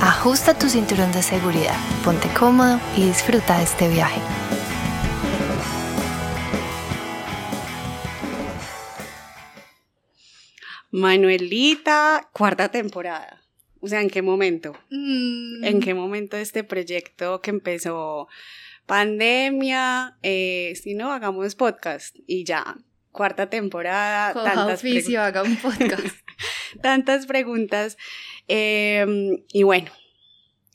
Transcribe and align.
ajusta 0.00 0.58
tu 0.58 0.68
cinturón 0.68 1.12
de 1.12 1.22
seguridad, 1.22 1.76
ponte 2.04 2.28
cómodo 2.38 2.80
y 2.96 3.06
disfruta 3.06 3.58
de 3.58 3.64
este 3.64 3.88
viaje. 3.88 4.20
Manuelita, 10.90 12.28
cuarta 12.32 12.68
temporada. 12.68 13.42
O 13.80 13.88
sea, 13.88 14.00
¿en 14.00 14.08
qué 14.08 14.22
momento? 14.22 14.78
Mm. 14.90 15.64
¿En 15.64 15.80
qué 15.80 15.92
momento 15.92 16.36
este 16.36 16.62
proyecto 16.62 17.40
que 17.40 17.50
empezó 17.50 18.28
pandemia? 18.86 20.16
Eh, 20.22 20.72
si 20.80 20.94
no, 20.94 21.12
hagamos 21.12 21.54
podcast 21.56 22.16
y 22.26 22.44
ya. 22.44 22.76
Cuarta 23.10 23.50
temporada. 23.50 24.32
Coja 24.32 24.54
tantas 24.54 24.78
oficio, 24.80 25.20
haga 25.20 25.42
un 25.42 25.56
podcast. 25.56 26.16
tantas 26.80 27.26
preguntas. 27.26 27.98
Eh, 28.48 29.06
y 29.52 29.62
bueno, 29.62 29.90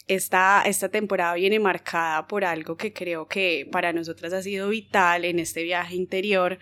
esta, 0.09 0.63
esta 0.65 0.89
temporada 0.89 1.35
viene 1.35 1.59
marcada 1.59 2.27
por 2.27 2.43
algo 2.43 2.75
que 2.75 2.91
creo 2.93 3.27
que 3.27 3.67
para 3.71 3.93
nosotras 3.93 4.33
ha 4.33 4.41
sido 4.41 4.69
vital 4.69 5.23
en 5.23 5.37
este 5.39 5.63
viaje 5.63 5.95
interior 5.95 6.57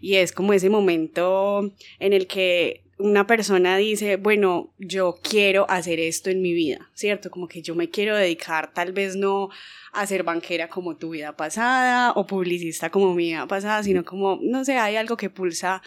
y 0.00 0.16
es 0.16 0.32
como 0.32 0.52
ese 0.52 0.68
momento 0.68 1.72
en 2.00 2.12
el 2.12 2.26
que 2.26 2.82
una 2.98 3.28
persona 3.28 3.76
dice, 3.76 4.16
bueno, 4.16 4.74
yo 4.78 5.20
quiero 5.22 5.70
hacer 5.70 6.00
esto 6.00 6.30
en 6.30 6.42
mi 6.42 6.52
vida, 6.52 6.90
¿cierto? 6.94 7.30
Como 7.30 7.46
que 7.46 7.62
yo 7.62 7.76
me 7.76 7.90
quiero 7.90 8.16
dedicar 8.16 8.72
tal 8.72 8.92
vez 8.92 9.14
no 9.14 9.50
a 9.92 10.06
ser 10.06 10.24
banquera 10.24 10.68
como 10.68 10.96
tu 10.96 11.10
vida 11.10 11.36
pasada 11.36 12.12
o 12.12 12.26
publicista 12.26 12.90
como 12.90 13.14
mi 13.14 13.26
vida 13.26 13.46
pasada, 13.46 13.84
sino 13.84 14.04
como, 14.04 14.40
no 14.42 14.64
sé, 14.64 14.76
hay 14.78 14.96
algo 14.96 15.16
que 15.16 15.30
pulsa 15.30 15.82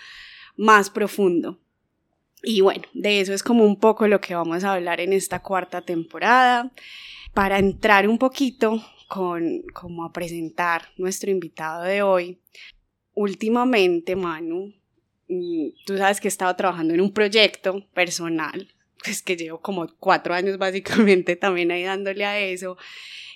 más 0.56 0.90
profundo. 0.90 1.60
Y 2.44 2.62
bueno, 2.62 2.84
de 2.94 3.22
eso 3.22 3.34
es 3.34 3.44
como 3.44 3.64
un 3.64 3.80
poco 3.80 4.08
lo 4.08 4.20
que 4.20 4.36
vamos 4.36 4.64
a 4.64 4.74
hablar 4.74 5.00
en 5.00 5.14
esta 5.14 5.42
cuarta 5.42 5.82
temporada. 5.82 6.72
Para 7.34 7.60
entrar 7.60 8.08
un 8.08 8.18
poquito 8.18 8.84
con, 9.08 9.62
como 9.74 10.04
a 10.04 10.12
presentar 10.12 10.90
nuestro 10.98 11.32
invitado 11.32 11.84
de 11.84 12.02
hoy, 12.02 12.40
últimamente, 13.14 14.16
Manu, 14.16 14.74
mm, 15.28 15.68
tú 15.86 15.98
sabes 15.98 16.20
que 16.20 16.28
he 16.28 16.30
estado 16.30 16.56
trabajando 16.56 16.94
en 16.94 17.02
un 17.02 17.14
proyecto 17.14 17.86
personal, 17.94 18.74
pues 19.04 19.22
que 19.22 19.38
llevo 19.38 19.62
como 19.62 19.88
cuatro 20.00 20.34
años 20.34 20.58
básicamente 20.58 21.36
también 21.36 21.72
ahí 21.72 21.84
dándole 21.84 22.26
a 22.26 22.40
eso. 22.40 22.78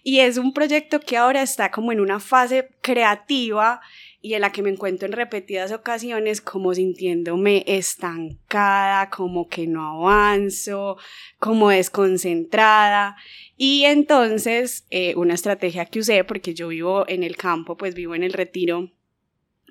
Y 0.03 0.19
es 0.19 0.37
un 0.37 0.53
proyecto 0.53 0.99
que 0.99 1.17
ahora 1.17 1.41
está 1.41 1.71
como 1.71 1.91
en 1.91 1.99
una 1.99 2.19
fase 2.19 2.69
creativa 2.81 3.81
y 4.25 4.33
en 4.33 4.41
la 4.41 4.51
que 4.51 4.63
me 4.63 4.71
encuentro 4.71 5.05
en 5.05 5.11
repetidas 5.11 5.71
ocasiones 5.71 6.41
como 6.41 6.73
sintiéndome 6.73 7.63
estancada, 7.67 9.11
como 9.11 9.47
que 9.47 9.67
no 9.67 10.03
avanzo, 10.03 10.97
como 11.37 11.69
desconcentrada. 11.69 13.17
Y 13.55 13.83
entonces 13.83 14.87
eh, 14.89 15.13
una 15.15 15.35
estrategia 15.35 15.85
que 15.85 15.99
usé, 15.99 16.23
porque 16.23 16.55
yo 16.55 16.69
vivo 16.69 17.07
en 17.07 17.21
el 17.21 17.37
campo, 17.37 17.77
pues 17.77 17.93
vivo 17.93 18.15
en 18.15 18.23
el 18.23 18.33
retiro 18.33 18.89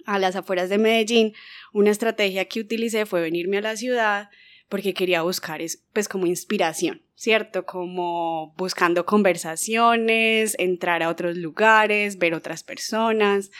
a 0.06 0.20
las 0.20 0.36
afueras 0.36 0.68
de 0.68 0.78
Medellín, 0.78 1.34
una 1.72 1.90
estrategia 1.90 2.44
que 2.44 2.60
utilicé 2.60 3.06
fue 3.06 3.22
venirme 3.22 3.58
a 3.58 3.62
la 3.62 3.76
ciudad 3.76 4.30
porque 4.68 4.94
quería 4.94 5.22
buscar 5.22 5.62
pues 5.92 6.06
como 6.06 6.26
inspiración, 6.26 7.02
¿cierto? 7.16 7.66
Como 7.66 8.54
buscando 8.56 9.04
conversaciones, 9.04 10.54
entrar 10.60 11.02
a 11.02 11.08
otros 11.08 11.36
lugares, 11.36 12.18
ver 12.18 12.34
otras 12.34 12.62
personas. 12.62 13.50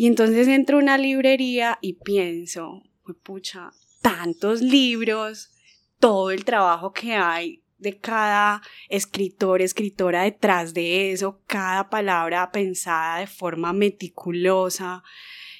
Y 0.00 0.06
entonces 0.06 0.48
entro 0.48 0.78
a 0.78 0.80
una 0.80 0.96
librería 0.96 1.76
y 1.82 1.92
pienso, 1.92 2.84
pucha, 3.22 3.72
tantos 4.00 4.62
libros, 4.62 5.50
todo 5.98 6.30
el 6.30 6.46
trabajo 6.46 6.94
que 6.94 7.12
hay 7.12 7.64
de 7.76 7.98
cada 7.98 8.62
escritor, 8.88 9.60
escritora 9.60 10.22
detrás 10.22 10.72
de 10.72 11.12
eso, 11.12 11.42
cada 11.46 11.90
palabra 11.90 12.50
pensada 12.50 13.18
de 13.18 13.26
forma 13.26 13.74
meticulosa. 13.74 15.02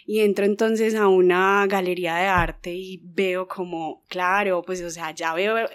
Y 0.07 0.21
entro 0.21 0.47
entonces 0.47 0.95
a 0.95 1.09
una 1.09 1.67
galería 1.67 2.17
de 2.17 2.29
arte 2.29 2.75
y 2.75 2.99
veo 3.05 3.47
como, 3.47 4.07
claro, 4.09 4.63
pues 4.63 4.81
o 4.81 4.89
sea, 4.89 5.11
ya 5.11 5.35
veo 5.35 5.69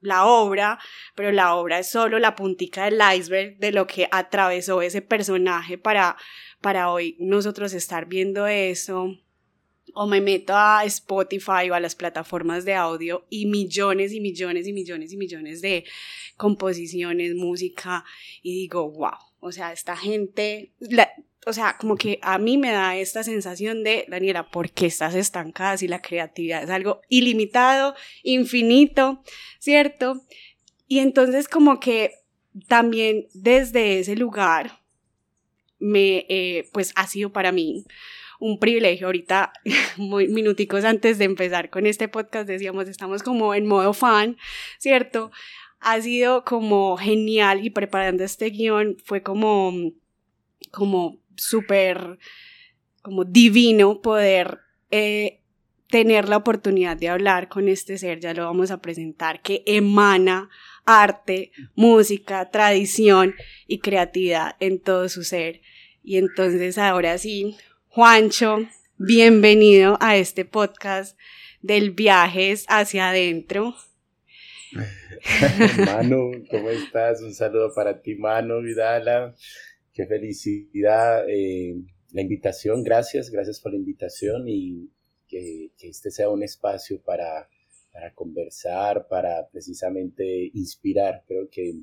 la 0.00 0.26
obra, 0.26 0.78
pero 1.14 1.32
la 1.32 1.54
obra 1.56 1.78
es 1.78 1.90
solo 1.90 2.18
la 2.18 2.34
puntica 2.34 2.84
del 2.84 3.00
iceberg 3.16 3.58
de 3.58 3.72
lo 3.72 3.86
que 3.86 4.08
atravesó 4.10 4.82
ese 4.82 5.02
personaje 5.02 5.78
para 5.78 6.16
para 6.60 6.90
hoy 6.90 7.16
nosotros 7.18 7.72
estar 7.72 8.06
viendo 8.06 8.46
eso. 8.46 9.16
O 9.92 10.06
me 10.06 10.20
meto 10.20 10.54
a 10.54 10.84
Spotify 10.84 11.68
o 11.70 11.74
a 11.74 11.80
las 11.80 11.96
plataformas 11.96 12.64
de 12.64 12.74
audio 12.74 13.26
y 13.28 13.46
millones 13.46 14.12
y 14.12 14.20
millones 14.20 14.68
y 14.68 14.72
millones 14.72 15.12
y 15.12 15.16
millones 15.16 15.60
de 15.62 15.84
composiciones, 16.36 17.34
música 17.34 18.04
y 18.40 18.52
digo, 18.54 18.88
wow, 18.88 19.18
o 19.40 19.50
sea, 19.50 19.72
esta 19.72 19.96
gente, 19.96 20.72
o 21.46 21.52
sea, 21.52 21.76
como 21.78 21.96
que 21.96 22.18
a 22.22 22.38
mí 22.38 22.58
me 22.58 22.70
da 22.70 22.96
esta 22.96 23.22
sensación 23.22 23.82
de, 23.82 24.04
Daniela, 24.08 24.50
¿por 24.50 24.70
qué 24.70 24.86
estás 24.86 25.14
estancada 25.14 25.76
si 25.76 25.88
la 25.88 26.02
creatividad 26.02 26.62
es 26.62 26.70
algo 26.70 27.00
ilimitado, 27.08 27.94
infinito, 28.22 29.22
¿cierto? 29.58 30.20
Y 30.86 30.98
entonces 30.98 31.48
como 31.48 31.80
que 31.80 32.12
también 32.68 33.26
desde 33.32 34.00
ese 34.00 34.16
lugar, 34.16 34.80
me, 35.78 36.26
eh, 36.28 36.68
pues 36.72 36.92
ha 36.94 37.06
sido 37.06 37.32
para 37.32 37.52
mí 37.52 37.84
un 38.38 38.58
privilegio. 38.58 39.06
Ahorita, 39.06 39.52
muy 39.96 40.28
minuticos 40.28 40.84
antes 40.84 41.18
de 41.18 41.24
empezar 41.24 41.70
con 41.70 41.86
este 41.86 42.08
podcast, 42.08 42.48
decíamos, 42.48 42.88
estamos 42.88 43.22
como 43.22 43.54
en 43.54 43.66
modo 43.66 43.92
fan, 43.92 44.36
¿cierto? 44.78 45.30
Ha 45.78 46.00
sido 46.00 46.44
como 46.44 46.96
genial 46.96 47.64
y 47.64 47.70
preparando 47.70 48.24
este 48.24 48.50
guion 48.50 48.96
fue 49.02 49.22
como, 49.22 49.72
como 50.70 51.18
súper, 51.40 52.18
como 53.02 53.24
divino 53.24 54.00
poder 54.00 54.58
eh, 54.90 55.40
tener 55.88 56.28
la 56.28 56.36
oportunidad 56.36 56.96
de 56.96 57.08
hablar 57.08 57.48
con 57.48 57.68
este 57.68 57.98
ser, 57.98 58.20
ya 58.20 58.32
lo 58.32 58.44
vamos 58.44 58.70
a 58.70 58.80
presentar, 58.80 59.42
que 59.42 59.62
emana 59.66 60.48
arte, 60.84 61.52
música, 61.74 62.50
tradición 62.50 63.34
y 63.66 63.80
creatividad 63.80 64.56
en 64.60 64.80
todo 64.80 65.08
su 65.08 65.24
ser. 65.24 65.60
Y 66.02 66.16
entonces 66.16 66.78
ahora 66.78 67.18
sí, 67.18 67.56
Juancho, 67.88 68.58
bienvenido 68.96 69.98
a 70.00 70.16
este 70.16 70.44
podcast 70.44 71.18
del 71.60 71.90
viajes 71.90 72.64
hacia 72.68 73.10
adentro. 73.10 73.74
Manu, 75.86 76.44
¿cómo 76.50 76.70
estás? 76.70 77.20
Un 77.22 77.34
saludo 77.34 77.72
para 77.74 78.00
ti, 78.00 78.14
Manu 78.14 78.62
Vidala. 78.62 79.34
Qué 79.92 80.06
felicidad. 80.06 81.28
Eh, 81.28 81.74
la 82.12 82.22
invitación, 82.22 82.82
gracias, 82.82 83.30
gracias 83.30 83.60
por 83.60 83.72
la 83.72 83.78
invitación 83.78 84.48
y 84.48 84.90
que, 85.28 85.70
este 85.80 86.10
sea 86.10 86.28
un 86.28 86.42
espacio 86.42 87.00
para, 87.02 87.48
para 87.92 88.12
conversar, 88.14 89.06
para 89.08 89.48
precisamente 89.50 90.50
inspirar. 90.54 91.24
Creo 91.26 91.48
que 91.48 91.82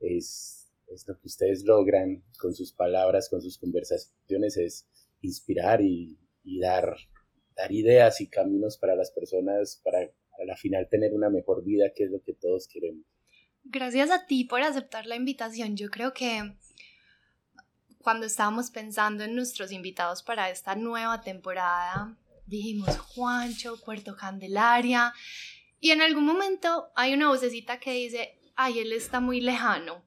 es 0.00 0.62
es 0.94 1.06
lo 1.08 1.18
que 1.18 1.26
ustedes 1.26 1.64
logran 1.64 2.22
con 2.38 2.54
sus 2.54 2.72
palabras, 2.72 3.28
con 3.28 3.40
sus 3.40 3.58
conversaciones, 3.58 4.56
es 4.56 4.86
inspirar 5.20 5.80
y, 5.80 6.18
dar, 6.60 6.96
dar 7.56 7.72
ideas 7.72 8.20
y 8.20 8.28
caminos 8.28 8.76
para 8.78 8.94
las 8.94 9.10
personas 9.10 9.80
para 9.82 10.00
a 10.00 10.44
la 10.46 10.56
final 10.56 10.88
tener 10.88 11.12
una 11.12 11.28
mejor 11.28 11.62
vida, 11.62 11.92
que 11.94 12.04
es 12.04 12.10
lo 12.10 12.22
que 12.22 12.32
todos 12.32 12.66
queremos. 12.66 13.04
Gracias 13.64 14.10
a 14.10 14.26
ti 14.26 14.44
por 14.44 14.62
aceptar 14.62 15.06
la 15.06 15.14
invitación. 15.14 15.76
Yo 15.76 15.90
creo 15.90 16.14
que 16.14 16.56
cuando 18.02 18.26
estábamos 18.26 18.70
pensando 18.70 19.24
en 19.24 19.34
nuestros 19.34 19.72
invitados 19.72 20.22
para 20.22 20.50
esta 20.50 20.74
nueva 20.74 21.20
temporada, 21.20 22.16
dijimos 22.46 22.98
Juancho, 22.98 23.80
Puerto 23.84 24.16
Candelaria, 24.16 25.14
y 25.80 25.90
en 25.90 26.02
algún 26.02 26.24
momento 26.24 26.90
hay 26.94 27.14
una 27.14 27.28
vocecita 27.28 27.78
que 27.78 27.92
dice, 27.92 28.38
ay, 28.54 28.80
él 28.80 28.92
está 28.92 29.20
muy 29.20 29.40
lejano, 29.40 30.02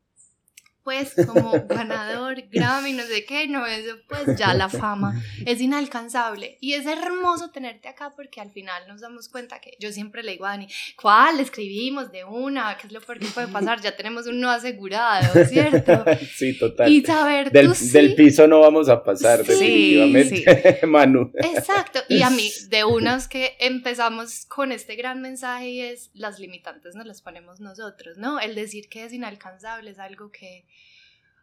pues 0.86 1.16
como 1.26 1.52
ganador, 1.68 2.44
Grammy, 2.52 2.94
no 2.94 3.04
sé 3.04 3.26
qué, 3.26 3.48
no, 3.48 3.66
eso 3.66 3.98
pues 4.08 4.38
ya 4.38 4.54
la 4.54 4.70
fama 4.70 5.20
es 5.44 5.60
inalcanzable. 5.60 6.60
Y 6.62 6.74
es 6.74 6.86
hermoso 6.86 7.50
tenerte 7.50 7.88
acá 7.88 8.14
porque 8.16 8.40
al 8.40 8.52
final 8.52 8.88
nos 8.88 9.02
damos 9.02 9.28
cuenta 9.28 9.60
que 9.60 9.76
yo 9.80 9.92
siempre 9.92 10.22
le 10.22 10.34
digo 10.34 10.46
a 10.46 10.50
Dani, 10.50 10.68
¿cuál? 10.96 11.40
Escribimos 11.40 12.12
de 12.12 12.24
una, 12.24 12.78
¿qué 12.78 12.86
es 12.86 12.94
lo 12.94 13.02
peor 13.02 13.18
que 13.18 13.26
puede 13.26 13.48
pasar? 13.48 13.82
Ya 13.82 13.96
tenemos 13.98 14.28
un 14.28 14.40
no 14.40 14.52
asegurado, 14.52 15.44
¿cierto? 15.46 16.06
Sí, 16.36 16.58
total. 16.58 16.92
Y 16.92 17.02
saber 17.02 17.52
del, 17.52 17.74
tú 17.74 17.74
del 17.92 18.14
piso 18.14 18.48
no 18.48 18.60
vamos 18.60 18.88
a 18.90 19.04
pasar, 19.04 19.44
Sí, 19.44 19.96
definitivamente, 19.96 20.82
Manu. 20.88 21.32
Exacto, 21.34 22.02
y 22.10 22.22
a 22.22 22.30
mí, 22.30 22.52
de 22.70 22.84
unas 22.84 23.28
que 23.28 23.56
empezamos 23.60 24.46
con 24.46 24.72
este 24.72 24.96
gran 24.96 25.22
mensaje 25.22 25.70
y 25.70 25.82
es 25.82 26.12
las 26.14 26.40
limitantes 26.40 26.94
nos 26.94 27.08
las 27.08 27.24
ponemos 27.24 27.60
nosotros, 27.60 28.18
¿no? 28.18 28.40
El 28.40 28.54
decir 28.54 28.88
que 28.88 29.04
es 29.04 29.14
inalcanzable 29.14 29.90
es 29.90 30.00
algo 30.00 30.32
que 30.32 30.66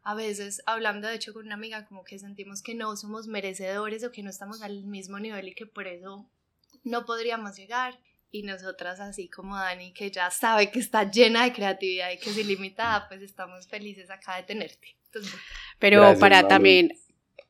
a 0.04 0.14
veces, 0.14 0.62
hablando 0.66 1.08
de 1.08 1.14
hecho 1.14 1.32
con 1.32 1.46
una 1.46 1.54
amiga, 1.54 1.86
como 1.86 2.04
que 2.04 2.18
sentimos 2.18 2.62
que 2.62 2.74
no 2.74 2.96
somos 2.96 3.28
merecedores 3.28 4.04
o 4.04 4.10
que 4.10 4.22
no 4.22 4.30
estamos 4.30 4.62
al 4.62 4.84
mismo 4.84 5.18
nivel 5.18 5.48
y 5.48 5.54
que 5.54 5.66
por 5.66 5.86
eso 5.86 6.28
no 6.82 7.04
podríamos 7.04 7.56
llegar. 7.56 7.98
Y 8.34 8.44
nosotras, 8.44 8.98
así 8.98 9.28
como 9.28 9.56
Dani, 9.56 9.92
que 9.92 10.10
ya 10.10 10.30
sabe 10.30 10.70
que 10.70 10.78
está 10.78 11.10
llena 11.10 11.44
de 11.44 11.52
creatividad 11.52 12.10
y 12.10 12.18
que 12.18 12.30
es 12.30 12.38
ilimitada, 12.38 13.06
pues 13.08 13.20
estamos 13.20 13.68
felices 13.68 14.10
acá 14.10 14.36
de 14.36 14.44
tenerte. 14.44 14.96
Entonces, 15.06 15.34
Pero 15.78 16.00
Gracias, 16.00 16.20
para 16.20 16.48
también 16.48 16.92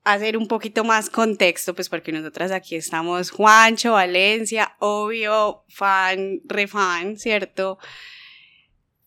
hacer 0.04 0.36
un 0.36 0.48
poquito 0.48 0.82
más 0.84 1.08
contexto, 1.08 1.74
pues 1.74 1.88
porque 1.88 2.12
nosotras 2.12 2.50
aquí 2.50 2.74
estamos 2.74 3.30
Juancho, 3.30 3.92
Valencia, 3.92 4.74
obvio, 4.80 5.64
fan, 5.68 6.40
refan, 6.44 7.16
¿cierto? 7.16 7.78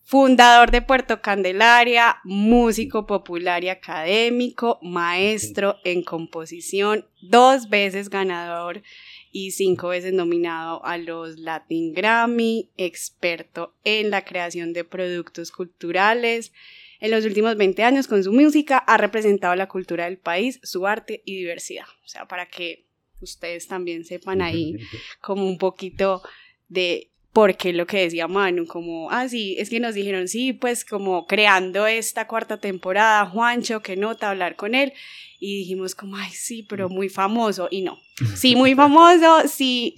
Fundador 0.08 0.70
de 0.70 0.82
Puerto 0.82 1.20
Candelaria, 1.20 2.18
músico 2.22 3.06
popular 3.08 3.64
y 3.64 3.70
académico, 3.70 4.78
maestro 4.80 5.78
en 5.82 6.04
composición, 6.04 7.08
dos 7.22 7.68
veces 7.68 8.08
ganador 8.08 8.84
y 9.32 9.50
cinco 9.50 9.88
veces 9.88 10.12
nominado 10.12 10.84
a 10.84 10.96
los 10.96 11.40
Latin 11.40 11.92
Grammy, 11.92 12.70
experto 12.76 13.74
en 13.82 14.10
la 14.10 14.24
creación 14.24 14.72
de 14.72 14.84
productos 14.84 15.50
culturales. 15.50 16.52
En 17.00 17.10
los 17.10 17.24
últimos 17.24 17.56
20 17.56 17.82
años 17.82 18.06
con 18.06 18.22
su 18.22 18.32
música 18.32 18.78
ha 18.78 18.98
representado 18.98 19.56
la 19.56 19.66
cultura 19.66 20.04
del 20.04 20.18
país, 20.18 20.60
su 20.62 20.86
arte 20.86 21.22
y 21.24 21.34
diversidad. 21.34 21.86
O 22.04 22.08
sea, 22.08 22.28
para 22.28 22.46
que 22.46 22.86
ustedes 23.20 23.66
también 23.66 24.04
sepan 24.04 24.40
ahí 24.40 24.76
como 25.20 25.48
un 25.48 25.58
poquito 25.58 26.22
de 26.68 27.10
por 27.36 27.54
qué 27.58 27.74
lo 27.74 27.86
que 27.86 27.98
decía 27.98 28.28
Manu, 28.28 28.66
como, 28.66 29.10
ah, 29.10 29.28
sí, 29.28 29.56
es 29.58 29.68
que 29.68 29.78
nos 29.78 29.94
dijeron, 29.94 30.26
sí, 30.26 30.54
pues 30.54 30.86
como 30.86 31.26
creando 31.26 31.86
esta 31.86 32.26
cuarta 32.26 32.56
temporada, 32.56 33.26
Juancho, 33.26 33.82
qué 33.82 33.94
nota 33.94 34.30
hablar 34.30 34.56
con 34.56 34.74
él, 34.74 34.94
y 35.38 35.58
dijimos 35.58 35.94
como, 35.94 36.16
ay, 36.16 36.30
sí, 36.30 36.62
pero 36.62 36.88
muy 36.88 37.10
famoso, 37.10 37.68
y 37.70 37.82
no, 37.82 37.98
sí, 38.36 38.56
muy 38.56 38.74
famoso, 38.74 39.46
sí, 39.48 39.96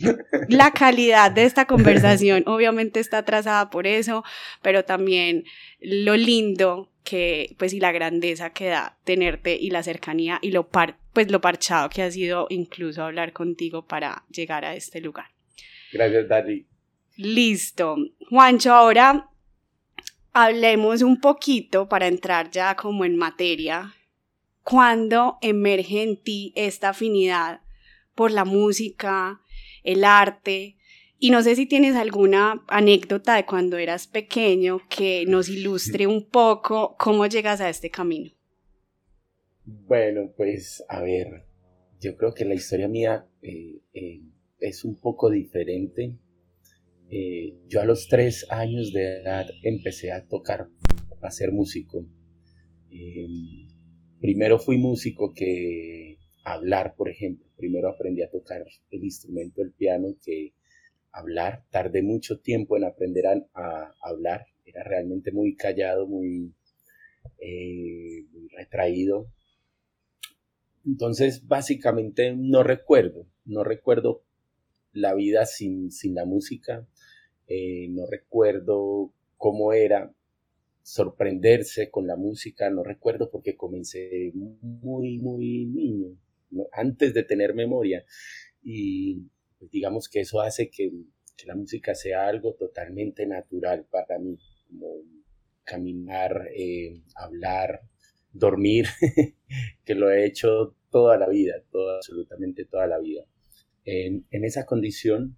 la 0.48 0.72
calidad 0.72 1.30
de 1.30 1.44
esta 1.44 1.68
conversación 1.68 2.42
obviamente 2.48 2.98
está 2.98 3.24
trazada 3.24 3.70
por 3.70 3.86
eso, 3.86 4.24
pero 4.60 4.84
también 4.84 5.44
lo 5.80 6.16
lindo 6.16 6.90
que, 7.04 7.54
pues, 7.56 7.72
y 7.72 7.78
la 7.78 7.92
grandeza 7.92 8.50
que 8.50 8.66
da 8.66 8.98
tenerte 9.04 9.54
y 9.54 9.70
la 9.70 9.84
cercanía 9.84 10.40
y 10.42 10.50
lo 10.50 10.66
par, 10.66 10.98
pues, 11.12 11.30
lo 11.30 11.40
parchado 11.40 11.88
que 11.88 12.02
ha 12.02 12.10
sido 12.10 12.48
incluso 12.50 13.04
hablar 13.04 13.32
contigo 13.32 13.86
para 13.86 14.24
llegar 14.28 14.64
a 14.64 14.74
este 14.74 15.00
lugar. 15.00 15.26
Gracias, 15.92 16.26
Dani. 16.26 16.66
Listo. 17.18 17.96
Juancho, 18.30 18.72
ahora 18.72 19.28
hablemos 20.32 21.02
un 21.02 21.20
poquito 21.20 21.88
para 21.88 22.06
entrar 22.06 22.48
ya 22.52 22.76
como 22.76 23.04
en 23.04 23.16
materia. 23.16 23.92
¿Cuándo 24.62 25.36
emerge 25.42 26.04
en 26.04 26.22
ti 26.22 26.52
esta 26.54 26.90
afinidad 26.90 27.60
por 28.14 28.30
la 28.30 28.44
música, 28.44 29.40
el 29.82 30.04
arte? 30.04 30.76
Y 31.18 31.30
no 31.32 31.42
sé 31.42 31.56
si 31.56 31.66
tienes 31.66 31.96
alguna 31.96 32.64
anécdota 32.68 33.34
de 33.34 33.44
cuando 33.44 33.78
eras 33.78 34.06
pequeño 34.06 34.82
que 34.88 35.24
nos 35.26 35.48
ilustre 35.48 36.06
un 36.06 36.24
poco 36.24 36.94
cómo 37.00 37.26
llegas 37.26 37.60
a 37.60 37.68
este 37.68 37.90
camino. 37.90 38.30
Bueno, 39.64 40.30
pues 40.36 40.84
a 40.88 41.02
ver, 41.02 41.46
yo 42.00 42.16
creo 42.16 42.32
que 42.32 42.44
la 42.44 42.54
historia 42.54 42.86
mía 42.86 43.26
eh, 43.42 43.80
eh, 43.92 44.20
es 44.60 44.84
un 44.84 44.94
poco 44.94 45.30
diferente. 45.30 46.14
Eh, 47.10 47.54
yo 47.68 47.80
a 47.80 47.84
los 47.84 48.08
tres 48.08 48.46
años 48.50 48.92
de 48.92 49.20
edad 49.20 49.46
empecé 49.62 50.12
a 50.12 50.26
tocar, 50.26 50.68
a 51.22 51.30
ser 51.30 51.52
músico. 51.52 52.06
Eh, 52.90 53.26
primero 54.20 54.58
fui 54.58 54.76
músico 54.78 55.32
que 55.32 56.18
hablar, 56.44 56.94
por 56.96 57.08
ejemplo. 57.08 57.46
Primero 57.56 57.88
aprendí 57.88 58.22
a 58.22 58.30
tocar 58.30 58.64
el 58.90 59.04
instrumento 59.04 59.62
del 59.62 59.72
piano 59.72 60.08
que 60.22 60.52
hablar. 61.12 61.64
Tardé 61.70 62.02
mucho 62.02 62.40
tiempo 62.40 62.76
en 62.76 62.84
aprender 62.84 63.26
a, 63.26 63.34
a 63.54 63.94
hablar. 64.02 64.46
Era 64.64 64.84
realmente 64.84 65.32
muy 65.32 65.56
callado, 65.56 66.06
muy, 66.06 66.52
eh, 67.40 68.24
muy 68.32 68.48
retraído. 68.48 69.32
Entonces, 70.84 71.46
básicamente 71.46 72.34
no 72.36 72.62
recuerdo, 72.62 73.26
no 73.44 73.64
recuerdo 73.64 74.22
la 74.92 75.14
vida 75.14 75.46
sin, 75.46 75.90
sin 75.90 76.14
la 76.14 76.24
música, 76.24 76.86
eh, 77.48 77.88
no 77.90 78.06
recuerdo 78.06 79.12
cómo 79.36 79.72
era 79.72 80.12
sorprenderse 80.82 81.90
con 81.90 82.06
la 82.06 82.16
música, 82.16 82.70
no 82.70 82.82
recuerdo 82.82 83.30
porque 83.30 83.56
comencé 83.56 84.32
muy, 84.34 85.18
muy 85.18 85.66
niño, 85.66 86.16
antes 86.72 87.12
de 87.14 87.24
tener 87.24 87.54
memoria. 87.54 88.04
Y 88.62 89.22
pues, 89.58 89.70
digamos 89.70 90.08
que 90.08 90.20
eso 90.20 90.40
hace 90.40 90.70
que, 90.70 90.90
la 91.46 91.54
música 91.54 91.94
sea 91.94 92.26
algo 92.26 92.54
totalmente 92.54 93.24
natural 93.24 93.86
para 93.90 94.18
mí, 94.18 94.36
como 94.66 95.02
caminar, 95.62 96.48
eh, 96.52 97.02
hablar, 97.14 97.82
dormir, 98.32 98.86
que 99.84 99.94
lo 99.94 100.10
he 100.10 100.24
hecho 100.24 100.74
toda 100.90 101.16
la 101.16 101.28
vida, 101.28 101.62
toda, 101.70 101.96
absolutamente 101.96 102.64
toda 102.64 102.86
la 102.86 102.98
vida. 102.98 103.24
En, 103.84 104.26
esa 104.30 104.66
condición, 104.66 105.36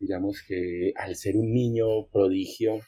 digamos 0.00 0.42
que 0.46 0.92
al 0.96 1.14
ser 1.14 1.36
un 1.36 1.52
niño 1.52 2.08
prodigio, 2.10 2.80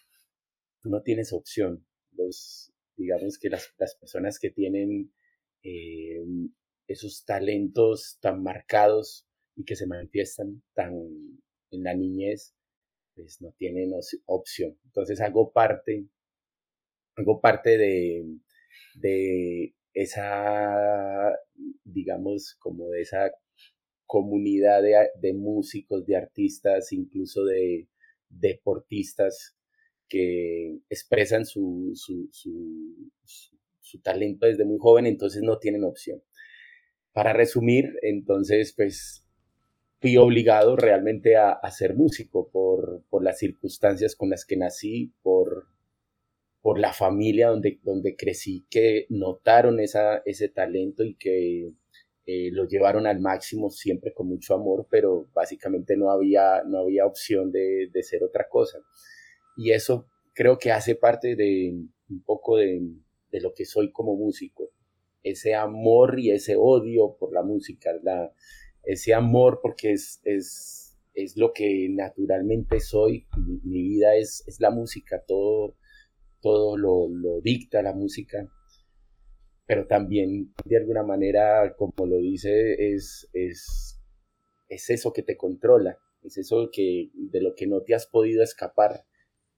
tú 0.80 0.88
no 0.88 1.02
tienes 1.02 1.32
opción. 1.32 1.86
Los, 2.12 2.72
digamos 2.96 3.38
que 3.38 3.50
las, 3.50 3.72
las 3.78 3.94
personas 3.94 4.38
que 4.38 4.50
tienen 4.50 5.12
eh, 5.62 6.24
esos 6.88 7.24
talentos 7.24 8.18
tan 8.20 8.42
marcados 8.42 9.26
y 9.54 9.64
que 9.64 9.76
se 9.76 9.86
manifiestan 9.86 10.62
tan 10.74 10.94
en 11.70 11.82
la 11.84 11.94
niñez, 11.94 12.54
pues 13.14 13.40
no 13.42 13.52
tienen 13.58 13.92
opción. 14.26 14.78
Entonces 14.84 15.20
hago 15.20 15.52
parte, 15.52 16.06
hago 17.16 17.40
parte 17.40 17.76
de, 17.76 18.24
de 18.94 19.74
esa, 19.92 21.36
digamos, 21.84 22.56
como 22.58 22.88
de 22.88 23.02
esa 23.02 23.30
comunidad 24.06 24.82
de, 24.82 24.94
de, 25.20 25.34
músicos, 25.34 26.06
de 26.06 26.16
artistas, 26.16 26.92
incluso 26.92 27.44
de 27.44 27.88
deportistas 28.28 29.56
que 30.08 30.78
expresan 30.90 31.46
su, 31.46 31.92
su, 31.94 32.28
su, 32.32 34.00
talento 34.02 34.46
desde 34.46 34.64
muy 34.64 34.78
joven, 34.78 35.06
entonces 35.06 35.42
no 35.42 35.58
tienen 35.58 35.84
opción. 35.84 36.22
Para 37.12 37.32
resumir, 37.32 37.94
entonces, 38.02 38.72
pues 38.74 39.24
fui 40.00 40.16
obligado 40.16 40.76
realmente 40.76 41.36
a, 41.36 41.52
a 41.52 41.70
ser 41.70 41.94
músico 41.94 42.50
por, 42.50 43.04
por, 43.08 43.22
las 43.22 43.38
circunstancias 43.38 44.16
con 44.16 44.30
las 44.30 44.44
que 44.44 44.56
nací, 44.56 45.14
por, 45.22 45.68
por 46.60 46.78
la 46.78 46.92
familia 46.92 47.48
donde, 47.48 47.80
donde 47.82 48.16
crecí, 48.16 48.66
que 48.68 49.06
notaron 49.08 49.80
esa, 49.80 50.22
ese 50.24 50.48
talento 50.48 51.04
y 51.04 51.14
que 51.14 51.72
eh, 52.24 52.50
lo 52.52 52.68
llevaron 52.68 53.06
al 53.06 53.20
máximo 53.20 53.70
siempre 53.70 54.12
con 54.12 54.28
mucho 54.28 54.54
amor, 54.54 54.86
pero 54.88 55.28
básicamente 55.34 55.96
no 55.96 56.10
había, 56.10 56.62
no 56.64 56.78
había 56.78 57.04
opción 57.04 57.50
de, 57.50 57.88
de 57.92 58.02
ser 58.04 58.22
otra 58.22 58.48
cosa. 58.48 58.78
Y 59.56 59.72
eso 59.72 60.06
creo 60.32 60.56
que 60.56 60.70
hace 60.70 60.94
parte 60.94 61.34
de 61.34 61.74
un 62.08 62.22
poco 62.24 62.58
de, 62.58 62.80
de, 63.30 63.40
lo 63.40 63.52
que 63.54 63.64
soy 63.64 63.90
como 63.90 64.14
músico. 64.16 64.70
Ese 65.24 65.54
amor 65.54 66.20
y 66.20 66.30
ese 66.30 66.54
odio 66.56 67.16
por 67.18 67.32
la 67.32 67.42
música, 67.42 67.90
la, 68.02 68.32
ese 68.84 69.14
amor 69.14 69.58
porque 69.60 69.92
es, 69.92 70.20
es, 70.24 70.96
es 71.14 71.36
lo 71.36 71.52
que 71.52 71.88
naturalmente 71.90 72.78
soy. 72.78 73.26
Mi, 73.36 73.60
mi 73.64 73.82
vida 73.82 74.14
es, 74.14 74.44
es 74.46 74.60
la 74.60 74.70
música, 74.70 75.24
todo, 75.26 75.76
todo 76.40 76.76
lo, 76.76 77.08
lo 77.08 77.40
dicta 77.40 77.82
la 77.82 77.94
música 77.94 78.48
pero 79.72 79.86
también 79.86 80.52
de 80.66 80.76
alguna 80.76 81.02
manera, 81.02 81.74
como 81.78 82.06
lo 82.06 82.18
dice, 82.18 82.92
es, 82.92 83.26
es, 83.32 83.98
es 84.68 84.90
eso 84.90 85.14
que 85.14 85.22
te 85.22 85.38
controla, 85.38 85.98
es 86.22 86.36
eso 86.36 86.68
que, 86.70 87.08
de 87.14 87.40
lo 87.40 87.54
que 87.54 87.66
no 87.66 87.80
te 87.80 87.94
has 87.94 88.06
podido 88.06 88.42
escapar, 88.42 89.06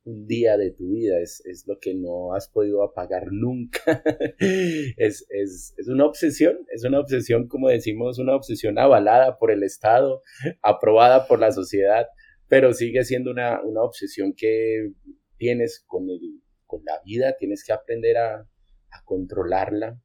un 0.05 0.29
día 0.29 0.57
de 0.57 0.71
tu 0.71 0.93
vida, 0.93 1.19
es, 1.21 1.45
es 1.47 1.67
lo 1.67 1.81
que 1.81 1.97
no 1.97 2.33
has 2.33 2.49
podido 2.49 2.85
apagar 2.85 3.33
nunca. 3.33 4.05
es, 4.39 5.27
es, 5.31 5.75
es, 5.77 5.89
una 5.89 6.07
obsesión, 6.07 6.59
es 6.73 6.85
una 6.85 7.01
obsesión, 7.01 7.49
como 7.49 7.69
decimos, 7.69 8.21
una 8.21 8.37
obsesión 8.37 8.79
avalada 8.79 9.37
por 9.37 9.51
el 9.51 9.65
Estado, 9.65 10.23
aprobada 10.63 11.27
por 11.27 11.41
la 11.41 11.51
sociedad, 11.51 12.07
pero 12.47 12.73
sigue 12.73 13.03
siendo 13.03 13.33
una, 13.33 13.61
una 13.65 13.83
obsesión 13.83 14.33
que 14.33 14.93
tienes 15.39 15.83
con, 15.89 16.09
el, 16.09 16.21
con 16.67 16.85
la 16.85 17.01
vida, 17.05 17.35
tienes 17.37 17.65
que 17.65 17.73
aprender 17.73 18.17
a, 18.17 18.49
a 18.95 19.05
controlarla, 19.05 20.01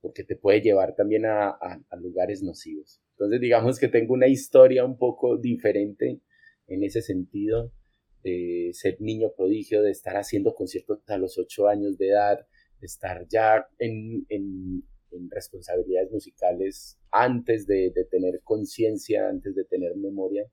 porque 0.00 0.24
te 0.24 0.36
puede 0.36 0.60
llevar 0.60 0.94
también 0.94 1.26
a, 1.26 1.48
a, 1.48 1.80
a 1.88 1.96
lugares 1.96 2.42
nocivos. 2.42 3.00
Entonces 3.12 3.40
digamos 3.40 3.78
que 3.78 3.88
tengo 3.88 4.14
una 4.14 4.28
historia 4.28 4.84
un 4.84 4.96
poco 4.96 5.36
diferente 5.36 6.20
en 6.66 6.84
ese 6.84 7.02
sentido 7.02 7.72
de 8.22 8.70
ser 8.72 9.00
niño 9.00 9.32
prodigio, 9.36 9.82
de 9.82 9.90
estar 9.90 10.16
haciendo 10.16 10.54
conciertos 10.54 11.00
a 11.08 11.18
los 11.18 11.38
ocho 11.38 11.68
años 11.68 11.96
de 11.98 12.08
edad, 12.08 12.38
de 12.80 12.86
estar 12.86 13.26
ya 13.28 13.66
en, 13.78 14.26
en, 14.28 14.84
responsabilidades 15.28 16.12
musicales 16.12 16.96
antes 17.10 17.66
de, 17.66 17.90
de 17.92 18.04
tener 18.04 18.42
conciencia, 18.44 19.28
antes 19.28 19.56
de 19.56 19.64
tener 19.64 19.96
memoria. 19.96 20.48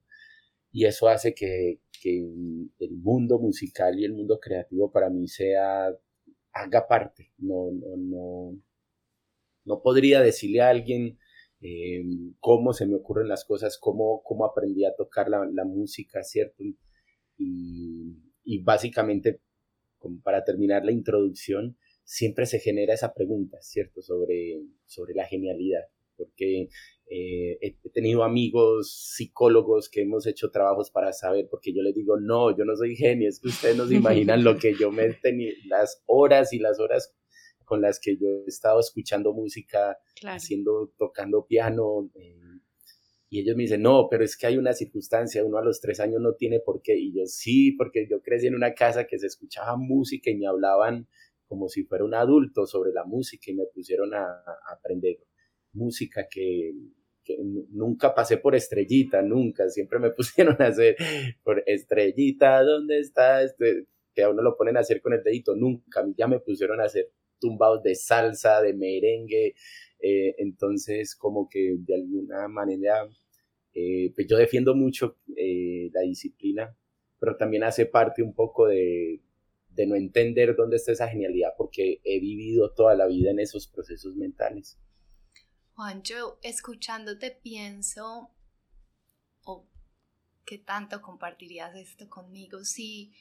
Y 0.72 0.86
eso 0.86 1.08
hace 1.08 1.36
que, 1.36 1.80
que, 2.02 2.18
el 2.80 2.98
mundo 2.98 3.38
musical 3.38 4.00
y 4.00 4.06
el 4.06 4.14
mundo 4.14 4.40
creativo 4.40 4.92
para 4.92 5.12
mí 5.12 5.28
sea, 5.28 5.96
haga 6.54 6.88
parte. 6.88 7.32
No, 7.38 7.72
no, 7.72 7.98
no, 7.98 8.62
no 9.68 9.82
podría 9.82 10.22
decirle 10.22 10.62
a 10.62 10.70
alguien 10.70 11.20
eh, 11.62 12.04
cómo 12.40 12.74
se 12.74 12.86
me 12.86 12.96
ocurren 12.96 13.28
las 13.28 13.44
cosas, 13.44 13.78
cómo, 13.80 14.22
cómo 14.24 14.46
aprendí 14.46 14.86
a 14.86 14.96
tocar 14.96 15.28
la, 15.30 15.66
música, 15.66 16.24
¿cierto? 16.24 16.64
Y, 17.38 18.60
básicamente, 18.64 19.42
como 19.98 20.22
para 20.22 20.44
terminar 20.44 20.86
la 20.86 20.92
introducción, 20.92 21.78
siempre 22.04 22.46
se 22.46 22.60
genera 22.60 22.94
esa 22.94 23.14
pregunta, 23.14 23.58
¿cierto?, 23.62 24.02
sobre, 24.02 24.62
sobre 24.86 25.14
la 25.14 25.26
genialidad, 25.26 25.82
porque 26.16 26.70
eh, 27.10 27.58
he 27.62 27.90
tenido 27.92 28.24
amigos 28.24 29.14
psicólogos 29.16 29.90
que 29.90 30.02
hemos 30.02 30.26
hecho 30.28 30.50
trabajos 30.52 30.92
para 30.92 31.12
saber, 31.12 31.48
porque 31.50 31.74
yo 31.74 31.82
les 31.82 31.96
digo, 31.96 32.18
no, 32.20 32.56
yo 32.56 32.66
no 32.66 32.76
soy 32.76 32.96
genio, 32.96 33.28
es 33.28 33.40
que 33.40 33.50
ustedes 33.50 33.76
no 33.76 33.88
se 33.88 33.96
imaginan 33.96 34.44
lo 34.44 34.58
que 34.58 34.74
yo 34.76 34.92
me 34.92 35.06
he 35.06 35.14
tenido, 35.14 35.54
las 35.68 36.02
horas 36.06 36.54
y 36.54 36.60
las 36.60 36.80
horas 36.80 37.14
con 37.68 37.82
las 37.82 38.00
que 38.00 38.16
yo 38.16 38.28
he 38.30 38.48
estado 38.48 38.80
escuchando 38.80 39.34
música, 39.34 39.98
haciendo, 40.24 40.94
tocando 40.98 41.46
piano, 41.46 42.10
eh, 42.16 42.40
y 43.30 43.42
ellos 43.42 43.58
me 43.58 43.64
dicen, 43.64 43.82
no, 43.82 44.08
pero 44.10 44.24
es 44.24 44.38
que 44.38 44.48
hay 44.48 44.58
una 44.58 44.72
circunstancia, 44.72 45.44
uno 45.44 45.58
a 45.58 45.64
los 45.64 45.82
tres 45.82 46.00
años 46.00 46.22
no 46.22 46.36
tiene 46.36 46.62
por 46.62 46.82
qué. 46.82 46.98
Y 46.98 47.14
yo 47.14 47.26
sí, 47.26 47.74
porque 47.74 48.08
yo 48.10 48.22
crecí 48.22 48.48
en 48.48 48.56
una 48.56 48.74
casa 48.74 49.06
que 49.06 49.20
se 49.20 49.28
escuchaba 49.28 49.76
música 49.76 50.30
y 50.30 50.38
me 50.38 50.48
hablaban 50.48 51.10
como 51.46 51.68
si 51.68 51.84
fuera 51.84 52.06
un 52.06 52.14
adulto 52.14 52.66
sobre 52.66 52.94
la 52.94 53.04
música 53.04 53.52
y 53.52 53.56
me 53.56 53.66
pusieron 53.66 54.14
a, 54.14 54.44
aprender 54.72 55.18
música 55.74 56.28
que, 56.30 56.74
nunca 57.72 58.16
pasé 58.16 58.38
por 58.38 58.56
estrellita, 58.56 59.22
nunca, 59.22 59.70
siempre 59.70 60.00
me 60.00 60.12
pusieron 60.16 60.56
a 60.62 60.68
hacer 60.68 60.96
por 61.44 61.62
estrellita, 61.66 62.64
¿dónde 62.64 63.00
está? 63.00 63.44
Este, 63.44 63.88
que 64.16 64.24
a 64.24 64.30
uno 64.30 64.42
lo 64.42 64.56
ponen 64.56 64.78
a 64.78 64.80
hacer 64.80 65.02
con 65.02 65.12
el 65.12 65.22
dedito, 65.22 65.54
nunca, 65.54 66.00
a 66.00 66.04
mí 66.06 66.14
ya 66.18 66.28
me 66.28 66.40
pusieron 66.40 66.80
a 66.80 66.86
hacer 66.86 67.12
tumbados 67.40 67.84
de 67.84 67.96
salsa, 67.96 68.62
de 68.62 68.74
merengue, 68.74 69.56
eh, 70.00 70.36
entonces, 70.38 71.16
como 71.16 71.50
que 71.50 71.76
de 71.80 71.96
alguna 71.96 72.48
manera, 72.48 73.08
eh, 73.74 74.12
pues 74.16 74.28
yo 74.28 74.38
defiendo 74.38 74.76
mucho 74.76 75.18
eh, 75.36 75.90
la 75.94 76.02
disciplina, 76.02 76.76
pero 77.20 77.36
también 77.38 77.64
hace 77.64 77.86
parte 77.86 78.22
un 78.22 78.34
poco 78.34 78.68
de, 78.68 79.22
no 79.88 79.96
entender 79.96 80.56
dónde 80.56 80.78
está 80.78 80.92
esa 80.92 81.08
genialidad, 81.08 81.54
porque 81.56 82.02
he 82.04 82.20
vivido 82.20 82.74
toda 82.74 82.96
la 82.96 83.06
vida 83.06 83.30
en 83.30 83.40
esos 83.40 83.68
procesos 83.68 84.16
mentales. 84.16 84.80
Juancho, 85.76 86.40
escuchándote 86.42 87.30
pienso, 87.30 88.32
o 89.46 89.68
qué 90.46 90.58
tanto 90.58 91.04
compartirías 91.04 91.76
esto 91.76 92.10
conmigo, 92.10 92.64
si 92.64 93.14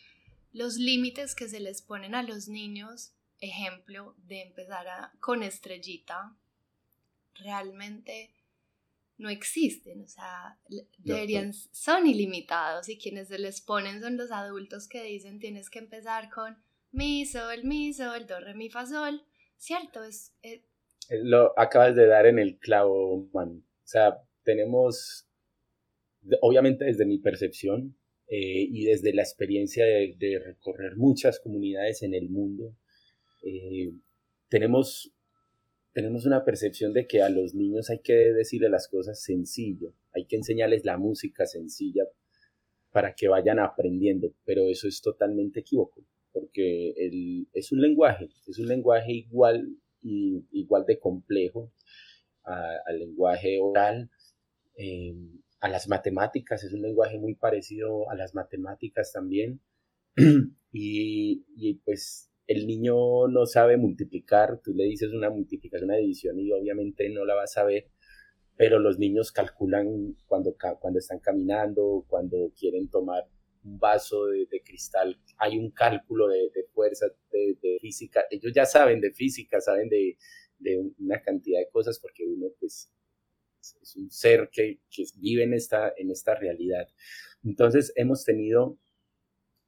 los 0.54 0.78
límites 0.78 1.34
que 1.34 1.46
se 1.46 1.60
les 1.60 1.82
ponen 1.82 2.14
a 2.14 2.22
los 2.22 2.48
niños, 2.48 3.15
ejemplo, 3.40 4.14
de 4.26 4.42
empezar 4.42 4.88
a, 4.88 5.12
con 5.20 5.42
estrellita, 5.42 6.36
realmente 7.34 8.30
no 9.18 9.30
existen, 9.30 10.02
o 10.02 10.08
sea, 10.08 10.58
deberían, 10.98 11.52
son 11.52 12.06
ilimitados 12.06 12.88
y 12.88 12.98
quienes 12.98 13.28
se 13.28 13.38
les 13.38 13.60
ponen 13.60 14.02
son 14.02 14.16
los 14.16 14.30
adultos 14.30 14.88
que 14.88 15.02
dicen 15.02 15.38
tienes 15.38 15.70
que 15.70 15.78
empezar 15.78 16.28
con 16.28 16.58
mi, 16.92 17.24
sol, 17.24 17.64
mi, 17.64 17.92
sol, 17.92 18.26
do, 18.26 18.40
re, 18.40 18.54
mi, 18.54 18.68
fa, 18.68 18.86
sol, 18.86 19.22
¿cierto? 19.56 20.04
Es, 20.04 20.34
eh, 20.42 20.62
Lo 21.10 21.58
acabas 21.58 21.94
de 21.96 22.06
dar 22.06 22.26
en 22.26 22.38
el 22.38 22.58
clavo, 22.58 23.28
man. 23.32 23.64
O 23.84 23.88
sea, 23.88 24.22
tenemos, 24.42 25.26
obviamente 26.40 26.84
desde 26.84 27.06
mi 27.06 27.18
percepción 27.18 27.96
eh, 28.28 28.66
y 28.68 28.84
desde 28.84 29.14
la 29.14 29.22
experiencia 29.22 29.84
de, 29.84 30.42
recorrer 30.44 30.96
muchas 30.96 31.38
comunidades 31.40 32.02
en 32.02 32.14
el 32.14 32.28
mundo, 32.28 32.74
eh, 33.42 33.92
tenemos 34.48 35.12
tenemos 35.96 36.26
una 36.26 36.44
percepción 36.44 36.92
de 36.92 37.06
que 37.06 37.22
a 37.22 37.30
los 37.30 37.54
niños 37.54 37.88
hay 37.88 38.00
que 38.00 38.12
decirle 38.12 38.68
las 38.68 38.86
cosas 38.86 39.18
sencillo, 39.22 39.94
hay 40.12 40.26
que 40.26 40.36
enseñarles 40.36 40.84
la 40.84 40.98
música 40.98 41.46
sencilla 41.46 42.04
para 42.90 43.14
que 43.14 43.28
vayan 43.28 43.58
aprendiendo, 43.58 44.34
pero 44.44 44.68
eso 44.68 44.88
es 44.88 45.00
totalmente 45.00 45.60
equívoco, 45.60 46.04
porque 46.34 46.90
el, 46.98 47.48
es 47.54 47.72
un 47.72 47.80
lenguaje, 47.80 48.28
es 48.46 48.58
un 48.58 48.68
lenguaje 48.68 49.10
igual, 49.10 49.74
y, 50.02 50.44
igual 50.52 50.84
de 50.84 50.98
complejo 50.98 51.72
al 52.42 52.98
lenguaje 52.98 53.58
oral, 53.58 54.10
em, 54.76 55.40
a 55.60 55.68
las 55.70 55.88
matemáticas, 55.88 56.62
es 56.62 56.74
un 56.74 56.82
lenguaje 56.82 57.18
muy 57.18 57.36
parecido 57.36 58.10
a 58.10 58.14
las 58.14 58.34
matemáticas 58.34 59.12
también, 59.12 59.62
y, 60.72 61.42
y 61.56 61.74
pues 61.86 62.30
el 62.46 62.66
niño 62.66 63.28
no 63.28 63.46
sabe 63.46 63.76
multiplicar, 63.76 64.60
tú 64.62 64.72
le 64.72 64.84
dices 64.84 65.12
una 65.12 65.30
multiplicación, 65.30 65.90
una 65.90 65.98
división 65.98 66.38
y 66.38 66.52
obviamente 66.52 67.08
no 67.10 67.24
la 67.24 67.34
va 67.34 67.44
a 67.44 67.48
saber, 67.48 67.88
pero 68.56 68.78
los 68.78 68.98
niños 68.98 69.32
calculan 69.32 70.16
cuando, 70.26 70.56
cuando 70.80 70.98
están 70.98 71.18
caminando, 71.18 72.04
cuando 72.08 72.52
quieren 72.58 72.88
tomar 72.88 73.24
un 73.64 73.78
vaso 73.78 74.26
de, 74.26 74.62
cristal, 74.64 75.18
hay 75.38 75.58
un 75.58 75.70
cálculo 75.72 76.28
de, 76.28 76.50
fuerza, 76.72 77.06
de, 77.32 77.78
física, 77.80 78.24
ellos 78.30 78.52
ya 78.54 78.64
saben 78.64 79.00
de 79.00 79.12
física, 79.12 79.60
saben 79.60 79.88
de, 79.88 80.16
una 80.98 81.20
cantidad 81.20 81.58
de 81.58 81.68
cosas 81.68 81.98
porque 82.00 82.24
uno 82.24 82.46
pues 82.58 82.90
es 83.82 83.96
un 83.96 84.10
ser 84.10 84.48
que, 84.50 84.80
que 84.88 85.04
vive 85.18 85.42
en 85.42 85.52
esta, 85.52 85.92
en 85.96 86.10
esta 86.10 86.34
realidad. 86.36 86.88
Entonces 87.44 87.92
hemos 87.96 88.24
tenido 88.24 88.78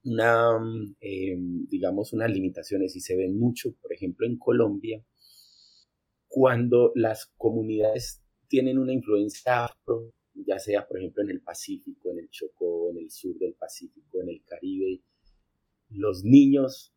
una, 0.09 0.59
eh, 1.01 1.37
digamos, 1.39 2.13
unas 2.13 2.31
limitaciones 2.31 2.97
y 2.97 3.01
se 3.01 3.17
ven 3.17 3.39
mucho, 3.39 3.75
por 3.81 3.93
ejemplo, 3.93 4.27
en 4.27 4.39
Colombia, 4.39 5.05
cuando 6.27 6.93
las 6.95 7.27
comunidades 7.37 8.23
tienen 8.49 8.79
una 8.79 8.93
influencia 8.93 9.65
afro, 9.67 10.13
ya 10.35 10.59
sea, 10.59 10.87
por 10.87 10.99
ejemplo, 10.99 11.23
en 11.23 11.31
el 11.31 11.41
Pacífico, 11.41 12.11
en 12.11 12.21
el 12.21 12.31
Chocó, 12.31 12.91
en 12.91 12.99
el 12.99 13.11
sur 13.11 13.37
del 13.39 13.55
Pacífico, 13.55 14.21
en 14.23 14.29
el 14.31 14.43
Caribe, 14.45 15.03
los 15.91 16.25
niños 16.25 16.93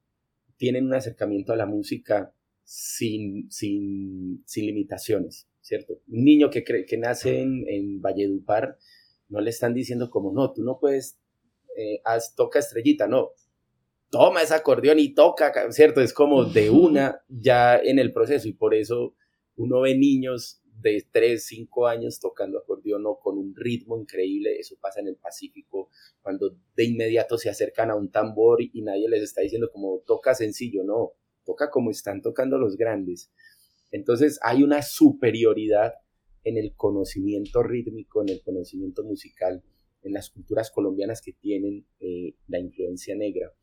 tienen 0.58 0.86
un 0.86 0.94
acercamiento 0.94 1.53
a 1.53 1.56
la 1.56 1.65
música 1.65 2.34
sin, 2.63 3.50
sin, 3.51 4.44
sin 4.46 4.65
limitaciones, 4.65 5.48
¿cierto? 5.62 6.01
Un 6.08 6.24
niño 6.24 6.50
que, 6.50 6.63
cree, 6.63 6.86
que 6.86 6.98
nace 6.98 7.41
en, 7.41 7.68
en 7.68 8.01
Valledupar, 8.01 8.77
no 9.30 9.41
le 9.41 9.50
están 9.50 9.74
diciendo 9.74 10.10
como, 10.10 10.32
no, 10.34 10.51
tú 10.51 10.63
no 10.63 10.77
puedes 10.80 11.18
eh, 11.77 12.01
toca 12.35 12.59
estrellita, 12.59 13.07
no, 13.07 13.31
toma 14.09 14.41
ese 14.41 14.53
acordeón 14.53 14.99
y 14.99 15.13
toca, 15.13 15.71
¿cierto? 15.71 16.01
Es 16.01 16.13
como 16.13 16.45
de 16.45 16.69
una 16.69 17.23
ya 17.29 17.77
en 17.77 17.97
el 17.97 18.11
proceso 18.13 18.47
y 18.47 18.53
por 18.53 18.75
eso 18.75 19.15
uno 19.55 19.81
ve 19.81 19.97
niños 19.97 20.61
de 20.81 21.07
3, 21.11 21.43
5 21.43 21.87
años 21.87 22.19
tocando 22.19 22.59
acordeón 22.59 23.05
o 23.05 23.19
con 23.19 23.37
un 23.37 23.55
ritmo 23.55 23.97
increíble, 23.97 24.57
eso 24.57 24.75
pasa 24.81 24.99
en 24.99 25.07
el 25.07 25.15
Pacífico, 25.15 25.89
cuando 26.21 26.57
de 26.75 26.83
inmediato 26.83 27.37
se 27.37 27.49
acercan 27.49 27.91
a 27.91 27.95
un 27.95 28.11
tambor 28.11 28.61
y 28.61 28.81
nadie 28.81 29.07
les 29.07 29.23
está 29.23 29.41
diciendo 29.41 29.69
como 29.71 29.99
toca 30.05 30.33
sencillo, 30.33 30.83
no, 30.83 31.13
toca 31.45 31.69
como 31.69 31.91
están 31.91 32.21
tocando 32.21 32.57
los 32.57 32.77
grandes. 32.77 33.31
Entonces 33.91 34.39
hay 34.43 34.63
una 34.63 34.81
superioridad 34.81 35.93
en 36.43 36.57
el 36.57 36.73
conocimiento 36.75 37.61
rítmico, 37.61 38.21
en 38.21 38.29
el 38.29 38.41
conocimiento 38.41 39.03
musical 39.03 39.63
en 40.03 40.13
las 40.13 40.29
culturas 40.29 40.72
colombianas 40.72 41.22
que 41.22 41.34
tienen 41.34 41.86
eh, 42.00 42.36
la 42.48 42.60
influencia 42.60 43.15
negra. 43.15 43.53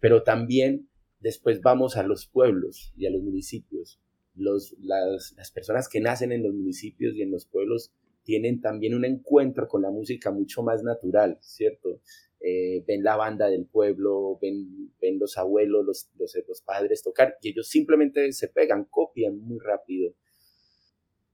Pero 0.00 0.22
también 0.22 0.88
después 1.20 1.60
vamos 1.60 1.96
a 1.96 2.02
los 2.02 2.26
pueblos 2.26 2.92
y 2.96 3.06
a 3.06 3.10
los 3.10 3.22
municipios. 3.22 4.00
Los, 4.34 4.74
las, 4.80 5.34
las, 5.36 5.50
personas 5.50 5.88
que 5.88 6.00
nacen 6.00 6.32
en 6.32 6.42
los 6.42 6.54
municipios 6.54 7.14
y 7.14 7.22
en 7.22 7.30
los 7.30 7.46
pueblos 7.46 7.92
tienen 8.24 8.60
también 8.60 8.94
un 8.94 9.04
encuentro 9.04 9.68
con 9.68 9.82
la 9.82 9.90
música 9.90 10.30
mucho 10.30 10.62
más 10.62 10.82
natural, 10.82 11.38
¿cierto? 11.40 12.00
Eh, 12.40 12.82
ven 12.86 13.04
la 13.04 13.16
banda 13.16 13.48
del 13.48 13.66
pueblo, 13.66 14.38
ven, 14.40 14.92
ven 15.00 15.18
los 15.18 15.38
abuelos, 15.38 15.84
los, 15.84 16.10
los, 16.18 16.36
los, 16.48 16.62
padres 16.62 17.02
tocar, 17.02 17.36
y 17.40 17.50
ellos 17.50 17.68
simplemente 17.68 18.32
se 18.32 18.48
pegan, 18.48 18.84
copian 18.84 19.38
muy 19.38 19.58
rápido. 19.60 20.12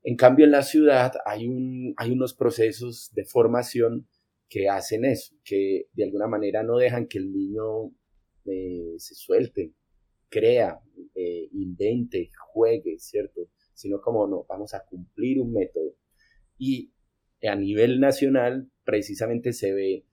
En 0.03 0.17
cambio, 0.17 0.45
en 0.45 0.51
la 0.51 0.63
ciudad 0.63 1.13
hay, 1.25 1.47
un, 1.47 1.95
hay 1.97 2.11
unos 2.11 2.35
procesos 2.35 3.11
de 3.15 3.25
formación 3.25 4.07
que 4.49 4.69
hacen 4.69 5.05
eso, 5.05 5.35
que 5.45 5.89
de 5.93 6.05
alguna 6.05 6.27
manera 6.27 6.63
no 6.63 6.79
dejan 6.79 7.07
que 7.07 7.19
el 7.19 7.33
niño 7.33 7.93
eh, 8.47 8.95
se 8.99 9.15
suelte, 9.15 9.73
crea, 10.29 10.81
eh, 11.15 11.49
invente, 11.53 12.31
juegue, 12.53 12.99
¿cierto? 12.99 13.49
Sino 13.75 14.01
como 14.01 14.27
no, 14.27 14.47
vamos 14.49 14.75
a 14.75 14.85
cumplir 14.85 15.41
un 15.41 15.53
método. 15.53 15.95
Y 16.59 16.93
a 17.43 17.55
nivel 17.55 18.01
nacional, 18.01 18.71
precisamente 18.85 19.53
se 19.53 19.73
ve 19.73 20.05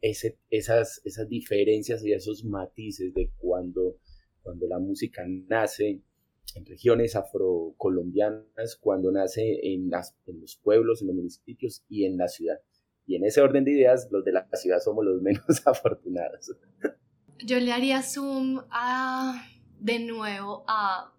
ese, 0.00 0.38
esas, 0.50 1.02
esas 1.04 1.28
diferencias 1.28 2.04
y 2.04 2.12
esos 2.12 2.44
matices 2.44 3.12
de 3.12 3.30
cuando, 3.36 3.98
cuando 4.42 4.66
la 4.66 4.78
música 4.78 5.24
nace 5.26 6.00
en 6.54 6.64
regiones 6.64 7.16
afrocolombianas, 7.16 8.76
cuando 8.80 9.10
nace 9.10 9.58
en, 9.62 9.90
en 10.26 10.40
los 10.40 10.56
pueblos, 10.56 11.02
en 11.02 11.08
los 11.08 11.16
municipios 11.16 11.84
y 11.88 12.04
en 12.04 12.16
la 12.16 12.28
ciudad. 12.28 12.58
Y 13.06 13.16
en 13.16 13.24
ese 13.24 13.40
orden 13.40 13.64
de 13.64 13.72
ideas, 13.72 14.08
los 14.10 14.24
de 14.24 14.32
la 14.32 14.48
ciudad 14.54 14.80
somos 14.80 15.04
los 15.04 15.22
menos 15.22 15.44
afortunados. 15.66 16.52
Yo 17.44 17.60
le 17.60 17.72
haría 17.72 18.02
zoom 18.02 18.64
a, 18.70 19.46
de 19.78 19.98
nuevo 20.00 20.64
a 20.66 21.12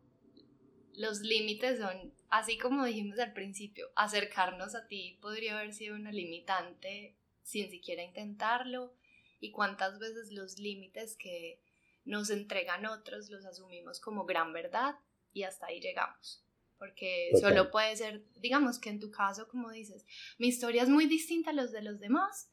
los 0.98 1.22
límites 1.22 1.78
son, 1.78 2.12
así 2.30 2.58
como 2.58 2.84
dijimos 2.84 3.20
al 3.20 3.34
principio, 3.34 3.88
acercarnos 3.96 4.74
a 4.76 4.88
ti 4.88 5.20
podría 5.22 5.58
haber 5.58 5.74
sido 5.74 5.96
una 5.96 6.12
limitante 6.12 7.16
sin 7.44 7.70
siquiera 7.70 8.04
intentarlo 8.04 8.94
y 9.40 9.52
cuántas 9.52 10.00
veces 10.00 10.32
los 10.32 10.58
límites 10.58 11.16
que 11.16 11.62
nos 12.04 12.30
entregan 12.32 12.86
otros 12.88 13.30
los 13.30 13.46
asumimos 13.46 14.00
como 14.00 14.26
gran 14.26 14.54
verdad 14.54 14.96
y 15.34 15.44
hasta 15.44 15.68
ahí 15.68 15.80
llegamos. 15.80 16.44
Porque 16.78 17.32
solo 17.40 17.72
puede 17.72 17.96
ser, 17.96 18.24
digamos 18.36 18.80
que 18.80 18.90
en 18.90 19.00
tu 19.00 19.10
caso, 19.10 19.48
como 19.48 19.72
dices, 19.72 20.06
mi 20.38 20.48
historia 20.48 20.84
es 20.84 20.90
muy 20.90 21.08
distinta 21.08 21.50
a 21.50 21.54
los 21.54 21.72
de 21.72 21.82
los 21.82 22.00
demás. 22.00 22.52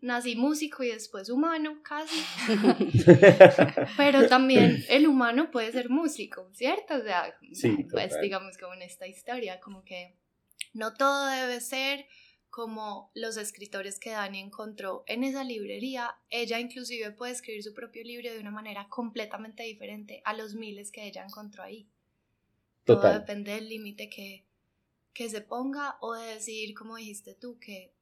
Nací 0.00 0.34
músico 0.34 0.82
y 0.82 0.88
después 0.88 1.28
humano, 1.28 1.80
casi. 1.84 2.20
Pero 3.96 4.26
también 4.26 4.84
el 4.88 5.06
humano 5.06 5.50
puede 5.50 5.70
ser 5.70 5.90
músico, 5.90 6.50
¿cierto? 6.54 6.94
O 6.96 7.02
sea, 7.02 7.36
pues 7.90 8.20
digamos 8.20 8.58
como 8.58 8.74
en 8.74 8.82
esta 8.82 9.06
historia, 9.06 9.60
como 9.60 9.84
que 9.84 10.18
no 10.72 10.94
todo 10.94 11.26
debe 11.26 11.60
ser 11.60 12.06
como 12.52 13.10
los 13.14 13.38
escritores 13.38 13.98
que 13.98 14.10
Dani 14.10 14.38
encontró 14.38 15.04
en 15.06 15.24
esa 15.24 15.42
librería, 15.42 16.14
ella 16.28 16.60
inclusive 16.60 17.10
puede 17.12 17.32
escribir 17.32 17.62
su 17.62 17.72
propio 17.72 18.04
libro 18.04 18.30
de 18.30 18.40
una 18.40 18.50
manera 18.50 18.88
completamente 18.90 19.62
diferente 19.62 20.20
a 20.26 20.34
los 20.34 20.54
miles 20.54 20.92
que 20.92 21.06
ella 21.06 21.24
encontró 21.24 21.62
ahí. 21.62 21.88
Todo 22.84 23.12
depende 23.12 23.52
del 23.52 23.68
límite 23.68 24.08
que, 24.08 24.44
que 25.12 25.28
se 25.28 25.40
ponga 25.40 25.96
o 26.00 26.14
de 26.14 26.34
decir, 26.34 26.74
como 26.74 26.96
dijiste 26.96 27.34
tú, 27.34 27.58
que 27.58 27.92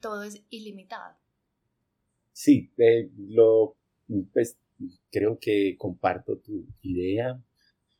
todo 0.00 0.24
es 0.24 0.42
ilimitado. 0.50 1.16
Sí, 2.32 2.72
eh, 2.78 3.10
lo, 3.16 3.76
pues, 4.32 4.58
creo 5.10 5.38
que 5.38 5.76
comparto 5.78 6.38
tu 6.38 6.66
idea. 6.82 7.40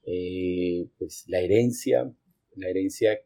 Eh, 0.04 0.88
pues 0.98 1.24
la 1.28 1.40
herencia, 1.40 2.12
la 2.56 2.68
herencia 2.68 3.20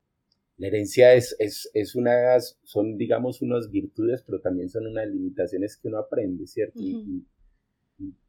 la 0.58 0.68
herencia 0.68 1.12
es, 1.14 1.36
es, 1.38 1.70
es 1.74 1.94
una, 1.94 2.38
son 2.62 2.96
digamos 2.96 3.42
unas 3.42 3.70
virtudes, 3.70 4.22
pero 4.22 4.40
también 4.40 4.70
son 4.70 4.86
unas 4.86 5.06
limitaciones 5.06 5.76
que 5.76 5.88
uno 5.88 5.98
aprende, 5.98 6.46
¿cierto? 6.46 6.80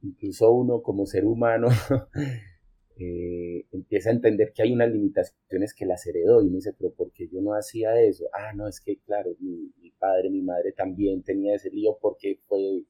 incluso 0.01 0.51
uno 0.51 0.81
como 0.81 1.05
ser 1.05 1.25
humano 1.25 1.67
eh, 2.99 3.65
empieza 3.71 4.09
a 4.09 4.13
entender 4.13 4.53
que 4.53 4.63
hay 4.63 4.73
unas 4.73 4.91
limitaciones 4.91 5.73
que 5.75 5.85
las 5.85 6.05
heredó 6.07 6.41
y 6.41 6.49
me 6.49 6.55
dice, 6.55 6.73
pero 6.77 6.93
¿por 6.93 7.11
qué 7.11 7.27
yo 7.27 7.41
no 7.41 7.53
hacía 7.53 7.99
eso? 8.01 8.25
Ah, 8.33 8.53
no, 8.53 8.67
es 8.67 8.81
que 8.81 8.99
claro, 8.99 9.35
mi, 9.39 9.71
mi 9.79 9.91
padre, 9.91 10.29
mi 10.29 10.41
madre 10.41 10.71
también 10.71 11.21
tenía 11.21 11.55
ese 11.55 11.69
lío 11.69 11.97
porque 12.01 12.39
fue, 12.47 12.85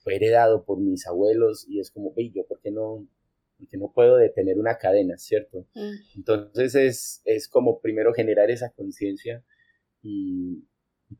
fue 0.00 0.16
heredado 0.16 0.64
por 0.64 0.78
mis 0.78 1.06
abuelos 1.06 1.66
y 1.68 1.80
es 1.80 1.90
como, 1.90 2.14
ve, 2.14 2.30
yo 2.30 2.46
por 2.46 2.60
qué 2.60 2.70
no, 2.70 3.08
porque 3.58 3.76
no 3.76 3.92
puedo 3.92 4.16
detener 4.16 4.58
una 4.58 4.78
cadena, 4.78 5.16
¿cierto? 5.18 5.66
Mm. 5.74 6.18
Entonces 6.18 6.74
es, 6.76 7.22
es 7.24 7.48
como 7.48 7.80
primero 7.80 8.12
generar 8.12 8.50
esa 8.50 8.70
conciencia 8.70 9.44
y, 10.02 10.64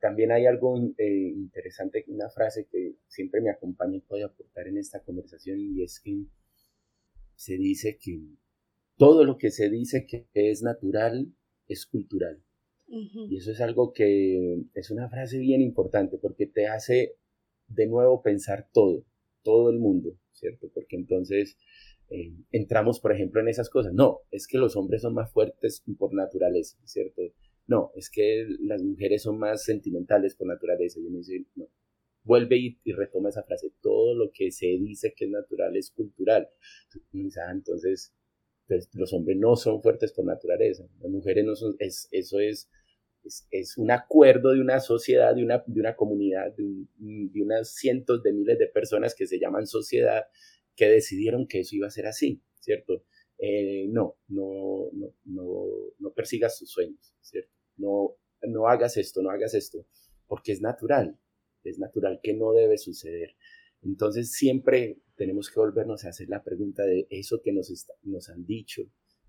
también 0.01 0.31
hay 0.33 0.45
algo 0.45 0.77
eh, 0.99 1.33
interesante, 1.35 2.05
una 2.09 2.29
frase 2.29 2.69
que 2.71 2.97
siempre 3.07 3.41
me 3.41 3.51
acompaña 3.51 3.97
y 3.97 4.01
puede 4.03 4.23
aportar 4.23 4.69
en 4.69 4.77
esta 4.77 5.01
conversación 5.03 5.59
y 5.59 5.83
es 5.83 5.99
que 5.99 6.27
se 7.39 7.57
dice 7.57 7.99
que 8.01 8.21
todo 8.97 9.25
lo 9.25 9.39
que 9.39 9.53
se 9.53 9.71
dice 9.71 10.07
que 10.07 10.27
es 10.35 10.63
natural 10.63 11.33
es 11.69 11.87
cultural. 11.87 12.43
Y 12.89 13.37
eso 13.37 13.53
es 13.53 13.61
algo 13.61 13.93
que 13.93 14.65
es 14.75 14.91
una 14.91 15.09
frase 15.09 15.39
bien 15.39 15.61
importante 15.61 16.17
porque 16.17 16.47
te 16.47 16.67
hace 16.67 17.17
de 17.69 17.87
nuevo 17.87 18.23
pensar 18.23 18.67
todo, 18.73 19.05
todo 19.43 19.71
el 19.71 19.79
mundo, 19.79 20.19
¿cierto? 20.33 20.71
Porque 20.73 20.97
entonces 20.97 21.59
eh, 22.09 22.33
entramos, 22.51 22.99
por 22.99 23.13
ejemplo, 23.13 23.43
en 23.43 23.49
esas 23.49 23.69
cosas. 23.69 23.93
No, 23.93 24.21
es 24.31 24.49
que 24.49 24.57
los 24.57 24.75
hombres 24.75 25.03
son 25.03 25.13
más 25.15 25.31
fuertes 25.31 25.85
por 25.99 26.15
naturaleza, 26.15 26.79
¿cierto? 26.85 27.23
No, 27.67 27.93
es 27.95 28.11
que 28.11 28.47
las 28.61 28.83
mujeres 28.83 29.23
son 29.23 29.39
más 29.39 29.63
sentimentales 29.63 30.35
por 30.35 30.49
naturaleza. 30.49 30.99
Yo 30.99 31.11
me 31.11 31.19
dice, 31.19 31.45
no, 31.55 31.69
vuelve 32.29 32.57
y, 32.85 32.93
retoma 32.93 33.31
esa 33.31 33.43
frase. 33.43 33.73
Todo 33.81 34.15
lo 34.15 34.31
que 34.31 34.53
se 34.53 34.67
dice 34.67 35.15
que 35.17 35.25
es 35.25 35.31
natural 35.31 35.75
es 35.77 35.91
cultural. 35.91 36.49
Ah, 37.43 37.51
entonces, 37.51 38.15
pues, 38.69 38.91
los 38.93 39.13
hombres 39.15 39.39
no 39.39 39.57
son 39.57 39.83
fuertes 39.83 40.13
por 40.13 40.27
naturaleza. 40.27 40.87
Las 41.01 41.11
mujeres 41.11 41.45
no 41.45 41.57
son, 41.57 41.75
es, 41.79 42.07
eso 42.13 42.39
es, 42.39 42.69
es, 43.51 43.79
un 43.79 43.91
acuerdo 43.91 44.53
de 44.53 44.61
una 44.61 44.79
sociedad, 44.79 45.35
de 45.35 45.43
una, 45.43 45.65
de 45.67 45.81
una 45.81 45.97
comunidad, 45.97 46.55
de, 46.55 46.87
de 46.99 47.43
unas 47.43 47.75
cientos 47.75 48.23
de 48.23 48.33
miles 48.33 48.59
de 48.59 48.67
personas 48.67 49.15
que 49.15 49.27
se 49.27 49.41
llaman 49.41 49.67
sociedad 49.67 50.25
que 50.77 50.89
decidieron 50.89 51.49
que 51.49 51.61
eso 51.61 51.75
iba 51.75 51.89
a 51.89 51.91
ser 51.91 52.07
así, 52.07 52.41
¿cierto? 52.61 53.05
Eh, 53.39 53.87
no, 53.89 54.17
no, 54.29 54.91
no, 54.93 55.15
no, 55.25 55.65
no 55.99 56.13
persigas 56.13 56.59
tus 56.59 56.71
sueños, 56.71 57.15
¿cierto? 57.21 57.51
No, 57.77 58.17
no 58.43 58.69
hagas 58.69 58.97
esto, 58.97 59.23
no 59.23 59.31
hagas 59.31 59.55
esto, 59.55 59.87
porque 60.29 60.53
es 60.53 60.61
natural, 60.61 61.19
es 61.65 61.79
natural 61.79 62.21
que 62.23 62.35
no 62.35 62.53
debe 62.53 62.79
suceder. 62.79 63.37
Entonces 63.83 64.33
siempre 64.33 64.99
tenemos 65.17 65.51
que 65.51 65.61
volvernos 65.61 66.05
a 66.05 66.11
hacer 66.11 66.29
la 66.29 66.43
pregunta 66.43 66.85
de 66.85 67.07
eso 67.11 67.41
que 67.43 67.53
nos, 67.53 67.71
nos 68.03 68.29
han 68.29 68.45
dicho, 68.45 68.83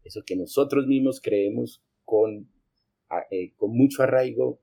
eso 0.03 0.21
que 0.25 0.35
nosotros 0.35 0.87
mismos 0.87 1.21
creemos 1.21 1.83
con, 2.03 2.51
eh, 3.31 3.53
con 3.55 3.75
mucho 3.75 4.03
arraigo, 4.03 4.61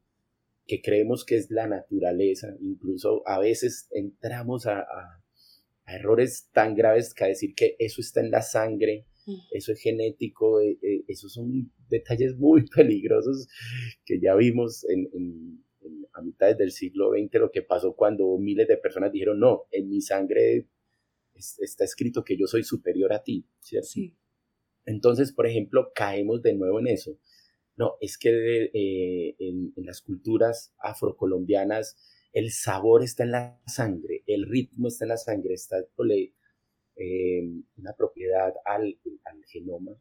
que 0.67 0.83
creemos 0.83 1.25
que 1.25 1.37
es 1.37 1.51
la 1.51 1.69
naturaleza, 1.69 2.57
incluso 2.61 3.23
a 3.27 3.39
veces 3.39 3.89
entramos 3.93 4.67
a 4.67 4.85
a 5.87 5.97
errores 5.97 6.49
tan 6.53 6.75
graves 6.75 7.15
que 7.15 7.25
a 7.25 7.29
decir 7.29 7.55
que 7.55 7.77
eso 7.79 8.01
está 8.01 8.21
en 8.21 8.31
la 8.31 8.43
sangre, 8.43 9.07
mm. 9.27 9.35
eso 9.53 9.73
es 9.73 9.81
genético, 9.81 10.61
eh, 10.61 10.79
eh, 10.83 11.05
esos 11.07 11.33
son 11.33 11.73
detalles 11.89 12.37
muy 12.37 12.67
peligrosos 12.77 13.49
que 14.05 14.21
ya 14.21 14.35
vimos 14.35 14.85
en, 14.89 15.65
a 16.17 16.23
mitad 16.23 16.57
del 16.57 16.73
siglo 16.73 17.11
XX 17.11 17.35
lo 17.35 17.51
que 17.51 17.63
pasó 17.63 17.95
cuando 17.95 18.37
miles 18.39 18.67
de 18.69 18.77
personas 18.77 19.13
dijeron, 19.13 19.39
no, 19.39 19.65
en 19.71 19.89
mi 19.89 20.01
sangre 20.01 20.67
está 21.35 21.85
escrito 21.85 22.25
que 22.25 22.37
yo 22.37 22.47
soy 22.47 22.65
superior 22.65 23.13
a 23.13 23.23
ti, 23.23 23.47
¿cierto? 23.61 23.89
Entonces, 24.87 25.33
por 25.33 25.47
ejemplo, 25.47 25.93
caemos 25.95 26.43
de 26.43 26.55
nuevo 26.55 26.81
en 26.81 26.87
eso. 26.87 27.19
No, 27.77 27.97
es 28.01 28.17
que 28.17 28.71
eh, 28.73 29.37
en, 29.39 29.75
en, 29.77 29.85
las 29.85 30.01
culturas 30.01 30.75
afrocolombianas 30.79 31.97
el 32.37 32.51
sabor 32.51 33.03
está 33.03 33.25
en 33.25 33.31
la 33.31 33.61
sangre, 33.67 34.23
el 34.27 34.47
ritmo 34.47 34.89
está 34.89 35.07
en 35.07 35.09
la 35.09 35.17
sangre, 35.17 35.55
está 35.55 35.79
eh, 36.97 37.51
una 37.79 37.93
propiedad 37.95 38.53
al, 38.65 38.99
genoma 39.47 39.93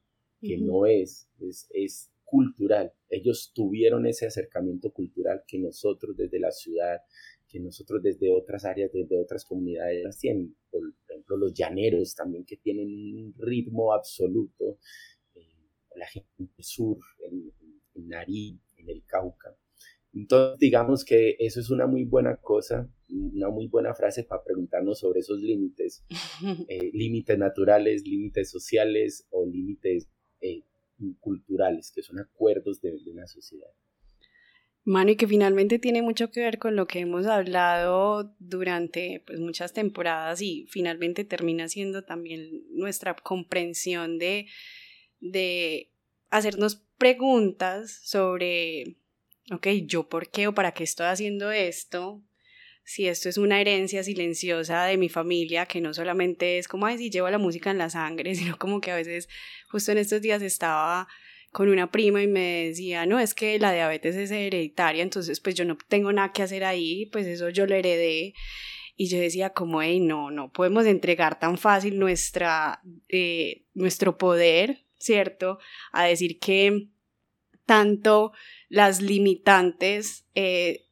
que 0.41 0.57
no 0.57 0.85
es, 0.85 1.29
es, 1.71 2.11
cultural. 2.25 2.91
Ellos 3.09 3.51
tuvieron 3.53 4.05
ese 4.05 4.25
acercamiento 4.25 4.91
cultural 4.91 5.43
que 5.47 5.59
nosotros 5.59 6.17
desde 6.17 6.39
la 6.39 6.51
ciudad, 6.51 7.01
que 7.47 7.59
nosotros 7.59 8.01
desde 8.03 8.31
otras 8.31 8.65
áreas, 8.65 8.91
desde 8.91 9.17
otras 9.17 9.45
comunidades 9.45 10.17
tienen. 10.17 10.55
Por 10.69 10.81
ejemplo, 11.07 11.37
los 11.37 11.53
llaneros 11.53 12.15
también 12.15 12.45
que 12.45 12.57
tienen 12.57 12.87
un 12.87 13.33
ritmo 13.37 13.93
absoluto. 13.93 14.79
Eh, 15.35 15.41
la 15.95 16.07
gente 16.07 16.29
del 16.37 16.65
sur, 16.65 16.97
en, 17.23 17.51
en 17.93 18.07
Nariz, 18.07 18.59
en 18.77 18.89
el 18.89 19.05
Cauca. 19.05 19.55
Entonces, 20.15 20.59
digamos 20.59 21.03
que 21.03 21.35
eso 21.39 21.59
es 21.59 21.69
una 21.69 21.87
muy 21.87 22.05
buena 22.05 22.37
cosa, 22.37 22.89
una 23.09 23.49
muy 23.49 23.67
buena 23.67 23.93
frase 23.93 24.23
para 24.23 24.43
preguntarnos 24.43 24.99
sobre 24.99 25.19
esos 25.19 25.41
límites, 25.41 26.05
eh, 26.69 26.89
límites 26.93 27.37
naturales, 27.37 28.03
límites 28.07 28.49
sociales 28.49 29.27
o 29.29 29.45
límites 29.45 30.07
eh, 30.39 30.63
culturales, 31.19 31.91
que 31.91 32.01
son 32.01 32.19
acuerdos 32.19 32.81
de, 32.81 32.97
una 33.07 33.27
sociedad. 33.27 33.69
Mano, 34.83 35.11
y 35.11 35.15
que 35.15 35.27
finalmente 35.27 35.79
tiene 35.79 36.01
mucho 36.01 36.29
que 36.29 36.41
ver 36.41 36.59
con 36.59 36.75
lo 36.75 36.85
que 36.85 36.99
hemos 36.99 37.25
hablado 37.25 38.35
durante 38.39 39.23
pues, 39.25 39.39
muchas 39.39 39.73
temporadas 39.73 40.41
y 40.41 40.67
finalmente 40.69 41.25
termina 41.25 41.67
siendo 41.67 42.03
también 42.03 42.63
nuestra 42.69 43.15
comprensión 43.15 44.19
de, 44.19 44.47
de 45.19 45.91
hacernos 46.29 46.85
preguntas 46.97 47.99
sobre, 48.03 48.97
ok, 49.51 49.67
yo 49.85 50.07
por 50.07 50.29
qué 50.29 50.47
o 50.47 50.53
para 50.53 50.73
qué 50.73 50.83
estoy 50.83 51.07
haciendo 51.07 51.51
esto, 51.51 52.21
si 52.85 53.07
esto 53.07 53.29
es 53.29 53.37
una 53.37 53.59
herencia 53.59 54.03
silenciosa 54.03 54.85
de 54.85 54.97
mi 54.97 55.09
familia, 55.09 55.65
que 55.65 55.81
no 55.81 55.93
solamente 55.93 56.59
es 56.59 56.67
como, 56.67 56.85
ay, 56.85 56.99
si 56.99 57.09
llevo 57.09 57.29
la 57.29 57.39
música 57.39 57.71
en 57.71 57.79
la 57.79 57.89
sangre, 57.89 58.35
sino 58.35 58.57
como 58.57 58.79
que 58.79 58.91
a 58.91 58.95
veces, 58.95 59.27
justo 59.67 59.91
en 59.91 59.97
estos 59.97 60.21
días 60.21 60.41
estaba 60.41 61.07
con 61.51 61.69
una 61.69 61.89
prima 61.89 62.21
y 62.21 62.27
me 62.27 62.67
decía, 62.67 63.05
no, 63.05 63.19
es 63.19 63.33
que 63.33 63.57
la 63.59 63.73
diabetes 63.73 64.15
es 64.15 64.29
hereditaria, 64.29 65.01
entonces 65.01 65.39
pues 65.39 65.55
yo 65.55 65.65
no 65.65 65.77
tengo 65.87 66.11
nada 66.11 66.31
que 66.31 66.43
hacer 66.43 66.63
ahí, 66.63 67.07
pues 67.07 67.25
eso 67.25 67.49
yo 67.49 67.65
lo 67.65 67.75
heredé. 67.75 68.33
Y 68.97 69.07
yo 69.09 69.19
decía 69.19 69.49
como, 69.49 69.81
hey, 69.81 69.99
no, 69.99 70.31
no 70.31 70.51
podemos 70.53 70.85
entregar 70.85 71.37
tan 71.37 71.57
fácil 71.57 71.99
nuestra, 71.99 72.81
eh, 73.09 73.65
nuestro 73.73 74.17
poder, 74.17 74.85
¿cierto? 74.97 75.59
A 75.91 76.05
decir 76.05 76.39
que 76.39 76.87
tanto 77.65 78.31
las 78.69 79.01
limitantes 79.01 80.25
eh, 80.33 80.85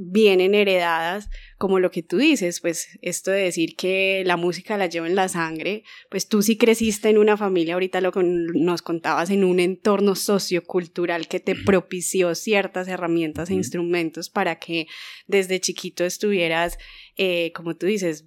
vienen 0.00 0.54
heredadas, 0.54 1.28
como 1.58 1.80
lo 1.80 1.90
que 1.90 2.04
tú 2.04 2.18
dices, 2.18 2.60
pues 2.60 2.98
esto 3.02 3.32
de 3.32 3.42
decir 3.42 3.74
que 3.74 4.22
la 4.24 4.36
música 4.36 4.76
la 4.76 4.86
lleva 4.86 5.08
en 5.08 5.16
la 5.16 5.28
sangre, 5.28 5.82
pues 6.08 6.28
tú 6.28 6.40
sí 6.40 6.56
creciste 6.56 7.08
en 7.08 7.18
una 7.18 7.36
familia, 7.36 7.74
ahorita 7.74 8.00
lo 8.00 8.12
que 8.12 8.22
nos 8.22 8.80
contabas, 8.80 9.30
en 9.30 9.42
un 9.42 9.58
entorno 9.58 10.14
sociocultural 10.14 11.26
que 11.26 11.40
te 11.40 11.56
propició 11.56 12.36
ciertas 12.36 12.86
herramientas 12.86 13.50
e 13.50 13.54
instrumentos 13.54 14.30
para 14.30 14.60
que 14.60 14.86
desde 15.26 15.60
chiquito 15.60 16.04
estuvieras, 16.04 16.78
eh, 17.16 17.50
como 17.52 17.76
tú 17.76 17.86
dices, 17.86 18.26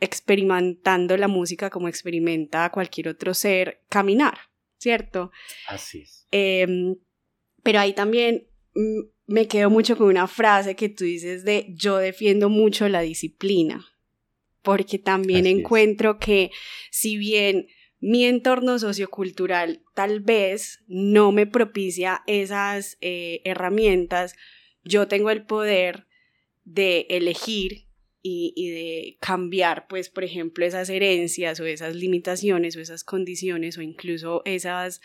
experimentando 0.00 1.16
la 1.16 1.28
música 1.28 1.70
como 1.70 1.86
experimenta 1.86 2.70
cualquier 2.70 3.08
otro 3.08 3.34
ser 3.34 3.84
caminar, 3.88 4.36
¿cierto? 4.78 5.30
Así 5.68 6.00
es. 6.00 6.26
Em, 6.32 6.96
pero 7.62 7.78
ahí 7.78 7.92
también 7.92 8.48
mm, 8.74 9.17
me 9.28 9.46
quedo 9.46 9.68
mucho 9.68 9.96
con 9.96 10.08
una 10.08 10.26
frase 10.26 10.74
que 10.74 10.88
tú 10.88 11.04
dices 11.04 11.44
de 11.44 11.66
yo 11.68 11.98
defiendo 11.98 12.48
mucho 12.48 12.88
la 12.88 13.02
disciplina, 13.02 13.86
porque 14.62 14.98
también 14.98 15.46
encuentro 15.46 16.18
que 16.18 16.50
si 16.90 17.18
bien 17.18 17.68
mi 18.00 18.24
entorno 18.24 18.78
sociocultural 18.78 19.82
tal 19.94 20.20
vez 20.20 20.80
no 20.88 21.30
me 21.30 21.46
propicia 21.46 22.22
esas 22.26 22.96
eh, 23.02 23.42
herramientas, 23.44 24.34
yo 24.82 25.08
tengo 25.08 25.28
el 25.30 25.44
poder 25.44 26.06
de 26.64 27.06
elegir 27.10 27.86
y, 28.22 28.54
y, 28.56 28.70
de 28.70 29.18
cambiar, 29.20 29.88
pues, 29.88 30.08
por 30.08 30.24
ejemplo, 30.24 30.64
esas 30.64 30.88
herencias 30.88 31.60
o 31.60 31.66
esas 31.66 31.94
limitaciones 31.94 32.76
o 32.76 32.80
esas 32.80 33.04
condiciones 33.04 33.76
o 33.76 33.82
incluso 33.82 34.42
esas 34.44 35.00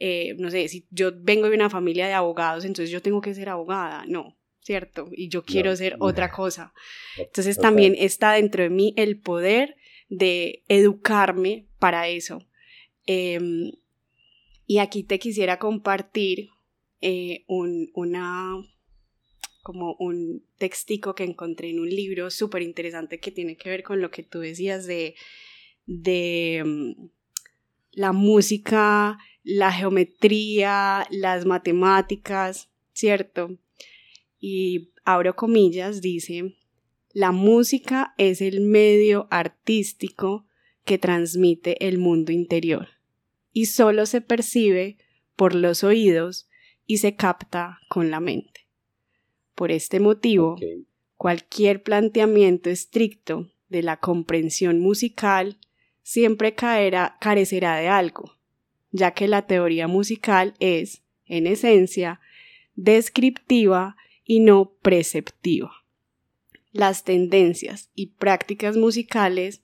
eh, 0.00 0.34
no 0.38 0.50
sé, 0.50 0.68
si 0.68 0.86
yo 0.90 1.10
vengo 1.14 1.48
de 1.48 1.56
una 1.56 1.70
familia 1.70 2.06
de 2.06 2.12
abogados, 2.12 2.64
entonces 2.64 2.90
yo 2.90 3.02
tengo 3.02 3.20
que 3.20 3.34
ser 3.34 3.48
abogada, 3.48 4.04
no, 4.06 4.36
¿cierto? 4.60 5.08
Y 5.10 5.28
yo 5.28 5.44
quiero 5.44 5.74
ser 5.74 5.96
otra 5.98 6.30
cosa. 6.32 6.72
Entonces 7.16 7.58
también 7.58 7.94
está 7.98 8.32
dentro 8.32 8.62
de 8.62 8.70
mí 8.70 8.94
el 8.96 9.18
poder 9.18 9.76
de 10.08 10.62
educarme 10.68 11.66
para 11.78 12.08
eso. 12.08 12.46
Em, 13.06 13.72
y 14.66 14.78
aquí 14.78 15.02
te 15.02 15.18
quisiera 15.18 15.58
compartir 15.58 16.50
eh, 17.00 17.44
un, 17.48 17.90
una, 17.94 18.54
como 19.62 19.96
un 19.98 20.44
textico 20.58 21.14
que 21.14 21.24
encontré 21.24 21.70
en 21.70 21.80
un 21.80 21.88
libro 21.88 22.30
súper 22.30 22.62
interesante 22.62 23.18
que 23.18 23.32
tiene 23.32 23.56
que 23.56 23.70
ver 23.70 23.82
con 23.82 24.00
lo 24.00 24.10
que 24.10 24.22
tú 24.22 24.40
decías 24.40 24.86
de, 24.86 25.16
de 25.86 26.58
em, 26.58 26.94
la 27.92 28.12
música 28.12 29.18
la 29.50 29.72
geometría, 29.72 31.06
las 31.08 31.46
matemáticas, 31.46 32.68
¿cierto? 32.92 33.56
Y 34.38 34.90
abro 35.06 35.36
comillas, 35.36 36.02
dice, 36.02 36.54
la 37.14 37.32
música 37.32 38.12
es 38.18 38.42
el 38.42 38.60
medio 38.60 39.26
artístico 39.30 40.44
que 40.84 40.98
transmite 40.98 41.88
el 41.88 41.96
mundo 41.96 42.30
interior 42.30 42.88
y 43.54 43.66
solo 43.66 44.04
se 44.04 44.20
percibe 44.20 44.98
por 45.34 45.54
los 45.54 45.82
oídos 45.82 46.50
y 46.86 46.98
se 46.98 47.16
capta 47.16 47.78
con 47.88 48.10
la 48.10 48.20
mente. 48.20 48.68
Por 49.54 49.72
este 49.72 49.98
motivo, 49.98 50.56
cualquier 51.16 51.82
planteamiento 51.82 52.68
estricto 52.68 53.50
de 53.70 53.82
la 53.82 53.96
comprensión 53.96 54.78
musical 54.78 55.56
siempre 56.02 56.54
caerá, 56.54 57.16
carecerá 57.18 57.76
de 57.76 57.88
algo, 57.88 58.37
ya 58.90 59.12
que 59.12 59.28
la 59.28 59.42
teoría 59.42 59.86
musical 59.86 60.54
es, 60.60 61.02
en 61.26 61.46
esencia, 61.46 62.20
descriptiva 62.74 63.96
y 64.24 64.40
no 64.40 64.72
preceptiva. 64.82 65.72
Las 66.72 67.04
tendencias 67.04 67.90
y 67.94 68.08
prácticas 68.08 68.76
musicales 68.76 69.62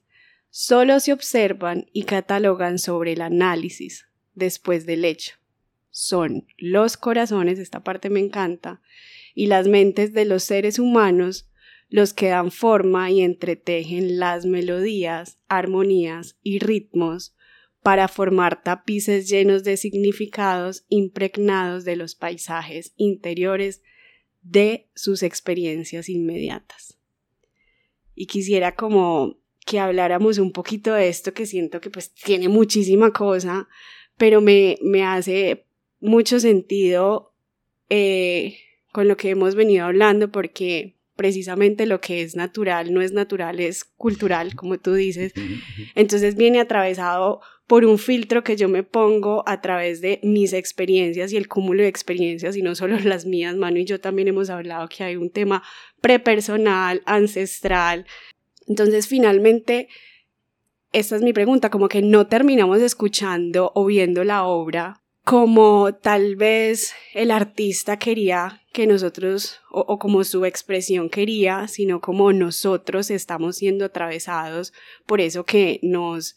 solo 0.49 0.99
se 0.99 1.13
observan 1.13 1.87
y 1.93 2.03
catalogan 2.03 2.79
sobre 2.79 3.13
el 3.13 3.21
análisis 3.21 4.07
después 4.33 4.85
del 4.85 5.05
hecho. 5.05 5.35
Son 5.91 6.45
los 6.57 6.97
corazones, 6.97 7.59
esta 7.59 7.83
parte 7.83 8.09
me 8.09 8.19
encanta, 8.19 8.81
y 9.33 9.47
las 9.47 9.67
mentes 9.67 10.13
de 10.13 10.25
los 10.25 10.43
seres 10.43 10.79
humanos 10.79 11.49
los 11.89 12.13
que 12.13 12.29
dan 12.29 12.51
forma 12.51 13.11
y 13.11 13.21
entretejen 13.21 14.19
las 14.19 14.45
melodías, 14.45 15.39
armonías 15.47 16.37
y 16.41 16.59
ritmos 16.59 17.35
para 17.85 18.07
formar 18.07 18.63
tapices 18.63 19.29
llenos 19.29 19.63
de 19.63 19.77
significados 19.77 20.85
impregnados 20.89 21.85
de 21.85 21.95
los 21.95 22.15
paisajes 22.15 22.93
interiores 22.97 23.83
de 24.41 24.89
sus 24.95 25.21
experiencias 25.21 26.09
inmediatas. 26.09 26.97
Y 28.15 28.25
quisiera 28.25 28.73
como 28.75 29.37
que 29.67 29.77
habláramos 29.77 30.39
un 30.39 30.51
poquito 30.51 30.95
de 30.95 31.09
esto 31.09 31.35
que 31.35 31.45
siento 31.45 31.79
que 31.79 31.91
pues 31.91 32.11
tiene 32.11 32.49
muchísima 32.49 33.13
cosa, 33.13 33.67
pero 34.17 34.41
me, 34.41 34.79
me 34.81 35.03
hace 35.03 35.67
mucho 35.99 36.39
sentido 36.39 37.35
eh, 37.91 38.57
con 38.93 39.07
lo 39.07 39.15
que 39.15 39.29
hemos 39.29 39.53
venido 39.53 39.85
hablando 39.85 40.31
porque 40.31 40.94
precisamente 41.15 41.85
lo 41.85 42.01
que 42.01 42.21
es 42.21 42.35
natural 42.35 42.93
no 42.93 43.01
es 43.01 43.11
natural, 43.11 43.59
es 43.59 43.83
cultural, 43.83 44.55
como 44.55 44.77
tú 44.77 44.93
dices. 44.93 45.33
Entonces 45.95 46.35
viene 46.35 46.59
atravesado 46.59 47.41
por 47.67 47.85
un 47.85 47.97
filtro 47.97 48.43
que 48.43 48.57
yo 48.57 48.69
me 48.69 48.83
pongo 48.83 49.43
a 49.47 49.61
través 49.61 50.01
de 50.01 50.19
mis 50.23 50.53
experiencias 50.53 51.31
y 51.31 51.37
el 51.37 51.47
cúmulo 51.47 51.81
de 51.81 51.89
experiencias 51.89 52.55
y 52.55 52.61
no 52.61 52.75
solo 52.75 52.99
las 53.03 53.25
mías, 53.25 53.55
Manu 53.55 53.77
y 53.77 53.85
yo 53.85 53.99
también 53.99 54.27
hemos 54.27 54.49
hablado 54.49 54.87
que 54.87 55.03
hay 55.03 55.15
un 55.15 55.29
tema 55.29 55.63
prepersonal, 56.01 57.01
ancestral. 57.05 58.05
Entonces, 58.67 59.07
finalmente, 59.07 59.87
esta 60.91 61.15
es 61.15 61.21
mi 61.21 61.33
pregunta, 61.33 61.69
como 61.69 61.87
que 61.87 62.01
no 62.01 62.27
terminamos 62.27 62.81
escuchando 62.81 63.71
o 63.75 63.85
viendo 63.85 64.23
la 64.23 64.43
obra 64.43 65.04
como 65.25 65.95
tal 65.95 66.35
vez 66.35 66.93
el 67.15 67.31
artista 67.31 67.97
quería 67.97 68.61
que 68.71 68.85
nosotros, 68.85 69.59
o, 69.71 69.97
como 69.97 70.23
su 70.23 70.45
expresión 70.45 71.09
quería, 71.09 71.67
sino 71.67 71.99
como 71.99 72.31
nosotros 72.31 73.09
estamos 73.09 73.57
siendo 73.57 73.85
atravesados 73.85 74.71
por 75.05 75.19
eso 75.21 75.43
que 75.43 75.79
nos 75.81 76.35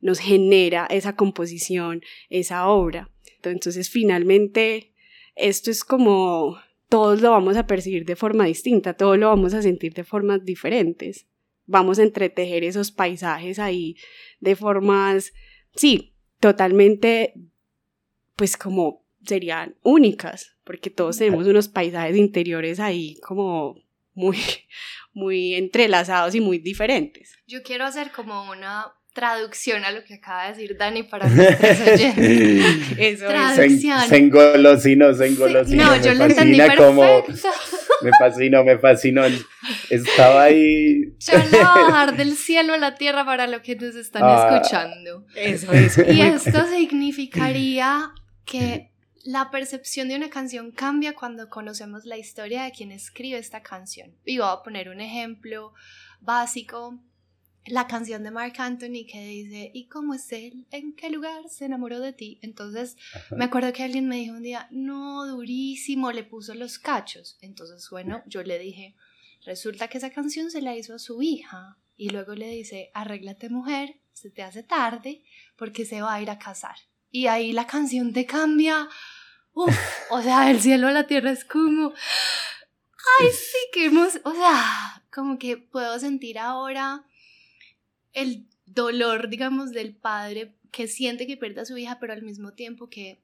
nos 0.00 0.20
genera 0.20 0.86
esa 0.90 1.16
composición, 1.16 2.02
esa 2.30 2.68
obra. 2.68 3.10
Entonces, 3.42 3.90
finalmente, 3.90 4.92
esto 5.34 5.72
es 5.72 5.82
como 5.82 6.58
todos 6.88 7.20
lo 7.20 7.32
vamos 7.32 7.56
a 7.56 7.66
percibir 7.66 8.04
de 8.04 8.14
forma 8.14 8.44
distinta, 8.44 8.94
todos 8.94 9.18
lo 9.18 9.26
vamos 9.26 9.54
a 9.54 9.62
sentir 9.62 9.94
de 9.94 10.04
formas 10.04 10.44
diferentes. 10.44 11.26
Vamos 11.66 11.98
a 11.98 12.04
entretejer 12.04 12.62
esos 12.62 12.92
paisajes 12.92 13.58
ahí 13.58 13.96
de 14.38 14.54
formas, 14.54 15.32
sí, 15.74 16.14
totalmente, 16.38 17.34
pues 18.38 18.56
como 18.56 19.04
serían 19.26 19.74
únicas, 19.82 20.56
porque 20.62 20.90
todos 20.90 21.18
tenemos 21.18 21.46
unos 21.48 21.66
paisajes 21.66 22.16
interiores 22.16 22.78
ahí 22.78 23.16
como 23.20 23.76
muy, 24.14 24.38
muy 25.12 25.54
entrelazados 25.54 26.36
y 26.36 26.40
muy 26.40 26.58
diferentes. 26.58 27.36
Yo 27.48 27.64
quiero 27.64 27.84
hacer 27.84 28.12
como 28.12 28.48
una 28.48 28.92
traducción 29.12 29.84
a 29.84 29.90
lo 29.90 30.04
que 30.04 30.14
acaba 30.14 30.44
de 30.44 30.50
decir 30.50 30.76
Dani 30.78 31.02
para 31.02 31.28
nuestros 31.28 31.80
oyentes. 31.88 32.64
Eso 32.96 33.26
traducción. 33.26 34.00
Se, 34.08 34.16
engolosino, 34.16 35.12
se 35.14 35.26
engolosino. 35.26 35.84
No, 35.84 36.00
yo 36.00 36.14
lo 36.14 36.24
entendí 36.24 36.58
perfecto. 36.58 36.86
Como, 36.86 37.24
me 38.02 38.10
fascinó, 38.20 38.62
me 38.62 38.78
fascinó. 38.78 39.22
Estaba 39.90 40.44
ahí. 40.44 41.16
Yo 41.18 41.36
lo 41.36 41.50
voy 41.50 41.58
a 41.58 41.88
bajar 41.88 42.16
del 42.16 42.36
cielo 42.36 42.74
a 42.74 42.78
la 42.78 42.94
tierra 42.94 43.24
para 43.24 43.48
lo 43.48 43.60
que 43.62 43.74
nos 43.74 43.96
están 43.96 44.22
ah, 44.24 44.52
escuchando. 44.54 45.26
Eso, 45.34 45.72
eso. 45.72 46.02
Y 46.08 46.20
esto 46.20 46.64
significaría 46.68 48.12
que 48.48 48.90
la 49.24 49.50
percepción 49.50 50.08
de 50.08 50.16
una 50.16 50.30
canción 50.30 50.70
cambia 50.70 51.14
cuando 51.14 51.50
conocemos 51.50 52.06
la 52.06 52.16
historia 52.16 52.64
de 52.64 52.72
quien 52.72 52.92
escribe 52.92 53.38
esta 53.38 53.62
canción. 53.62 54.16
Y 54.24 54.38
voy 54.38 54.48
a 54.48 54.62
poner 54.62 54.88
un 54.88 55.00
ejemplo 55.00 55.74
básico. 56.20 56.98
La 57.66 57.86
canción 57.86 58.22
de 58.22 58.30
Mark 58.30 58.54
Anthony 58.56 59.04
que 59.06 59.26
dice, 59.26 59.70
¿y 59.74 59.88
cómo 59.88 60.14
es 60.14 60.32
él? 60.32 60.66
¿En 60.70 60.94
qué 60.94 61.10
lugar 61.10 61.50
se 61.50 61.66
enamoró 61.66 62.00
de 62.00 62.14
ti? 62.14 62.38
Entonces, 62.40 62.96
me 63.30 63.44
acuerdo 63.44 63.74
que 63.74 63.82
alguien 63.82 64.08
me 64.08 64.16
dijo 64.16 64.34
un 64.34 64.42
día, 64.42 64.66
no, 64.70 65.26
durísimo, 65.26 66.10
le 66.10 66.24
puso 66.24 66.54
los 66.54 66.78
cachos. 66.78 67.36
Entonces, 67.42 67.86
bueno, 67.90 68.22
yo 68.26 68.42
le 68.42 68.58
dije, 68.58 68.96
resulta 69.44 69.88
que 69.88 69.98
esa 69.98 70.10
canción 70.10 70.50
se 70.50 70.62
la 70.62 70.74
hizo 70.74 70.94
a 70.94 70.98
su 70.98 71.20
hija. 71.20 71.76
Y 71.98 72.08
luego 72.08 72.34
le 72.34 72.48
dice, 72.48 72.90
arréglate 72.94 73.50
mujer, 73.50 74.00
se 74.14 74.30
te 74.30 74.42
hace 74.42 74.62
tarde 74.62 75.22
porque 75.56 75.84
se 75.84 76.00
va 76.00 76.14
a 76.14 76.22
ir 76.22 76.30
a 76.30 76.38
casar. 76.38 76.76
Y 77.10 77.26
ahí 77.26 77.52
la 77.52 77.66
canción 77.66 78.12
te 78.12 78.26
cambia. 78.26 78.88
Uf, 79.52 79.76
o 80.10 80.22
sea, 80.22 80.50
el 80.50 80.60
cielo 80.60 80.88
a 80.88 80.92
la 80.92 81.06
tierra 81.06 81.30
es 81.30 81.44
como... 81.44 81.92
Ay, 83.20 83.28
sí, 83.32 83.58
que 83.72 83.86
hemos... 83.86 84.20
O 84.24 84.32
sea, 84.32 85.02
como 85.12 85.38
que 85.38 85.56
puedo 85.56 85.98
sentir 85.98 86.38
ahora 86.38 87.04
el 88.12 88.46
dolor, 88.66 89.28
digamos, 89.28 89.72
del 89.72 89.94
padre 89.96 90.54
que 90.70 90.86
siente 90.86 91.26
que 91.26 91.36
pierde 91.36 91.62
a 91.62 91.64
su 91.64 91.76
hija, 91.76 91.98
pero 91.98 92.12
al 92.12 92.22
mismo 92.22 92.52
tiempo 92.52 92.88
que 92.88 93.22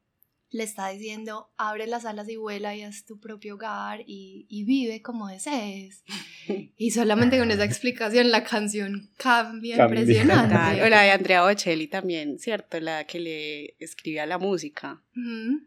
le 0.55 0.63
está 0.63 0.89
diciendo, 0.91 1.51
abre 1.57 1.89
las 1.89 2.05
alas 2.05 2.29
y 2.29 2.37
vuela 2.37 2.77
y 2.77 2.83
haz 2.83 3.05
tu 3.05 3.19
propio 3.19 3.57
hogar 3.57 4.03
y, 4.07 4.47
y 4.49 4.63
vive 4.63 5.03
como 5.03 5.27
desees. 5.27 6.05
Y 6.77 6.91
solamente 6.91 7.39
con 7.39 7.51
esa 7.51 7.65
explicación 7.65 8.31
la 8.31 8.45
canción 8.45 9.09
cambia, 9.17 9.83
impresionante. 9.83 10.83
O 10.83 10.89
la 10.89 11.03
de 11.03 11.13
Andrea 11.13 11.43
Bocelli 11.43 11.87
también, 11.87 12.39
¿cierto? 12.39 12.79
La 12.81 13.07
que 13.07 13.19
le 13.21 13.77
escribía 13.79 14.27
la 14.27 14.39
música. 14.39 15.03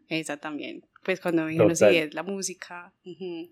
Esa 0.08 0.36
también 0.36 0.84
pues 1.02 1.20
cuando 1.20 1.44
me 1.44 1.52
dijeron, 1.52 1.74
sí, 1.76 1.84
es 1.84 2.12
la 2.14 2.22
música, 2.22 2.92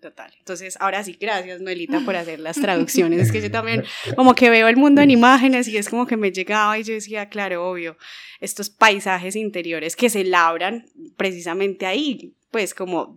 total. 0.01 0.31
Entonces, 0.37 0.77
ahora 0.79 1.03
sí, 1.03 1.17
gracias, 1.19 1.61
Noelita, 1.61 2.01
por 2.01 2.15
hacer 2.15 2.39
las 2.39 2.59
traducciones. 2.59 3.21
es 3.21 3.31
que 3.31 3.41
yo 3.41 3.49
también 3.49 3.83
como 4.15 4.35
que 4.35 4.49
veo 4.49 4.67
el 4.67 4.77
mundo 4.77 5.01
en 5.01 5.11
imágenes 5.11 5.67
y 5.67 5.77
es 5.77 5.89
como 5.89 6.05
que 6.05 6.17
me 6.17 6.31
llegaba 6.31 6.77
y 6.77 6.83
yo 6.83 6.93
decía, 6.93 7.29
claro, 7.29 7.67
obvio, 7.67 7.97
estos 8.39 8.69
paisajes 8.69 9.35
interiores 9.35 9.95
que 9.95 10.09
se 10.09 10.23
labran 10.23 10.85
precisamente 11.15 11.85
ahí, 11.85 12.35
pues 12.51 12.73
como 12.73 13.15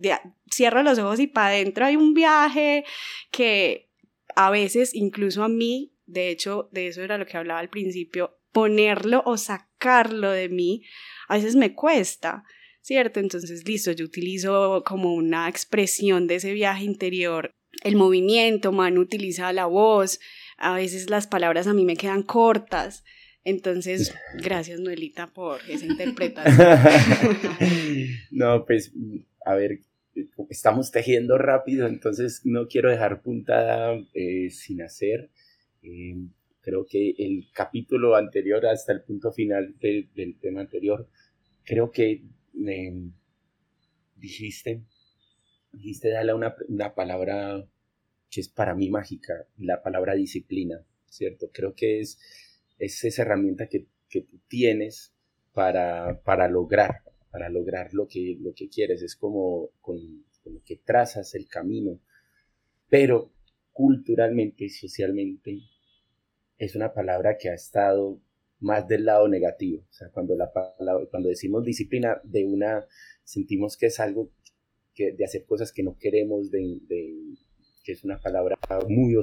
cierro 0.51 0.83
los 0.83 0.97
ojos 0.99 1.19
y 1.19 1.27
para 1.27 1.47
adentro 1.47 1.85
hay 1.85 1.95
un 1.95 2.13
viaje 2.13 2.83
que 3.31 3.89
a 4.35 4.49
veces, 4.49 4.93
incluso 4.93 5.43
a 5.43 5.49
mí, 5.49 5.93
de 6.05 6.29
hecho, 6.29 6.69
de 6.71 6.87
eso 6.87 7.01
era 7.01 7.17
lo 7.17 7.25
que 7.25 7.37
hablaba 7.37 7.59
al 7.59 7.69
principio, 7.69 8.37
ponerlo 8.51 9.23
o 9.25 9.37
sacarlo 9.37 10.31
de 10.31 10.49
mí, 10.49 10.83
a 11.27 11.35
veces 11.35 11.55
me 11.55 11.73
cuesta 11.73 12.43
¿cierto? 12.81 13.19
Entonces, 13.19 13.67
listo, 13.67 13.91
yo 13.91 14.05
utilizo 14.05 14.83
como 14.85 15.13
una 15.13 15.47
expresión 15.49 16.27
de 16.27 16.35
ese 16.35 16.53
viaje 16.53 16.83
interior 16.83 17.51
el 17.83 17.95
movimiento, 17.95 18.71
Manu 18.71 19.01
utiliza 19.01 19.51
la 19.53 19.65
voz, 19.65 20.19
a 20.57 20.75
veces 20.75 21.09
las 21.09 21.27
palabras 21.27 21.67
a 21.67 21.73
mí 21.73 21.85
me 21.85 21.95
quedan 21.95 22.23
cortas. 22.23 23.03
Entonces, 23.43 24.13
gracias 24.43 24.79
Noelita 24.79 25.33
por 25.33 25.61
esa 25.67 25.85
interpretación. 25.85 26.67
no, 28.31 28.65
pues, 28.65 28.93
a 29.45 29.55
ver, 29.55 29.79
estamos 30.49 30.91
tejiendo 30.91 31.37
rápido, 31.37 31.87
entonces 31.87 32.41
no 32.43 32.67
quiero 32.67 32.91
dejar 32.91 33.21
puntada 33.21 33.97
eh, 34.13 34.49
sin 34.51 34.83
hacer. 34.83 35.31
Eh, 35.81 36.17
creo 36.61 36.85
que 36.85 37.15
el 37.17 37.47
capítulo 37.53 38.15
anterior 38.15 38.63
hasta 38.67 38.91
el 38.91 39.01
punto 39.01 39.31
final 39.31 39.73
del 39.79 40.37
tema 40.39 40.61
anterior, 40.61 41.07
creo 41.63 41.89
que 41.89 42.21
dijiste, 44.15 44.83
dijiste 45.71 46.09
darle 46.09 46.33
una, 46.33 46.55
una 46.67 46.93
palabra 46.93 47.67
que 48.29 48.41
es 48.41 48.49
para 48.49 48.75
mí 48.75 48.89
mágica, 48.89 49.47
la 49.57 49.81
palabra 49.81 50.15
disciplina, 50.15 50.85
¿cierto? 51.07 51.49
Creo 51.51 51.75
que 51.75 51.99
es, 51.99 52.17
es 52.79 53.03
esa 53.03 53.23
herramienta 53.23 53.67
que, 53.67 53.87
que 54.09 54.21
tú 54.21 54.39
tienes 54.47 55.13
para, 55.53 56.21
para, 56.23 56.47
lograr, 56.47 57.03
para 57.29 57.49
lograr 57.49 57.93
lo 57.93 58.07
que, 58.07 58.37
lo 58.39 58.53
que 58.53 58.69
quieres. 58.69 59.01
Es 59.01 59.15
como, 59.15 59.71
con, 59.81 59.97
como 60.43 60.63
que 60.63 60.77
trazas 60.77 61.35
el 61.35 61.47
camino, 61.47 61.99
pero 62.89 63.33
culturalmente 63.73 64.65
y 64.65 64.69
socialmente 64.69 65.59
es 66.57 66.75
una 66.75 66.93
palabra 66.93 67.37
que 67.37 67.49
ha 67.49 67.53
estado 67.53 68.21
más 68.61 68.87
del 68.87 69.05
lado 69.05 69.27
negativo. 69.27 69.81
O 69.81 69.93
sea, 69.93 70.09
cuando, 70.11 70.35
la, 70.35 70.51
cuando 71.09 71.29
decimos 71.29 71.65
disciplina, 71.65 72.21
de 72.23 72.45
una 72.45 72.85
sentimos 73.23 73.75
que 73.75 73.87
es 73.87 73.99
algo 73.99 74.31
que, 74.93 75.11
de 75.13 75.25
hacer 75.25 75.45
cosas 75.45 75.73
que 75.73 75.83
no 75.83 75.97
queremos, 75.97 76.51
de, 76.51 76.79
que 77.83 77.91
es 77.91 78.03
una 78.03 78.19
palabra 78.19 78.57
muy 78.87 79.15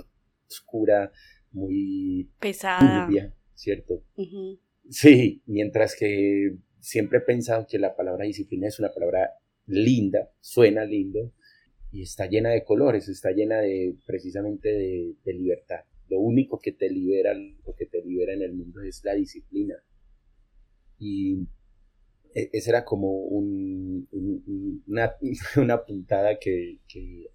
oscura, 0.46 1.12
muy 1.52 2.30
pesada, 2.40 3.08
¿cierto? 3.54 4.02
Sí, 4.90 5.42
mientras 5.46 5.96
que 5.96 6.56
siempre 6.80 7.18
he 7.18 7.22
pensado 7.22 7.66
que 7.68 7.78
la 7.78 7.94
palabra 7.94 8.24
disciplina 8.24 8.68
es 8.68 8.78
una 8.78 8.92
palabra 8.92 9.34
linda, 9.66 10.30
suena 10.40 10.84
lindo 10.84 11.32
y 11.92 12.02
está 12.02 12.26
llena 12.26 12.50
de 12.50 12.64
colores, 12.64 13.08
está 13.08 13.30
llena 13.30 13.60
de 13.60 13.96
precisamente 14.06 15.16
de 15.22 15.32
libertad. 15.32 15.84
Lo 16.08 16.20
único 16.20 16.58
que 16.58 16.72
te 16.72 16.90
libera, 16.90 17.34
lo 17.34 17.74
que 17.74 17.86
te 17.86 18.02
libera 18.02 18.32
en 18.32 18.42
el 18.42 18.54
mundo 18.54 18.82
es 18.82 19.02
la 19.04 19.14
disciplina. 19.14 19.74
Y 20.98 21.46
e, 22.34 22.50
esa 22.52 22.70
era 22.70 22.84
como 22.84 23.12
una, 23.24 24.06
una, 25.56 25.84
puntada 25.84 26.38
que, 26.38 26.78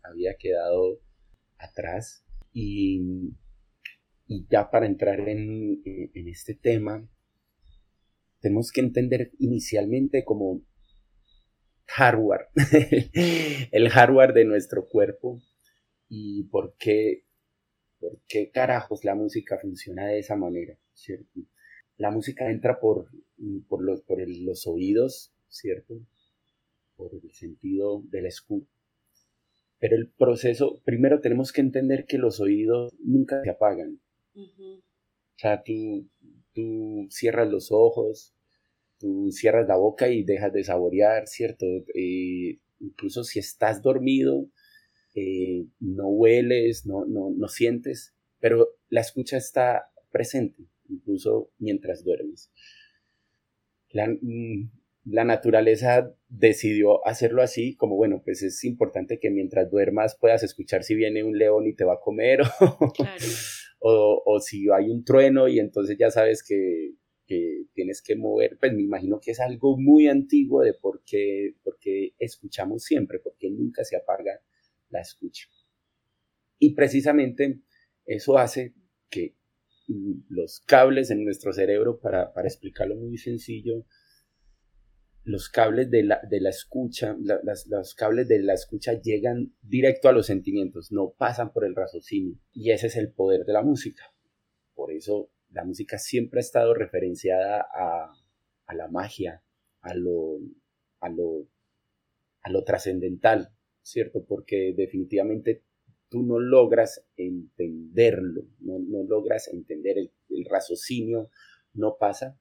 había 0.03 0.35
quedado 0.35 1.01
atrás. 1.57 2.25
Y, 2.51 3.01
y 4.27 4.45
ya 4.49 4.69
para 4.69 4.85
entrar 4.85 5.19
en, 5.27 5.81
en 5.85 6.27
este 6.27 6.55
tema, 6.55 7.07
tenemos 8.39 8.71
que 8.71 8.81
entender 8.81 9.31
inicialmente 9.39 10.23
como 10.25 10.61
hardware, 11.87 12.47
el 13.71 13.89
hardware 13.89 14.33
de 14.33 14.45
nuestro 14.45 14.87
cuerpo 14.87 15.41
y 16.09 16.43
por 16.45 16.75
qué 16.77 17.23
por 18.03 18.19
qué 18.27 18.51
carajos 18.51 19.05
la 19.05 19.15
música 19.15 19.57
funciona 19.57 20.07
de 20.07 20.19
esa 20.19 20.35
manera, 20.35 20.77
¿cierto? 20.93 21.39
La 21.95 22.11
música 22.11 22.51
entra 22.51 22.77
por, 22.81 23.07
por, 23.69 23.81
los, 23.81 24.01
por 24.01 24.19
los 24.27 24.67
oídos, 24.67 25.33
¿cierto? 25.47 26.01
Por 26.97 27.11
el 27.13 27.31
sentido 27.31 28.03
del 28.09 28.25
escudo. 28.25 28.67
Pero 29.79 29.95
el 29.95 30.09
proceso, 30.09 30.81
primero 30.83 31.21
tenemos 31.21 31.53
que 31.53 31.61
entender 31.61 32.05
que 32.05 32.17
los 32.17 32.41
oídos 32.41 32.93
nunca 32.99 33.41
se 33.41 33.49
apagan. 33.49 34.01
O 34.35 34.81
sea, 35.37 35.63
tú, 35.63 36.09
tú 36.51 37.07
cierras 37.09 37.49
los 37.49 37.71
ojos, 37.71 38.35
tú 38.97 39.29
cierras 39.31 39.65
la 39.65 39.77
boca 39.77 40.09
y 40.09 40.23
dejas 40.23 40.51
de 40.51 40.65
saborear, 40.65 41.27
¿cierto? 41.27 41.65
Eh, 41.95 42.59
incluso 42.79 43.23
si 43.23 43.39
estás 43.39 43.81
dormido, 43.81 44.49
eh, 45.15 45.65
no 45.79 46.07
hueles, 46.07 46.85
no, 46.85 47.05
no, 47.05 47.29
no 47.29 47.47
sientes, 47.47 48.15
pero 48.39 48.69
la 48.89 49.01
escucha 49.01 49.37
está 49.37 49.91
presente, 50.11 50.63
incluso 50.89 51.51
mientras 51.59 52.03
duermes. 52.03 52.51
La, 53.91 54.07
mm, 54.07 54.71
la, 55.05 55.23
naturaleza 55.23 56.15
decidió 56.29 57.05
hacerlo 57.05 57.43
así, 57.43 57.75
como 57.75 57.95
bueno, 57.95 58.21
pues 58.25 58.41
es 58.41 58.63
importante 58.63 59.19
que 59.19 59.29
mientras 59.29 59.69
duermas 59.69 60.17
puedas 60.19 60.41
escuchar 60.43 60.83
si 60.83 60.95
viene 60.95 61.23
un 61.23 61.37
león 61.37 61.67
y 61.67 61.75
te 61.75 61.85
va 61.85 61.93
a 61.93 62.01
comer, 62.01 62.41
o, 63.79 64.23
o, 64.25 64.39
si 64.39 64.65
hay 64.71 64.89
un 64.89 65.03
trueno 65.03 65.47
y 65.47 65.59
entonces 65.59 65.95
ya 65.99 66.09
sabes 66.09 66.43
que, 66.43 66.95
que, 67.27 67.65
tienes 67.73 68.01
que 68.01 68.15
mover, 68.15 68.57
pues 68.59 68.73
me 68.73 68.81
imagino 68.81 69.19
que 69.19 69.31
es 69.31 69.39
algo 69.39 69.77
muy 69.77 70.07
antiguo 70.07 70.61
de 70.61 70.73
por 70.73 71.03
qué, 71.05 71.53
por 71.63 71.77
qué 71.79 72.13
escuchamos 72.17 72.83
siempre, 72.83 73.19
porque 73.19 73.51
nunca 73.51 73.83
se 73.83 73.95
apaga 73.95 74.41
la 74.93 75.01
escucha. 75.01 75.47
Y 76.59 76.75
precisamente 76.75 77.61
eso 78.05 78.37
hace 78.37 78.73
que 79.09 79.35
los 80.29 80.61
cables 80.61 81.11
en 81.11 81.25
nuestro 81.25 81.51
cerebro, 81.51 81.99
para, 81.99 82.31
explicarlo 82.45 82.95
muy 82.95 83.17
sencillo, 83.17 83.85
los 85.25 85.49
cables 85.49 85.89
de 85.89 86.03
la, 86.03 86.21
de 86.29 86.39
la 86.39 86.49
escucha, 86.49 87.15
los 87.19 87.95
cables 87.95 88.27
de 88.27 88.41
la 88.41 88.53
escucha 88.53 88.93
llegan 89.01 89.55
directo 89.61 90.09
a 90.09 90.13
los 90.13 90.25
sentimientos, 90.27 90.91
no 90.91 91.13
pasan 91.17 91.51
por 91.51 91.65
el 91.65 91.75
raciocinio. 91.75 92.37
Y 92.51 92.71
ese 92.71 92.87
es 92.87 92.95
el 92.95 93.11
poder 93.11 93.45
de 93.45 93.53
la 93.53 93.61
música. 93.61 94.03
Por 94.73 94.91
eso 94.91 95.31
la 95.49 95.65
música 95.65 95.97
siempre 95.97 96.39
ha 96.39 96.41
estado 96.41 96.73
referenciada 96.73 97.65
a, 97.73 98.13
a 98.65 98.75
la 98.75 98.87
magia, 98.87 99.43
a 99.81 99.93
lo, 99.93 100.39
a 100.99 101.09
lo, 101.09 101.47
a 102.41 102.49
lo 102.49 102.63
trascendental, 102.63 103.53
¿cierto? 103.83 104.25
Porque 104.25 104.73
definitivamente 104.75 105.63
tú 106.09 106.23
no 106.23 106.39
logras 106.39 107.05
entenderlo, 107.17 108.47
no, 108.59 108.79
logras 109.03 109.47
entender 109.49 109.97
el, 109.97 110.11
raciocinio, 110.49 111.29
no 111.73 111.97
pasa. 111.99 112.39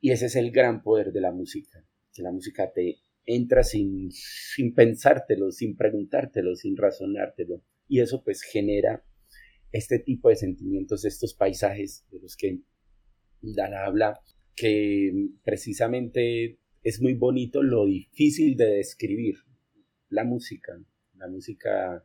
Y 0.00 0.10
ese 0.10 0.26
es 0.26 0.36
el 0.36 0.50
gran 0.50 0.82
poder 0.82 1.12
de 1.12 1.20
la 1.20 1.32
música, 1.32 1.84
que 2.12 2.22
la 2.22 2.32
música 2.32 2.72
te 2.72 2.98
entra 3.24 3.62
sin, 3.62 4.10
sin 4.10 4.74
pensártelo, 4.74 5.50
sin 5.50 5.76
preguntártelo, 5.76 6.54
sin 6.54 6.76
razonártelo. 6.76 7.62
Y 7.88 8.00
eso 8.00 8.22
pues 8.22 8.42
genera 8.42 9.04
este 9.72 9.98
tipo 9.98 10.28
de 10.28 10.36
sentimientos, 10.36 11.04
estos 11.04 11.34
paisajes 11.34 12.06
de 12.10 12.20
los 12.20 12.36
que 12.36 12.60
Dana 13.42 13.84
habla, 13.84 14.20
que 14.54 15.12
precisamente 15.44 16.58
es 16.82 17.00
muy 17.00 17.14
bonito 17.14 17.62
lo 17.62 17.84
difícil 17.86 18.56
de 18.56 18.66
describir. 18.76 19.36
La 20.08 20.24
música, 20.24 20.78
la 21.14 21.28
música 21.28 22.04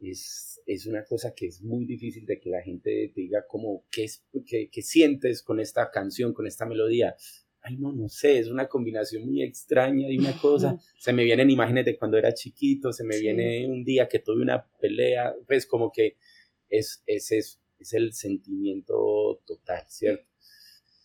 es, 0.00 0.60
es 0.66 0.86
una 0.86 1.04
cosa 1.04 1.34
que 1.34 1.46
es 1.46 1.62
muy 1.62 1.84
difícil 1.84 2.26
de 2.26 2.38
que 2.38 2.50
la 2.50 2.62
gente 2.62 3.12
diga 3.14 3.46
como, 3.46 3.84
¿qué, 3.90 4.04
es, 4.04 4.24
qué, 4.46 4.68
qué 4.70 4.82
sientes 4.82 5.42
con 5.42 5.60
esta 5.60 5.90
canción, 5.90 6.32
con 6.32 6.46
esta 6.46 6.66
melodía? 6.66 7.16
ay, 7.64 7.78
no, 7.78 7.92
no 7.92 8.08
sé, 8.08 8.38
es 8.38 8.48
una 8.48 8.68
combinación 8.68 9.24
muy 9.24 9.42
extraña 9.42 10.08
y 10.10 10.18
una 10.18 10.32
cosa. 10.40 10.78
Se 10.98 11.12
me 11.12 11.24
vienen 11.24 11.50
imágenes 11.50 11.86
de 11.86 11.98
cuando 11.98 12.18
era 12.18 12.32
chiquito, 12.32 12.92
se 12.92 13.04
me 13.04 13.18
viene 13.18 13.66
un 13.66 13.84
día 13.84 14.06
que 14.06 14.18
tuve 14.18 14.42
una 14.42 14.64
pelea, 14.80 15.34
pues 15.46 15.66
como 15.66 15.90
que 15.90 16.16
es, 16.68 17.02
es, 17.06 17.32
es, 17.32 17.60
es 17.78 17.92
el 17.94 18.12
sentimiento 18.12 19.40
total, 19.46 19.82
¿cierto? 19.88 20.28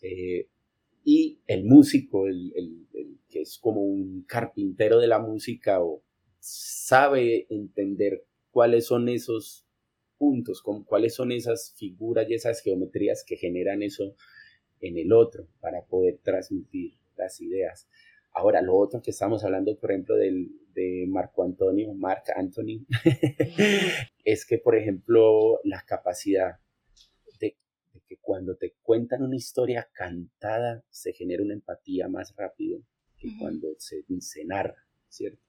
Eh, 0.01 0.47
y 1.05 1.39
el 1.47 1.63
músico, 1.63 2.27
el, 2.27 2.51
el, 2.55 3.19
que 3.29 3.41
es 3.41 3.57
como 3.57 3.81
un 3.81 4.23
carpintero 4.23 4.99
de 4.99 5.07
la 5.07 5.19
música, 5.19 5.81
o 5.81 6.03
sabe 6.39 7.47
entender 7.49 8.25
cuáles 8.51 8.87
son 8.87 9.09
esos 9.09 9.65
puntos, 10.17 10.61
cuáles 10.85 11.15
son 11.15 11.31
esas 11.31 11.73
figuras 11.77 12.29
y 12.29 12.33
esas 12.33 12.61
geometrías 12.61 13.23
que 13.25 13.37
generan 13.37 13.81
eso 13.83 14.15
en 14.81 14.97
el 14.97 15.13
otro 15.13 15.47
para 15.59 15.85
poder 15.85 16.19
transmitir 16.23 16.93
las 17.15 17.41
ideas. 17.41 17.87
Ahora, 18.33 18.61
lo 18.61 18.75
otro 18.77 19.01
que 19.01 19.11
estamos 19.11 19.43
hablando, 19.43 19.77
por 19.77 19.91
ejemplo, 19.91 20.15
del, 20.15 20.51
de 20.73 21.05
Marco 21.07 21.43
Antonio, 21.43 21.93
Marc 21.93 22.29
Anthony, 22.35 22.85
es 24.23 24.45
que, 24.45 24.57
por 24.57 24.75
ejemplo, 24.75 25.59
la 25.63 25.83
capacidad 25.85 26.59
de, 27.39 27.57
que 28.07 28.17
cuando 28.21 28.55
te 28.55 28.75
cuentan 28.81 29.23
una 29.23 29.35
historia 29.35 29.89
cantada 29.93 30.83
se 30.89 31.13
genera 31.13 31.43
una 31.43 31.53
empatía 31.53 32.07
más 32.07 32.35
rápido 32.35 32.81
que 33.17 33.29
cuando 33.39 33.69
se, 33.77 34.05
se 34.19 34.45
narra, 34.45 34.85
¿cierto? 35.09 35.48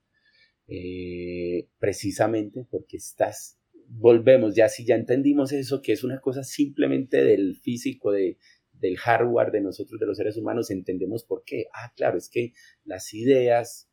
Eh, 0.72 1.66
precisamente 1.80 2.64
porque 2.70 2.96
estás, 2.96 3.58
volvemos, 3.88 4.54
ya 4.54 4.68
si 4.68 4.84
ya 4.84 4.94
entendimos 4.94 5.50
eso, 5.50 5.82
que 5.82 5.92
es 5.92 6.04
una 6.04 6.20
cosa 6.20 6.44
simplemente 6.44 7.24
del 7.24 7.56
físico, 7.56 8.12
de, 8.12 8.38
del 8.72 8.96
hardware 8.96 9.50
de 9.50 9.62
nosotros, 9.62 9.98
de 9.98 10.06
los 10.06 10.16
seres 10.16 10.36
humanos, 10.36 10.70
entendemos 10.70 11.24
por 11.24 11.42
qué. 11.44 11.66
Ah, 11.74 11.92
claro, 11.96 12.18
es 12.18 12.28
que 12.28 12.52
las 12.84 13.12
ideas 13.14 13.90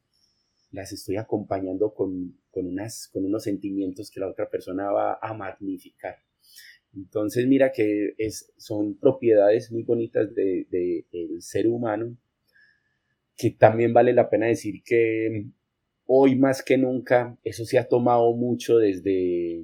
las 0.70 0.92
estoy 0.92 1.16
acompañando 1.18 1.96
con, 1.96 2.38
unas, 2.54 3.08
con 3.08 3.26
unos 3.26 3.44
sentimientos 3.44 4.12
que 4.12 4.20
la 4.20 4.30
otra 4.30 4.48
persona 4.48 4.92
va 4.92 5.18
a 5.20 5.34
magnificar. 5.34 6.18
Entonces, 6.96 7.48
mira 7.48 7.72
que 7.72 8.14
es, 8.20 8.54
son 8.58 9.00
propiedades 9.00 9.72
muy 9.72 9.82
bonitas 9.82 10.34
del 10.36 10.68
de, 10.70 11.06
ser 11.40 11.68
humano, 11.68 12.16
que 13.36 13.50
también 13.52 13.94
vale 13.94 14.14
la 14.14 14.30
pena 14.30 14.46
decir 14.46 14.84
que 14.84 15.48
hoy 16.08 16.36
más 16.36 16.64
que 16.64 16.78
nunca 16.78 17.38
eso 17.44 17.66
se 17.66 17.78
ha 17.78 17.88
tomado 17.88 18.34
mucho 18.34 18.78
desde, 18.78 19.64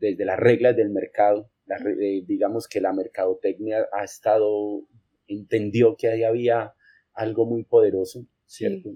desde 0.00 0.24
las 0.24 0.38
reglas 0.38 0.76
del 0.76 0.90
mercado 0.90 1.52
eh, 2.00 2.24
digamos 2.26 2.68
que 2.68 2.80
la 2.80 2.92
mercadotecnia 2.92 3.88
ha 3.92 4.04
estado, 4.04 4.82
entendió 5.26 5.96
que 5.96 6.08
ahí 6.08 6.24
había 6.24 6.74
algo 7.14 7.46
muy 7.46 7.64
poderoso, 7.64 8.26
¿cierto? 8.46 8.90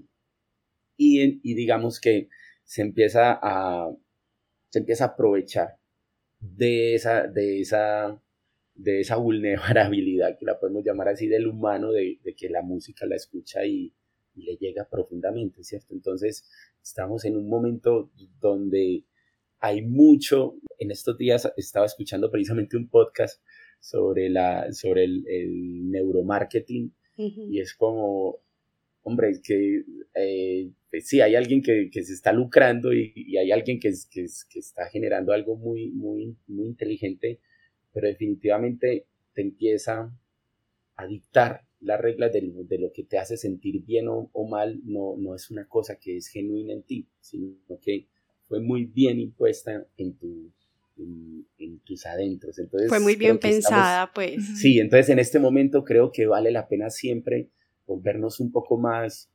Y, 0.97 1.39
y, 1.43 1.55
digamos 1.55 1.99
que 1.99 2.29
se 2.63 2.81
empieza 2.81 3.39
a, 3.41 3.91
se 4.69 4.79
empieza 4.79 5.05
a 5.05 5.07
aprovechar 5.09 5.77
de 6.39 6.95
esa, 6.95 7.27
de 7.27 7.61
esa, 7.61 8.21
de 8.75 9.01
esa 9.01 9.15
vulnerabilidad, 9.17 10.37
que 10.37 10.45
la 10.45 10.59
podemos 10.59 10.83
llamar 10.83 11.09
así, 11.09 11.27
del 11.27 11.47
humano, 11.47 11.91
de, 11.91 12.19
de 12.23 12.35
que 12.35 12.49
la 12.49 12.61
música 12.61 13.05
la 13.05 13.15
escucha 13.15 13.65
y, 13.65 13.93
y 14.37 14.43
le 14.43 14.55
llega 14.55 14.87
profundamente, 14.89 15.63
¿cierto? 15.63 15.93
Entonces, 15.93 16.45
estamos 16.81 17.25
en 17.25 17.35
un 17.35 17.49
momento 17.49 18.11
donde 18.39 19.03
hay 19.59 19.81
mucho, 19.81 20.55
en 20.77 20.91
estos 20.91 21.17
días 21.17 21.51
estaba 21.57 21.85
escuchando 21.85 22.29
precisamente 22.29 22.77
un 22.77 22.87
podcast 22.87 23.41
sobre, 23.79 24.29
la, 24.29 24.71
sobre 24.73 25.05
el, 25.05 25.89
neuromarketing 25.89 26.93
y 27.17 27.59
es 27.59 27.73
como, 27.73 28.37
hombre, 29.01 29.41
que 29.43 29.83
eh, 30.13 30.69
pues 30.91 31.07
sí, 31.07 31.19
hay 31.19 31.35
alguien 31.35 31.63
que, 31.63 31.89
se 31.91 32.13
está 32.13 32.31
lucrando 32.31 32.93
y, 32.93 33.35
hay 33.37 33.51
alguien 33.51 33.79
que, 33.79 33.91
que, 34.11 34.59
está 34.59 34.87
generando 34.89 35.33
algo 35.33 35.55
muy, 35.55 35.89
muy, 35.89 36.35
muy 36.47 36.67
inteligente, 36.67 37.39
pero 37.91 38.07
definitivamente 38.07 39.07
te 39.33 39.41
empieza 39.41 40.11
a 40.95 41.07
dictar 41.07 41.66
las 41.79 41.99
reglas 41.99 42.33
de, 42.33 42.41
de, 42.41 42.79
lo 42.79 42.91
que 42.91 43.03
te 43.03 43.17
hace 43.17 43.37
sentir 43.37 43.83
bien 43.83 44.07
o, 44.07 44.29
o, 44.33 44.47
mal, 44.47 44.81
no, 44.83 45.15
no 45.17 45.35
es 45.35 45.51
una 45.51 45.67
cosa 45.67 45.97
que 45.99 46.17
es 46.17 46.27
genuina 46.27 46.73
en 46.73 46.83
ti, 46.83 47.07
sino 47.19 47.55
que 47.81 48.07
fue 48.47 48.61
muy 48.61 48.85
bien 48.85 49.19
impuesta 49.19 49.85
en, 49.97 50.17
tu, 50.17 50.51
en, 50.97 51.79
tus 51.85 52.05
adentros. 52.05 52.57
Entonces, 52.59 52.89
fue 52.89 52.99
muy 52.99 53.15
bien 53.15 53.37
pensada, 53.37 54.11
pues. 54.13 54.59
Sí, 54.59 54.79
entonces 54.79 55.09
en 55.09 55.19
este 55.19 55.39
momento 55.39 55.83
creo 55.83 56.11
que 56.11 56.25
vale 56.25 56.51
la 56.51 56.67
pena 56.67 56.89
siempre 56.89 57.49
volvernos 57.85 58.39
un 58.39 58.51
poco 58.51 58.77
más 58.77 59.29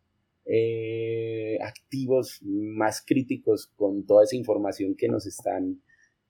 eh, 0.44 1.59
activos, 1.62 2.40
más 2.42 3.02
críticos 3.05 3.68
con 3.76 4.05
toda 4.07 4.24
esa 4.24 4.37
información 4.37 4.94
que 4.96 5.09
nos 5.09 5.26
están 5.26 5.81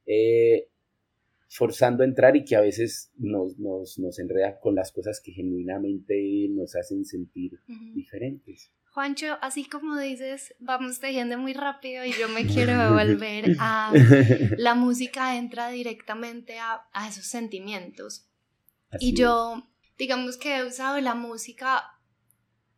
eh, 0.07 0.69
forzando 1.53 2.03
a 2.03 2.07
entrar 2.07 2.35
y 2.35 2.45
que 2.45 2.57
a 2.57 2.63
veces 2.63 3.13
nos, 3.19 3.59
nos, 3.59 3.99
nos, 3.99 4.19
enreda 4.19 4.59
con 4.59 4.75
las 4.75 4.91
cosas 4.91 5.21
que 5.21 5.33
genuinamente 5.33 6.49
nos 6.51 6.75
hacen 6.75 7.05
sentir 7.05 7.61
diferentes. 7.95 8.73
Juancho, 8.93 9.37
así 9.43 9.67
como 9.67 9.99
dices, 9.99 10.55
vamos 10.61 10.99
tejiendo 10.99 11.37
muy 11.37 11.53
rápido 11.53 12.07
y 12.07 12.13
yo 12.13 12.29
me 12.31 12.47
quiero 12.53 12.95
volver 12.95 13.57
a 13.59 13.93
la 14.57 14.75
música 14.75 15.37
entra 15.37 15.69
directamente 15.69 16.59
a, 16.59 16.81
esos 17.07 17.27
sentimientos. 17.27 18.31
y 18.99 19.15
yo, 19.15 19.69
digamos 19.99 20.39
que 20.39 20.57
he 20.57 20.65
usado 20.65 21.01
la 21.03 21.15
música 21.15 21.83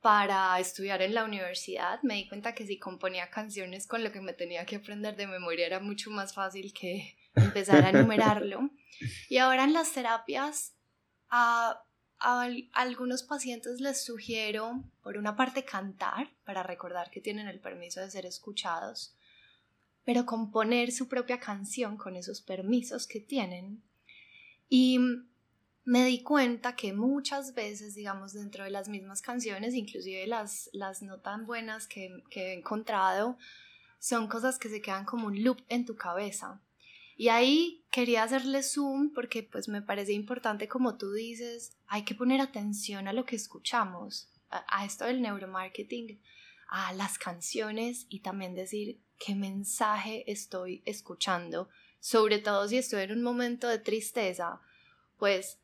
para 0.00 0.58
estudiar 0.58 1.00
en 1.00 1.14
la 1.14 1.24
universidad. 1.24 2.02
Me 2.02 2.14
di 2.14 2.28
cuenta 2.28 2.54
que 2.54 2.66
si 2.66 2.78
componía 2.78 3.30
canciones 3.30 3.86
con 3.86 4.02
lo 4.02 4.10
que 4.10 4.20
me 4.20 4.32
tenía 4.32 4.66
que 4.66 4.76
aprender 4.76 5.14
de 5.14 5.28
memoria 5.28 5.64
era 5.64 5.78
mucho 5.78 6.10
más 6.10 6.34
fácil 6.34 6.72
que 6.72 7.16
empezar 7.34 7.84
a 7.84 7.90
enumerarlo. 7.90 8.70
Y 9.28 9.38
ahora 9.38 9.64
en 9.64 9.72
las 9.72 9.92
terapias, 9.92 10.74
a 11.28 11.84
algunos 12.72 13.22
pacientes 13.22 13.80
les 13.80 14.04
sugiero, 14.04 14.82
por 15.02 15.18
una 15.18 15.36
parte, 15.36 15.64
cantar 15.64 16.30
para 16.44 16.62
recordar 16.62 17.10
que 17.10 17.20
tienen 17.20 17.48
el 17.48 17.60
permiso 17.60 18.00
de 18.00 18.10
ser 18.10 18.24
escuchados, 18.24 19.14
pero 20.04 20.26
componer 20.26 20.92
su 20.92 21.08
propia 21.08 21.38
canción 21.38 21.96
con 21.96 22.16
esos 22.16 22.40
permisos 22.40 23.06
que 23.06 23.20
tienen. 23.20 23.82
Y 24.68 24.98
me 25.84 26.04
di 26.04 26.22
cuenta 26.22 26.76
que 26.76 26.92
muchas 26.92 27.54
veces, 27.54 27.94
digamos, 27.94 28.32
dentro 28.32 28.64
de 28.64 28.70
las 28.70 28.88
mismas 28.88 29.20
canciones, 29.20 29.74
inclusive 29.74 30.26
las, 30.26 30.70
las 30.72 31.02
no 31.02 31.20
tan 31.20 31.46
buenas 31.46 31.86
que, 31.86 32.22
que 32.30 32.52
he 32.52 32.54
encontrado, 32.54 33.36
son 33.98 34.28
cosas 34.28 34.58
que 34.58 34.68
se 34.68 34.80
quedan 34.80 35.04
como 35.04 35.26
un 35.26 35.42
loop 35.42 35.62
en 35.68 35.84
tu 35.84 35.94
cabeza. 35.94 36.62
Y 37.16 37.28
ahí 37.28 37.84
quería 37.90 38.24
hacerle 38.24 38.62
zoom 38.62 39.12
porque 39.12 39.42
pues 39.42 39.68
me 39.68 39.82
parece 39.82 40.12
importante 40.12 40.66
como 40.68 40.96
tú 40.96 41.12
dices, 41.12 41.76
hay 41.86 42.02
que 42.02 42.14
poner 42.14 42.40
atención 42.40 43.06
a 43.06 43.12
lo 43.12 43.24
que 43.24 43.36
escuchamos, 43.36 44.28
a, 44.50 44.84
esto 44.84 45.04
del 45.04 45.22
neuromarketing, 45.22 46.20
a 46.68 46.92
las 46.92 47.18
canciones 47.18 48.06
y 48.08 48.20
también 48.20 48.54
decir 48.54 49.00
qué 49.18 49.34
mensaje 49.34 50.30
estoy 50.30 50.82
escuchando, 50.86 51.68
sobre 52.00 52.38
todo 52.38 52.66
si 52.68 52.78
estoy 52.78 53.02
en 53.04 53.12
un 53.12 53.22
momento 53.22 53.68
de 53.68 53.78
tristeza, 53.78 54.60
pues 55.18 55.58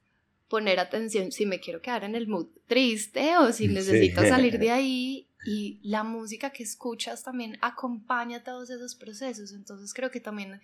poner 0.48 0.80
atención 0.80 1.32
si 1.32 1.46
me 1.46 1.60
quiero 1.60 1.80
quedar 1.80 2.04
en 2.04 2.14
el 2.14 2.26
mood 2.26 2.48
triste 2.66 3.36
o 3.38 3.52
si 3.52 3.68
necesito 3.68 4.20
salir 4.22 4.58
de 4.58 4.70
ahí. 4.72 5.26
Y 5.46 5.80
la 5.82 6.04
música 6.04 6.50
que 6.50 6.62
escuchas 6.62 7.22
también 7.22 7.56
acompaña 7.62 8.44
todos 8.44 8.68
esos 8.68 8.94
procesos, 8.94 9.52
entonces 9.52 9.94
creo 9.94 10.10
que 10.10 10.20
también 10.20 10.60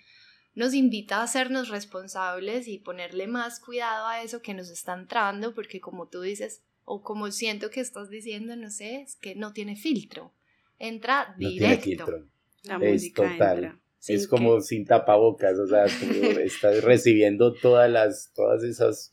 nos 0.57 0.75
invita 0.75 1.19
a 1.19 1.23
hacernos 1.23 1.69
responsables 1.69 2.67
y 2.67 2.79
ponerle 2.79 3.29
más 3.29 3.61
cuidado 3.61 4.09
a 4.09 4.23
eso 4.23 4.43
que 4.43 4.55
nos 4.55 4.71
está 4.71 4.95
entrando, 4.95 5.55
porque 5.55 5.81
como 5.81 6.09
tú 6.09 6.23
dices, 6.23 6.63
o 6.85 7.03
como 7.03 7.31
siento 7.31 7.71
que 7.71 7.81
estás 7.81 8.11
diciendo, 8.11 8.57
no 8.57 8.71
sé, 8.71 9.03
es 9.03 9.15
que 9.17 9.37
no 9.37 9.53
tiene 9.53 9.77
filtro, 9.77 10.33
entra 10.79 11.35
directo. 11.39 12.25
La 12.65 12.79
es 12.79 13.13
total. 13.13 13.79
Es 14.09 14.27
como 14.27 14.61
sin 14.61 14.85
tapabocas, 14.85 15.59
o 15.59 15.67
sea, 15.67 15.85
estás 16.43 16.83
recibiendo 16.83 17.53
todas 17.53 17.91
las, 17.91 18.33
todas 18.35 18.65
esas 18.65 19.13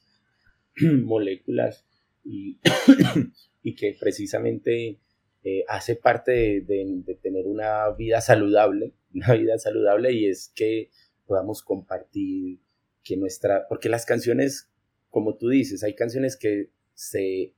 moléculas 0.82 1.86
y, 2.24 2.58
y 3.64 3.76
que 3.76 3.96
precisamente 4.00 5.00
eh, 5.46 5.66
hace 5.68 5.98
parte 5.98 6.32
de, 6.62 7.18
tener 7.22 7.48
una 7.48 7.90
vida 7.92 8.22
saludable, 8.22 8.94
una 9.14 9.34
vida 9.34 9.60
saludable 9.60 10.14
y 10.14 10.28
es 10.28 10.50
que 10.56 10.90
podamos 11.26 11.62
compartir 11.64 12.60
que 13.04 13.18
nuestra, 13.18 13.68
porque 13.68 13.90
las 13.90 14.06
canciones, 14.06 14.70
como 15.10 15.36
tú 15.36 15.50
dices, 15.50 15.84
hay 15.84 15.96
canciones 15.96 16.38
que 16.38 16.70
se 16.94 17.54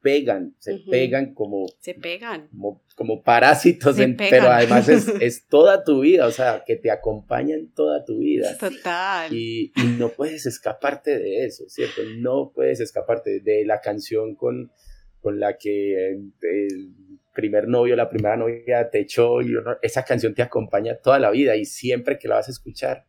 pegan, 0.00 0.54
se 0.58 0.78
pegan 0.90 1.34
como... 1.34 1.66
Se 1.80 1.94
pegan. 1.94 2.48
Como, 2.94 3.22
parásitos, 3.22 3.96
pero 4.16 4.48
además 4.48 4.88
es, 5.20 5.46
toda 5.46 5.84
tu 5.84 6.00
vida, 6.00 6.26
o 6.26 6.30
sea, 6.30 6.64
que 6.66 6.76
te 6.76 6.90
acompañan 6.90 7.72
toda 7.74 8.04
tu 8.04 8.18
vida. 8.18 8.56
Total. 8.58 9.32
Y, 9.32 9.72
y, 9.76 9.86
no 9.98 10.10
puedes 10.10 10.46
escaparte 10.46 11.18
de 11.18 11.44
eso, 11.44 11.64
¿cierto? 11.68 12.02
No 12.16 12.52
puedes 12.54 12.80
escaparte 12.80 13.40
de 13.40 13.64
la 13.64 13.80
canción 13.80 14.34
con, 14.34 14.72
con 15.20 15.40
la 15.40 15.58
que 15.58 16.10
el 16.10 16.32
primer 17.38 17.68
novio, 17.68 17.94
la 17.94 18.10
primera 18.10 18.36
novia 18.36 18.90
te 18.90 18.98
echó 18.98 19.40
y 19.40 19.54
esa 19.80 20.04
canción 20.04 20.34
te 20.34 20.42
acompaña 20.42 20.96
toda 20.96 21.20
la 21.20 21.30
vida 21.30 21.54
y 21.54 21.64
siempre 21.64 22.18
que 22.18 22.26
la 22.26 22.34
vas 22.34 22.48
a 22.48 22.50
escuchar 22.50 23.06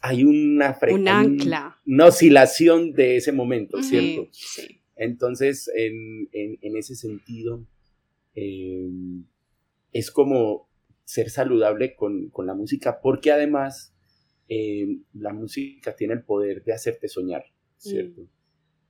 hay 0.00 0.22
una 0.22 0.78
un 0.88 1.08
ancla. 1.08 1.76
una 1.84 2.06
oscilación 2.06 2.92
de 2.92 3.16
ese 3.16 3.32
momento, 3.32 3.82
¿cierto? 3.82 4.28
Sí. 4.30 4.80
Entonces, 4.94 5.68
en, 5.74 6.28
en, 6.32 6.76
ese 6.76 6.94
sentido, 6.94 7.66
em, 8.34 9.24
es 9.92 10.12
como 10.12 10.68
ser 11.04 11.28
saludable 11.30 11.96
con, 11.96 12.30
con 12.30 12.46
la 12.46 12.54
música, 12.54 13.00
porque 13.00 13.32
además 13.32 13.94
em, 14.48 15.02
la 15.12 15.32
música 15.32 15.96
tiene 15.96 16.14
el 16.14 16.22
poder 16.22 16.62
de 16.62 16.72
hacerte 16.72 17.08
soñar, 17.08 17.44
¿cierto? 17.76 18.22
Mm. 18.22 18.28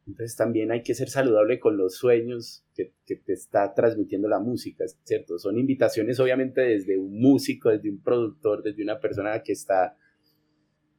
Entonces 0.06 0.36
también 0.36 0.70
hay 0.70 0.82
que 0.82 0.94
ser 0.94 1.08
saludable 1.08 1.58
con 1.58 1.76
los 1.76 1.96
sueños 1.96 2.64
que, 2.74 2.92
que, 3.04 3.16
te 3.16 3.32
está 3.32 3.74
transmitiendo 3.74 4.28
la 4.28 4.38
música, 4.38 4.84
¿cierto? 5.02 5.38
Son 5.38 5.58
invitaciones 5.58 6.20
obviamente 6.20 6.60
desde 6.60 6.96
un 6.96 7.20
músico, 7.20 7.70
desde 7.70 7.90
un 7.90 8.00
productor, 8.00 8.62
desde 8.62 8.82
una 8.82 9.00
persona 9.00 9.42
que 9.42 9.52
está 9.52 9.96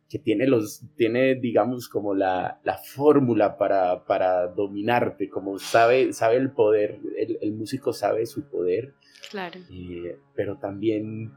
que 0.09 0.19
tiene 0.19 0.47
los, 0.47 0.83
tiene, 0.95 1.35
digamos, 1.35 1.89
como 1.89 2.15
la, 2.15 2.61
la 2.63 2.77
fórmula 2.77 3.57
para, 3.57 4.05
para, 4.05 4.47
dominarte, 4.47 5.29
como 5.29 5.59
sabe, 5.59 6.13
sabe 6.13 6.37
el 6.37 6.51
poder, 6.51 6.99
el, 7.17 7.37
el 7.41 7.51
músico 7.51 7.91
sabe 7.91 8.25
su 8.25 8.47
poder. 8.49 8.93
Claro. 9.29 9.59
Eh, 9.69 10.17
pero 10.33 10.57
también 10.57 11.33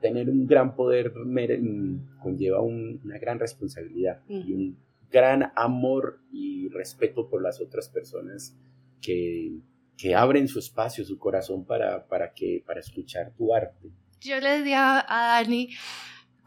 tener 0.00 0.30
un 0.30 0.46
gran 0.46 0.76
poder 0.76 1.12
conlleva 2.22 2.60
una 2.60 3.18
gran 3.18 3.40
responsabilidad 3.40 4.20
y 4.28 4.52
un 4.52 4.76
gran 5.10 5.52
amor 5.56 6.20
y 6.30 6.68
respeto 6.68 7.28
por 7.28 7.42
las 7.42 7.60
otras 7.60 7.88
personas 7.88 8.56
que, 9.00 9.58
que 9.96 10.14
abren 10.14 10.48
su 10.48 10.58
espacio, 10.58 11.04
su 11.04 11.18
corazón 11.18 11.64
para, 11.64 12.06
para, 12.06 12.32
que, 12.32 12.62
para 12.66 12.80
escuchar 12.80 13.32
tu 13.36 13.54
arte. 13.54 13.90
Yo 14.20 14.40
le 14.40 14.58
decía 14.58 15.04
a 15.08 15.42
Dani, 15.42 15.70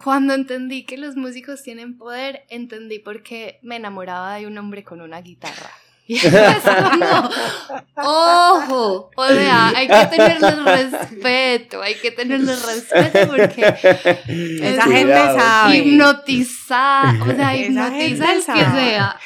cuando 0.04 0.34
entendí 0.34 0.86
que 0.86 0.98
los 0.98 1.16
músicos 1.16 1.62
tienen 1.64 1.98
poder, 1.98 2.46
entendí 2.50 3.00
por 3.00 3.24
qué 3.24 3.60
me 3.62 3.76
enamoraba 3.76 4.36
de 4.36 4.48
un 4.48 4.58
hombre 4.58 4.84
con 4.84 5.02
una 5.02 5.22
guitarra. 5.22 5.70
Y 6.12 6.16
es 6.16 6.24
como, 6.26 7.30
ojo, 7.98 9.12
o 9.16 9.28
sea, 9.28 9.70
hay 9.76 9.88
que 9.88 10.18
tenerle 10.18 10.66
respeto, 10.66 11.84
hay 11.84 11.94
que 11.94 12.10
tenerle 12.10 12.56
respeto 12.56 13.28
porque 13.28 13.62
esa 14.64 14.84
gente 14.88 15.14
sabe. 15.14 15.78
Hipnotizar, 15.78 17.22
o 17.22 17.36
sea, 17.36 17.56
hipnotizar 17.56 18.38
el 18.38 18.44
que 18.44 18.44
sea. 18.44 19.20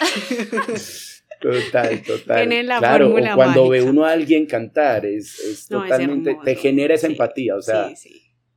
Total, 1.40 2.04
total. 2.04 2.38
Tiene 2.38 2.64
la 2.64 2.80
claro, 2.80 3.16
cuando 3.34 3.70
ve 3.70 3.82
uno 3.82 4.04
a 4.04 4.12
alguien 4.12 4.46
cantar, 4.46 5.06
es, 5.06 5.40
es 5.40 5.68
totalmente, 5.70 6.38
te 6.44 6.56
genera 6.58 6.96
esa 6.96 7.08
empatía, 7.08 7.56
o 7.56 7.62
sea, 7.62 7.94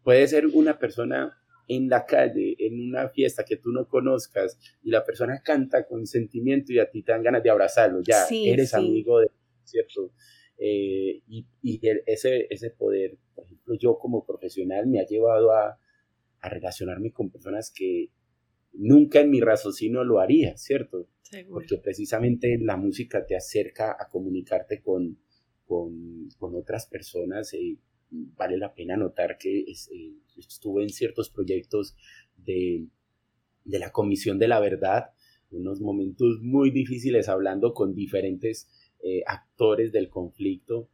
puede 0.02 0.26
ser 0.26 0.48
una 0.48 0.76
persona 0.76 1.38
en 1.68 1.88
la 1.88 2.06
calle, 2.06 2.56
en 2.58 2.88
una 2.88 3.08
fiesta 3.08 3.44
que 3.44 3.56
tú 3.56 3.72
no 3.72 3.88
conozcas 3.88 4.58
y 4.82 4.90
la 4.90 5.04
persona 5.04 5.42
canta 5.42 5.86
con 5.86 6.06
sentimiento 6.06 6.72
y 6.72 6.78
a 6.78 6.88
ti 6.90 7.02
te 7.02 7.12
dan 7.12 7.22
ganas 7.22 7.42
de 7.42 7.50
abrazarlo, 7.50 8.00
ya 8.02 8.24
eres 8.30 8.74
amigo 8.74 9.20
de, 9.20 9.30
¿cierto? 9.64 10.12
Eh, 10.58 11.22
y, 11.28 11.46
y 11.62 11.80
ese, 12.06 12.46
ese 12.48 12.70
poder, 12.70 13.18
por 13.34 13.44
ejemplo, 13.44 13.74
yo 13.74 13.98
como 13.98 14.24
profesional 14.24 14.86
me 14.86 15.00
ha 15.00 15.06
llevado 15.06 15.52
a, 15.52 15.78
a 16.40 16.48
relacionarme 16.48 17.12
con 17.12 17.30
personas 17.30 17.72
que 17.74 18.10
nunca 18.72 19.20
en 19.20 19.30
mi 19.30 19.40
raciocinio 19.40 20.04
lo 20.04 20.20
haría, 20.20 20.56
¿cierto? 20.56 21.08
Porque 21.50 21.78
precisamente 21.78 22.56
la 22.60 22.76
música 22.76 23.26
te 23.26 23.36
acerca 23.36 23.96
a 23.98 24.08
comunicarte 24.08 24.80
con, 24.80 25.18
con, 25.64 26.28
con 26.38 26.54
otras 26.54 26.86
personas 26.86 27.52
y 27.52 27.80
vale 28.10 28.56
la 28.56 28.74
pena 28.74 28.96
notar 28.96 29.38
que 29.38 29.60
eh, 29.60 30.12
estuve 30.36 30.82
en 30.82 30.90
ciertos 30.90 31.30
proyectos 31.30 31.96
de, 32.36 32.86
de, 33.64 33.78
la 33.78 33.92
Comisión 33.92 34.38
de 34.38 34.48
la 34.48 34.60
Verdad, 34.60 35.10
unos 35.50 35.80
momentos 35.80 36.40
muy 36.40 36.70
difíciles 36.70 37.28
hablando 37.28 37.72
con 37.74 37.94
diferentes 37.94 38.68
eh, 39.02 39.22
actores 39.26 39.92
del 39.92 40.08
conflicto. 40.08 40.90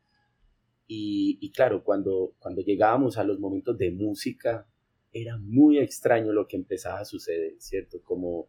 Y, 0.95 1.51
claro, 1.53 1.85
cuando, 1.85 2.35
cuando 2.39 2.61
llegábamos 2.61 3.17
a 3.17 3.25
los 3.25 3.41
momentos 3.41 3.79
de 3.79 3.91
música, 3.93 4.69
era 5.11 5.39
muy 5.39 5.79
extraño 5.79 6.33
lo 6.33 6.47
que 6.47 6.59
empezaba 6.59 7.01
a 7.01 7.07
suceder, 7.07 7.55
¿cierto? 7.59 8.03
Como 8.03 8.49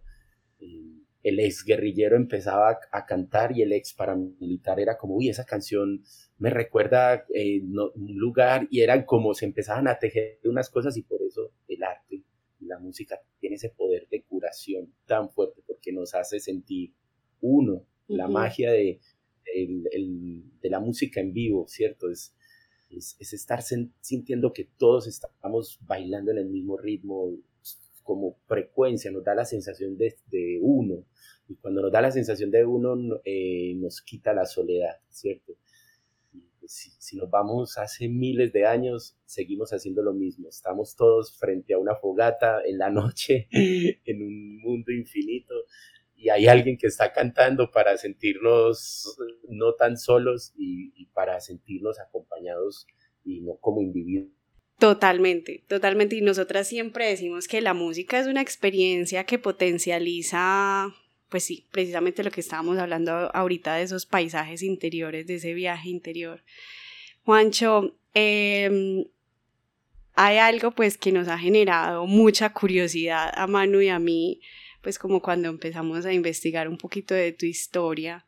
eh, 0.59 1.03
el 1.23 1.39
ex 1.39 1.63
guerrillero 1.63 2.15
empezaba 2.15 2.79
a, 2.91 3.05
cantar 3.05 3.57
y 3.57 3.61
el 3.61 3.71
ex 3.71 3.93
paramilitar 3.93 4.79
era 4.79 4.97
como, 4.97 5.15
uy, 5.15 5.29
esa 5.29 5.45
canción 5.45 6.03
me 6.37 6.49
recuerda 6.49 7.25
eh, 7.33 7.61
un 7.61 8.17
lugar 8.17 8.67
y 8.69 8.81
eran 8.81 9.05
como 9.05 9.33
se 9.33 9.45
empezaban 9.45 9.87
a 9.87 9.97
tejer 9.97 10.39
unas 10.43 10.69
cosas 10.69 10.97
y 10.97 11.03
por 11.03 11.21
eso 11.21 11.53
el 11.67 11.81
arte 11.83 12.23
y 12.59 12.65
la 12.65 12.77
música 12.79 13.19
tiene 13.39 13.55
ese 13.55 13.69
poder 13.69 14.07
de 14.09 14.23
curación 14.23 14.93
tan 15.05 15.29
fuerte 15.29 15.61
porque 15.65 15.93
nos 15.93 16.13
hace 16.13 16.39
sentir 16.39 16.93
uno, 17.41 17.85
la 18.07 18.27
magia 18.27 18.71
de, 18.71 18.99
de 19.45 20.69
la 20.69 20.79
música 20.79 21.21
en 21.21 21.33
vivo, 21.33 21.65
¿cierto? 21.67 22.09
Es, 22.09 22.35
es, 22.97 23.33
estar 23.33 23.61
sintiendo 23.61 24.53
que 24.53 24.69
todos 24.77 25.07
estamos 25.07 25.79
bailando 25.81 26.31
en 26.31 26.37
el 26.37 26.49
mismo 26.49 26.77
ritmo, 26.77 27.31
como 28.03 28.37
frecuencia, 28.47 29.11
nos 29.11 29.23
da 29.23 29.35
la 29.35 29.45
sensación 29.45 29.97
de, 29.97 30.15
uno. 30.61 31.05
Y 31.47 31.55
cuando 31.55 31.81
nos 31.81 31.91
da 31.91 32.01
la 32.01 32.11
sensación 32.11 32.51
de 32.51 32.65
uno, 32.65 32.95
eh, 33.25 33.73
nos 33.75 34.01
quita 34.01 34.33
la 34.33 34.45
soledad, 34.45 34.97
¿cierto? 35.09 35.53
Pues, 36.59 36.71
si, 36.71 36.91
si, 36.99 37.17
nos 37.17 37.29
vamos 37.29 37.77
hace 37.77 38.07
miles 38.07 38.53
de 38.53 38.65
años, 38.65 39.17
seguimos 39.25 39.71
haciendo 39.71 40.01
lo 40.01 40.13
mismo. 40.13 40.49
Estamos 40.49 40.95
todos 40.95 41.37
frente 41.37 41.73
a 41.73 41.79
una 41.79 41.95
fogata 41.95 42.61
en 42.65 42.77
la 42.77 42.89
noche, 42.89 43.47
en 44.05 44.21
un 44.21 44.61
mundo 44.61 44.91
infinito, 44.91 45.53
y 46.15 46.29
hay 46.29 46.47
alguien 46.47 46.77
que 46.77 46.87
está 46.87 47.11
cantando 47.11 47.71
para 47.71 47.97
sentirnos 47.97 49.17
no 49.49 49.73
tan 49.75 49.97
solos 49.97 50.53
y 50.55 51.05
para 51.07 51.41
sentirnos 51.41 51.99
acompañados 51.99 52.87
y 53.25 53.41
no 53.41 53.57
como 53.57 53.81
individuos 53.81 54.42
Totalmente, 54.83 55.63
totalmente. 55.69 56.17
Y 56.17 56.21
nosotras 56.21 56.67
siempre 56.67 57.07
decimos 57.07 57.47
que 57.47 57.61
la 57.61 57.73
música 57.73 58.19
es 58.19 58.27
una 58.27 58.41
experiencia 58.41 59.23
que 59.23 59.39
potencializa, 59.39 60.93
pues 61.29 61.45
sí, 61.45 61.65
precisamente 61.71 62.21
lo 62.21 62.31
que 62.31 62.41
estábamos 62.41 62.77
hablando 62.77 63.33
ahorita 63.33 63.75
de 63.75 63.83
esos 63.83 64.05
paisajes 64.05 64.61
interiores, 64.61 65.25
de 65.25 65.35
ese 65.35 65.53
viaje 65.53 65.87
interior. 65.87 66.43
Juancho, 67.23 67.95
em, 68.13 69.05
hay 70.15 70.39
algo 70.39 70.71
pues 70.71 70.97
que 70.97 71.13
nos 71.13 71.29
ha 71.29 71.37
generado 71.37 72.05
mucha 72.05 72.51
curiosidad 72.51 73.31
a 73.33 73.47
Manu 73.47 73.79
y 73.79 73.87
a 73.87 73.99
mí, 73.99 74.41
pues 74.81 74.99
como 74.99 75.21
cuando 75.21 75.47
empezamos 75.47 76.05
a 76.05 76.11
investigar 76.11 76.67
un 76.67 76.77
poquito 76.77 77.13
de 77.13 77.31
tu 77.31 77.45
historia, 77.45 78.25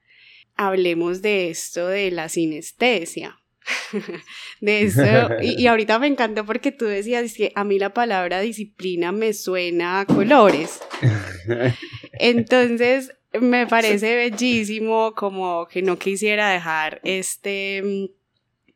hablemos 0.55 1.21
de 1.21 1.49
esto 1.49 1.89
de 1.89 2.11
la 2.11 2.29
sinestesia 2.29 3.41
de 4.61 4.81
eso. 4.83 5.03
Y, 5.41 5.67
ahorita 5.67 5.99
me 5.99 6.07
encantó 6.07 6.45
porque 6.45 6.71
tú 6.71 6.85
decías 6.85 7.33
que 7.33 7.51
a 7.55 7.63
mí 7.63 7.79
la 7.79 7.93
palabra 7.93 8.39
disciplina 8.41 9.11
me 9.11 9.33
suena 9.33 10.01
a 10.01 10.05
colores. 10.05 10.81
Entonces, 12.13 13.11
me 13.39 13.67
parece 13.67 14.15
bellísimo 14.15 15.13
como 15.13 15.67
que 15.67 15.81
no 15.81 15.97
quisiera 15.97 16.49
dejar 16.49 17.01
este 17.03 17.81
mm, 17.83 18.05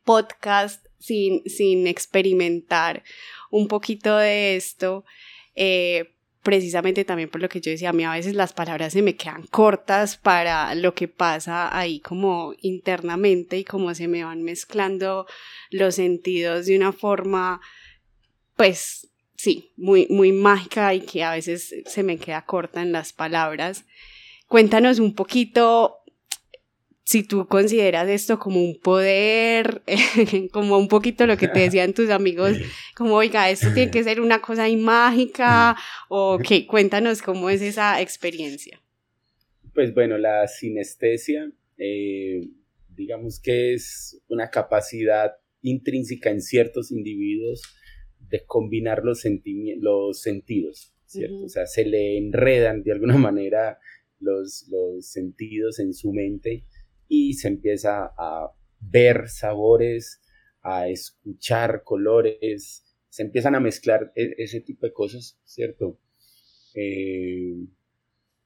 podcast 0.04 0.84
sin, 0.98 1.42
sin 1.48 1.86
experimentar 1.86 3.02
un 3.50 3.68
poquito 3.68 4.16
de 4.16 4.56
esto. 4.56 5.04
Eh, 5.54 6.14
precisamente 6.42 7.04
también 7.04 7.28
por 7.28 7.40
lo 7.40 7.48
que 7.48 7.60
yo 7.60 7.70
decía, 7.70 7.90
a 7.90 7.92
mí 7.92 8.04
a 8.04 8.12
veces 8.12 8.34
las 8.34 8.52
palabras 8.52 8.92
se 8.92 9.02
me 9.02 9.16
quedan 9.16 9.46
cortas 9.46 10.16
para 10.16 10.74
lo 10.74 10.94
que 10.94 11.08
pasa 11.08 11.76
ahí 11.76 12.00
como 12.00 12.54
internamente 12.60 13.58
y 13.58 13.64
como 13.64 13.94
se 13.94 14.08
me 14.08 14.24
van 14.24 14.42
mezclando 14.42 15.26
los 15.70 15.96
sentidos 15.96 16.66
de 16.66 16.76
una 16.76 16.92
forma, 16.92 17.60
pues 18.56 19.08
sí, 19.36 19.72
muy, 19.76 20.06
muy 20.08 20.32
mágica 20.32 20.94
y 20.94 21.00
que 21.00 21.24
a 21.24 21.32
veces 21.32 21.74
se 21.86 22.02
me 22.02 22.18
queda 22.18 22.44
corta 22.44 22.82
en 22.82 22.92
las 22.92 23.12
palabras. 23.12 23.84
Cuéntanos 24.48 24.98
un 24.98 25.14
poquito 25.14 25.99
si 27.10 27.24
tú 27.24 27.48
consideras 27.48 28.08
esto 28.08 28.38
como 28.38 28.62
un 28.62 28.78
poder, 28.78 29.82
como 30.52 30.78
un 30.78 30.86
poquito 30.86 31.26
lo 31.26 31.36
que 31.36 31.48
te 31.48 31.58
decían 31.66 31.92
tus 31.92 32.08
amigos, 32.08 32.56
como, 32.94 33.16
oiga, 33.16 33.50
esto 33.50 33.66
tiene 33.74 33.90
que 33.90 34.04
ser 34.04 34.20
una 34.20 34.40
cosa 34.40 34.62
ahí 34.62 34.76
mágica, 34.76 35.76
o 36.08 36.38
qué, 36.38 36.68
cuéntanos 36.68 37.20
cómo 37.20 37.50
es 37.50 37.62
esa 37.62 38.00
experiencia. 38.00 38.80
Pues 39.74 39.92
bueno, 39.92 40.18
la 40.18 40.46
sinestesia, 40.46 41.50
eh, 41.78 42.48
digamos 42.90 43.40
que 43.40 43.74
es 43.74 44.22
una 44.28 44.48
capacidad 44.48 45.32
intrínseca 45.62 46.30
en 46.30 46.40
ciertos 46.40 46.92
individuos 46.92 47.60
de 48.20 48.44
combinar 48.44 49.02
los, 49.02 49.24
los 49.80 50.22
sentidos, 50.22 50.94
¿cierto? 51.06 51.42
O 51.42 51.48
sea, 51.48 51.66
se 51.66 51.84
le 51.84 52.18
enredan 52.18 52.84
de 52.84 52.92
alguna 52.92 53.16
manera 53.16 53.80
los, 54.20 54.68
los 54.68 55.08
sentidos 55.08 55.80
en 55.80 55.92
su 55.92 56.12
mente 56.12 56.66
y 57.10 57.34
se 57.34 57.48
empieza 57.48 58.14
a 58.16 58.54
ver 58.78 59.28
sabores, 59.28 60.22
a 60.62 60.88
escuchar 60.88 61.82
colores, 61.84 62.84
se 63.08 63.22
empiezan 63.24 63.56
a 63.56 63.60
mezclar 63.60 64.12
e, 64.14 64.34
ese 64.38 64.60
tipo 64.60 64.86
de 64.86 64.92
cosas, 64.92 65.40
¿cierto? 65.44 65.98
Eh, 66.74 67.66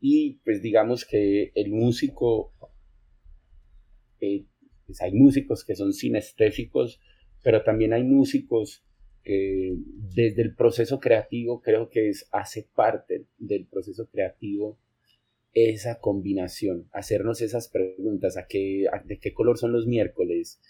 y 0.00 0.40
pues 0.44 0.62
digamos 0.62 1.04
que 1.04 1.52
el 1.54 1.72
músico, 1.72 2.54
eh, 4.20 4.46
pues 4.86 5.02
hay 5.02 5.12
músicos 5.12 5.62
que 5.62 5.76
son 5.76 5.92
sinestésicos, 5.92 7.00
pero 7.42 7.62
también 7.62 7.92
hay 7.92 8.02
músicos 8.02 8.82
que 9.22 9.74
desde 10.14 10.40
el 10.40 10.54
proceso 10.54 11.00
creativo 11.00 11.60
creo 11.60 11.90
que 11.90 12.08
es, 12.08 12.28
hace 12.32 12.66
parte 12.74 13.26
del 13.36 13.66
proceso 13.66 14.08
creativo 14.08 14.78
esa 15.54 16.00
combinación, 16.00 16.88
hacernos 16.92 17.40
esas 17.40 17.68
preguntas, 17.68 18.36
¿a 18.36 18.46
qué, 18.46 18.86
de 19.04 19.18
qué 19.18 19.32
color 19.32 19.56
son 19.56 19.72
los 19.72 19.86
miércoles? 19.86 20.60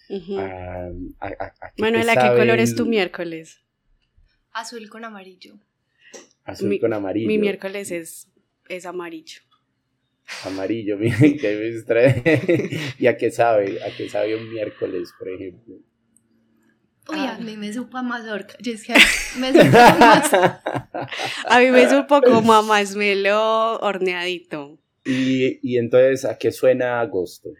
¿a 1.21 2.23
qué 2.31 2.37
color 2.37 2.61
es 2.61 2.75
tu 2.75 2.87
miércoles? 2.87 3.65
Azul 4.53 4.89
con 4.89 5.05
amarillo. 5.05 5.59
Azul 6.45 6.79
con 6.79 6.93
amarillo. 6.93 7.27
Mi 7.27 7.39
miércoles 7.39 7.91
es, 7.91 8.29
es 8.69 8.85
amarillo. 8.87 9.41
Amarillo, 10.45 10.97
miren 10.99 11.39
que 11.39 11.57
me 11.57 11.83
trae. 11.83 12.71
¿Y 12.99 13.07
a 13.07 13.17
qué 13.17 13.31
sabe? 13.31 13.83
¿A 13.83 13.97
qué 13.97 14.09
sabe 14.09 14.37
un 14.37 14.53
miércoles, 14.53 15.13
por 15.19 15.29
ejemplo? 15.29 15.77
Uy, 17.09 17.19
a 17.19 17.39
mí 17.39 17.57
me 17.57 17.73
supo 17.73 17.99
a 17.99 18.03
mazorca. 18.03 18.55
Yo 18.61 18.73
es 18.73 18.85
que 18.85 18.95
me 19.39 19.53
supo 19.53 19.77
a 19.77 21.01
A 21.49 21.61
mí 21.61 21.71
me 21.71 21.89
supo 21.89 22.23
como 22.23 22.53
a 22.53 22.63
masmelo 22.63 23.79
horneadito. 23.81 24.79
Y, 25.05 25.59
y 25.63 25.79
entonces, 25.79 26.25
¿a 26.25 26.39
qué 26.39 26.51
suena 26.51 27.01
agosto? 27.01 27.51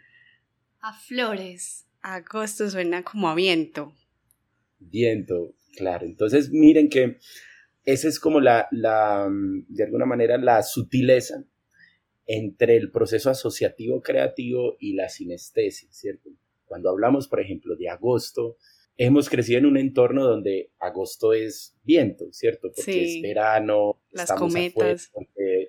A 0.81 0.93
flores. 0.95 1.87
Agosto 2.01 2.71
suena 2.71 3.03
como 3.03 3.29
a 3.29 3.35
viento. 3.35 3.93
Viento, 4.79 5.55
claro. 5.77 6.07
Entonces, 6.07 6.51
miren 6.51 6.89
que 6.89 7.19
esa 7.85 8.09
es 8.09 8.19
como 8.19 8.41
la, 8.41 8.67
la, 8.71 9.29
de 9.31 9.85
alguna 9.85 10.07
manera, 10.07 10.39
la 10.39 10.63
sutileza 10.63 11.45
entre 12.27 12.77
el 12.77 12.91
proceso 12.91 13.29
asociativo 13.29 14.01
creativo 14.01 14.77
y 14.81 14.95
la 14.95 15.11
sinestesia, 15.11 15.89
¿cierto? 15.93 16.31
Cuando 16.65 16.89
hablamos, 16.89 17.29
por 17.29 17.41
ejemplo, 17.41 17.77
de 17.77 17.91
agosto, 17.91 18.57
hemos 18.97 19.29
crecido 19.29 19.59
en 19.59 19.67
un 19.67 19.77
entorno 19.77 20.25
donde 20.25 20.71
agosto 20.79 21.33
es 21.33 21.77
viento, 21.83 22.27
¿cierto? 22.33 22.71
Porque 22.75 23.17
es 23.17 23.23
verano, 23.23 24.01
las 24.11 24.33
cometas. 24.33 25.11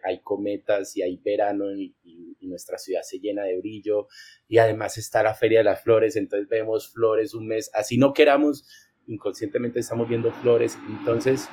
hay 0.03 0.19
cometas 0.21 0.95
y 0.95 1.01
hay 1.01 1.17
verano 1.17 1.71
y, 1.75 1.95
nuestra 2.45 2.77
ciudad 2.77 3.01
se 3.01 3.17
llena 3.17 3.43
de 3.43 3.57
brillo 3.57 4.07
y 4.47 4.59
además 4.59 4.99
está 4.99 5.23
la 5.23 5.33
Feria 5.33 5.57
de 5.57 5.63
las 5.63 5.81
Flores, 5.81 6.15
entonces 6.15 6.47
vemos 6.47 6.93
flores 6.93 7.33
un 7.33 7.47
mes, 7.47 7.71
así 7.73 7.97
no 7.97 8.13
queramos, 8.13 8.67
inconscientemente 9.07 9.79
estamos 9.79 10.07
viendo 10.07 10.31
flores, 10.31 10.77
entonces 10.87 11.49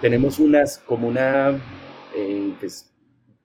tenemos 0.00 0.40
unas 0.40 0.78
como 0.78 1.06
una, 1.06 1.62
eh, 2.16 2.52
pues, 2.58 2.92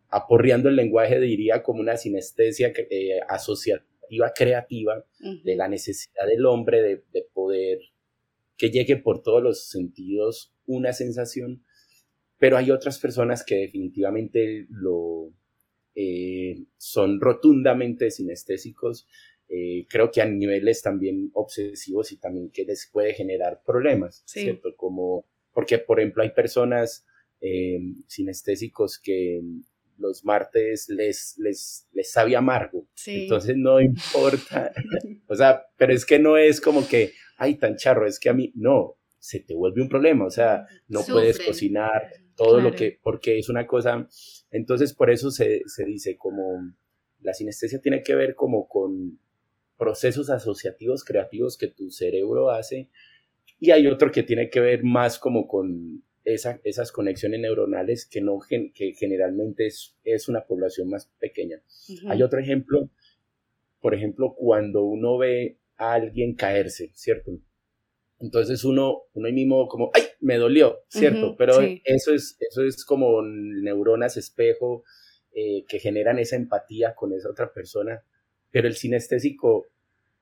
aporreando 0.10 0.70
el 0.70 0.76
lenguaje 0.76 1.20
diría 1.20 1.62
como 1.62 1.82
una 1.82 1.98
sinestesia 1.98 2.74
eh, 2.90 3.20
asociativa 3.30 3.92
creativa 4.36 5.04
de 5.44 5.56
la 5.56 5.68
necesidad 5.68 6.26
del 6.28 6.46
hombre 6.46 6.82
de, 6.82 7.28
poder 7.52 7.80
que 8.58 8.70
llegue 8.70 8.98
por 8.98 9.22
todos 9.22 9.42
los 9.42 9.70
sentidos 9.70 10.54
una 10.66 10.94
sensación, 10.94 11.64
pero 12.38 12.58
hay 12.58 12.72
otras 12.72 13.00
personas 13.00 13.44
que 13.44 13.56
definitivamente 13.56 14.68
lo 14.70 15.34
eh, 15.96 16.64
son 16.78 17.20
rotundamente 17.20 18.12
sinestésicos, 18.12 19.08
eh, 19.50 19.86
creo 19.90 20.12
que 20.12 20.22
a 20.22 20.26
niveles 20.26 20.82
también 20.82 21.32
obsesivos 21.34 22.12
y 22.12 22.18
también 22.18 22.50
que 22.52 22.64
les 22.64 22.90
puede 22.92 23.14
generar 23.14 23.62
problemas, 23.66 24.24
¿cierto? 24.26 24.76
Como, 24.78 25.26
porque 25.54 25.78
por 25.80 26.00
ejemplo 26.00 26.24
hay 26.24 26.30
personas 26.30 27.06
eh, 27.42 27.80
sinestésicos 28.08 28.98
que 29.00 29.42
los 29.98 30.24
martes 30.24 30.90
les, 30.90 31.36
les, 31.38 31.88
les 31.94 32.12
sabe 32.12 32.36
amargo. 32.36 32.88
Entonces 33.06 33.56
no 33.58 33.80
importa. 33.80 34.72
o 35.28 35.36
sea, 35.36 35.64
pero 35.78 35.94
es 35.94 36.06
que 36.06 36.20
no 36.20 36.38
es 36.38 36.60
como 36.60 36.88
que, 36.88 37.14
ay, 37.42 37.56
tan 37.56 37.76
charro, 37.76 38.06
es 38.08 38.20
que 38.20 38.30
a 38.30 38.34
mí, 38.34 38.52
no, 38.54 38.98
se 39.18 39.40
te 39.40 39.56
vuelve 39.56 39.82
un 39.82 39.90
problema. 39.90 40.26
O 40.26 40.30
sea, 40.30 40.68
no 40.88 41.02
puedes 41.02 41.40
cocinar 41.40 42.12
todo 42.36 42.62
lo 42.62 42.72
que, 42.72 43.00
porque 43.02 43.40
es 43.40 43.50
una 43.50 43.66
cosa. 43.66 44.08
Entonces, 44.52 44.94
por 44.94 45.10
eso 45.10 45.32
se, 45.32 45.64
se 45.66 45.86
dice 45.86 46.18
como 46.18 46.74
la 47.22 47.34
sinestesia 47.34 47.82
tiene 47.82 48.04
que 48.04 48.16
ver 48.16 48.36
como 48.36 48.68
con 48.68 49.20
procesos 49.78 50.30
asociativos 50.30 51.04
creativos 51.04 51.58
que 51.58 51.68
tu 51.68 51.90
cerebro 51.90 52.52
hace 52.52 52.90
y 53.60 53.72
hay 53.72 53.88
otro 53.88 54.12
que 54.12 54.22
tiene 54.22 54.50
que 54.50 54.60
ver 54.60 54.84
más 54.84 55.18
como 55.18 55.48
con 55.48 56.04
esas 56.24 56.92
conexiones 56.92 57.40
neuronales 57.40 58.06
que, 58.06 58.22
no, 58.22 58.40
que 58.48 58.94
generalmente 58.94 59.66
es, 59.66 59.96
es 60.04 60.30
una 60.30 60.46
población 60.46 60.90
más 60.90 61.12
pequeña. 61.20 61.62
Hay 62.08 62.22
otro 62.22 62.40
ejemplo, 62.40 62.90
por 63.80 63.96
ejemplo, 63.96 64.36
cuando 64.36 64.84
uno 64.84 65.18
ve 65.18 65.58
a 65.82 65.94
alguien 65.94 66.36
caerse, 66.36 66.92
¿cierto? 66.94 67.32
Entonces 68.20 68.64
uno, 68.64 69.02
uno 69.14 69.32
mismo 69.32 69.68
como, 69.68 69.90
¡ay! 69.96 70.04
Me 70.20 70.38
dolió, 70.38 70.84
¿cierto? 70.88 71.36
Pero 71.36 71.60
eso, 71.60 72.14
es, 72.14 72.38
eso 72.40 72.64
es 72.64 72.86
como 72.86 73.24
neuronas 73.24 74.16
espejo 74.16 74.84
eh, 75.34 75.66
que 75.68 75.80
generan 75.80 76.20
esa 76.20 76.36
empatía 76.36 76.94
con 76.94 77.14
esa 77.14 77.32
otra 77.32 77.52
persona. 77.52 78.04
Pero 78.52 78.68
el 78.68 78.76
sinestésico 78.76 79.66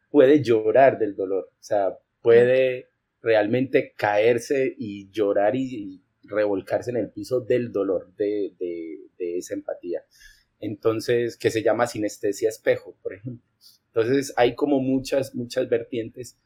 puede 0.10 0.42
llorar 0.42 0.98
del 0.98 1.16
dolor, 1.16 1.50
o 1.52 1.64
sea, 1.64 1.98
puede 2.22 2.88
realmente 3.22 3.94
caerse 3.98 4.74
y 4.78 5.12
llorar 5.12 5.56
y, 5.56 6.02
revolcarse 6.24 6.92
en 6.92 6.98
el 6.98 7.10
piso 7.10 7.42
del 7.42 7.72
dolor 7.72 8.14
de, 8.16 8.54
esa 9.18 9.56
empatía. 9.56 10.04
Entonces, 10.60 11.38
que 11.38 11.50
se 11.50 11.64
llama 11.64 11.88
sinestesia 11.88 12.50
espejo, 12.50 12.96
por 13.02 13.14
ejemplo. 13.14 13.44
Entonces, 13.94 14.34
hay 14.38 14.56
como 14.56 14.80
muchas, 14.80 15.36
muchas 15.36 15.68
vertientes, 15.70 16.38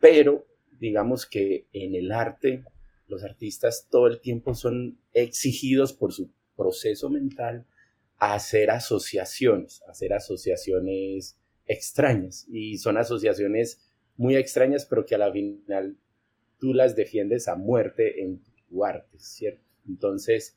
pero 0.00 0.46
digamos 0.78 1.26
que 1.26 1.66
en 1.72 1.94
el 1.94 2.10
arte, 2.12 2.64
los 3.06 3.22
artistas 3.24 3.88
todo 3.90 4.06
el 4.06 4.20
tiempo 4.20 4.54
son 4.54 4.98
exigidos 5.12 5.92
por 5.92 6.12
su 6.12 6.30
proceso 6.56 7.10
mental 7.10 7.66
a 8.18 8.34
hacer 8.34 8.70
asociaciones, 8.70 9.82
a 9.86 9.90
hacer 9.90 10.12
asociaciones 10.12 11.38
extrañas. 11.66 12.46
Y 12.48 12.78
son 12.78 12.96
asociaciones 12.96 13.80
muy 14.16 14.36
extrañas, 14.36 14.86
pero 14.86 15.04
que 15.04 15.14
a 15.14 15.18
la 15.18 15.32
final 15.32 15.96
tú 16.58 16.72
las 16.72 16.96
defiendes 16.96 17.48
a 17.48 17.56
muerte 17.56 18.22
en 18.22 18.40
tu 18.68 18.84
arte, 18.84 19.18
¿cierto? 19.18 19.64
Entonces, 19.86 20.56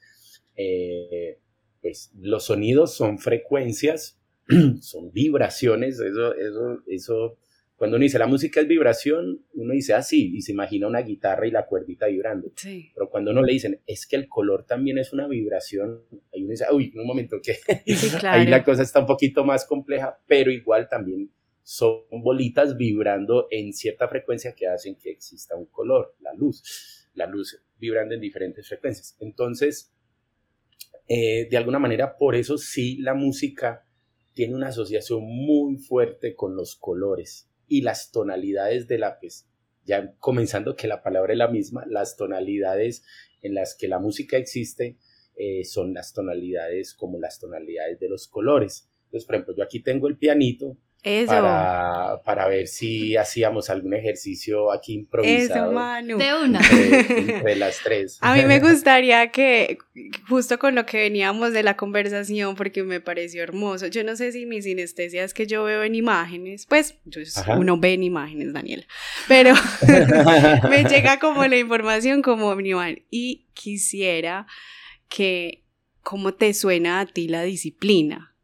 eh, 0.55 1.39
pues 1.81 2.11
los 2.15 2.45
sonidos 2.45 2.93
son 2.95 3.19
frecuencias, 3.19 4.19
son 4.81 5.11
vibraciones, 5.11 5.99
eso, 5.99 6.35
eso, 6.35 6.83
eso, 6.87 7.37
cuando 7.75 7.97
uno 7.97 8.03
dice 8.03 8.19
la 8.19 8.27
música 8.27 8.61
es 8.61 8.67
vibración, 8.67 9.43
uno 9.53 9.73
dice 9.73 9.93
así 9.93 10.31
ah, 10.31 10.37
y 10.37 10.41
se 10.41 10.51
imagina 10.51 10.87
una 10.87 11.01
guitarra 11.01 11.47
y 11.47 11.51
la 11.51 11.65
cuerdita 11.65 12.07
vibrando. 12.07 12.51
Sí. 12.55 12.91
Pero 12.93 13.09
cuando 13.09 13.31
uno 13.31 13.41
le 13.41 13.53
dicen 13.53 13.81
es 13.85 14.07
que 14.07 14.15
el 14.15 14.27
color 14.27 14.65
también 14.65 14.97
es 14.97 15.13
una 15.13 15.27
vibración, 15.27 16.01
ahí 16.33 16.43
uno 16.43 16.51
dice, 16.51 16.65
uy, 16.71 16.93
un 16.95 17.05
momento 17.05 17.37
que 17.41 17.57
ahí 18.27 18.47
la 18.47 18.63
cosa 18.63 18.83
está 18.83 18.99
un 18.99 19.07
poquito 19.07 19.43
más 19.43 19.65
compleja, 19.65 20.19
pero 20.27 20.51
igual 20.51 20.87
también 20.89 21.31
son 21.63 22.03
bolitas 22.11 22.77
vibrando 22.77 23.47
en 23.49 23.73
cierta 23.73 24.07
frecuencia 24.07 24.53
que 24.53 24.67
hacen 24.67 24.95
que 24.95 25.09
exista 25.09 25.55
un 25.55 25.65
color, 25.65 26.15
la 26.19 26.31
luz, 26.35 27.09
la 27.15 27.25
luz 27.25 27.59
vibrando 27.79 28.13
en 28.13 28.21
diferentes 28.21 28.67
frecuencias. 28.67 29.17
Entonces, 29.19 29.91
eh, 31.07 31.47
de 31.49 31.57
alguna 31.57 31.79
manera, 31.79 32.17
por 32.17 32.35
eso 32.35 32.59
sí 32.59 32.97
la 32.97 33.15
música 33.15 33.83
tiene 34.35 34.53
una 34.53 34.67
asociación 34.67 35.23
muy 35.23 35.77
fuerte 35.77 36.35
con 36.35 36.55
los 36.55 36.75
colores 36.75 37.49
y 37.67 37.81
las 37.81 38.11
tonalidades 38.11 38.87
de 38.87 38.99
lápiz. 38.99 39.47
Ya 39.85 40.13
comenzando 40.19 40.75
que 40.75 40.87
la 40.87 41.01
palabra 41.01 41.33
es 41.33 41.39
la 41.39 41.47
misma, 41.47 41.85
las 41.87 42.17
tonalidades 42.17 43.03
en 43.41 43.55
las 43.55 43.75
que 43.75 43.87
la 43.87 43.97
música 43.97 44.37
existe 44.37 44.97
eh, 45.37 45.63
son 45.63 45.93
las 45.93 46.13
tonalidades 46.13 46.93
como 46.93 47.17
las 47.17 47.39
tonalidades 47.39 47.97
de 47.99 48.09
los 48.09 48.27
colores. 48.27 48.89
Entonces, 49.05 49.25
por 49.25 49.35
ejemplo, 49.35 49.55
yo 49.55 49.63
aquí 49.63 49.79
tengo 49.79 50.07
el 50.09 50.17
pianito 50.17 50.77
Para, 51.27 52.19
para 52.23 52.47
ver 52.47 52.67
si 52.67 53.15
hacíamos 53.15 53.69
algún 53.69 53.93
ejercicio 53.93 54.71
aquí 54.71 54.93
improvisado. 54.93 55.65
Eso, 55.65 55.71
Manu. 55.71 56.17
De 56.17 56.33
una. 56.33 56.59
Entre, 56.59 57.55
las 57.57 57.79
tres. 57.83 58.17
A 58.21 58.33
mí 58.35 58.43
me 58.45 58.59
gustaría 58.71 59.29
que, 59.29 59.77
justo 60.27 60.57
con 60.57 60.73
lo 60.73 60.87
que 60.87 60.97
veníamos 60.97 61.53
de 61.53 61.61
la 61.61 61.77
conversación, 61.77 62.55
porque 62.55 62.81
me 62.81 63.01
pareció 63.01 63.43
hermoso, 63.43 63.85
yo 63.85 64.03
no 64.03 64.15
sé 64.15 64.31
si 64.31 64.47
mi 64.47 64.63
sinestesia 64.63 65.23
es 65.23 65.35
que 65.35 65.45
yo 65.45 65.63
veo 65.63 65.83
en 65.83 65.93
imágenes, 65.93 66.65
pues 66.65 66.95
yo, 67.05 67.21
uno 67.57 67.77
ve 67.77 67.93
en 67.93 68.03
imágenes, 68.03 68.51
Daniela, 68.51 68.85
pero 69.27 69.53
me 70.69 70.85
llega 70.85 71.19
como 71.19 71.45
la 71.45 71.57
información 71.57 72.23
como 72.23 72.51
en 72.51 73.05
y 73.11 73.45
quisiera 73.53 74.47
que, 75.07 75.63
¿cómo 76.01 76.33
te 76.33 76.53
suena 76.53 76.99
a 76.99 77.05
ti 77.05 77.27
la 77.27 77.43
disciplina? 77.43 78.34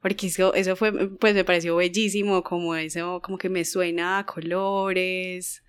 Porque 0.00 0.28
eso, 0.28 0.54
eso 0.54 0.76
fue, 0.76 1.10
pues 1.18 1.34
me 1.34 1.44
pareció 1.44 1.76
bellísimo, 1.76 2.42
como 2.42 2.74
eso, 2.74 3.20
como 3.22 3.36
que 3.36 3.48
me 3.48 3.64
suena 3.64 4.18
a 4.18 4.26
colores. 4.26 5.62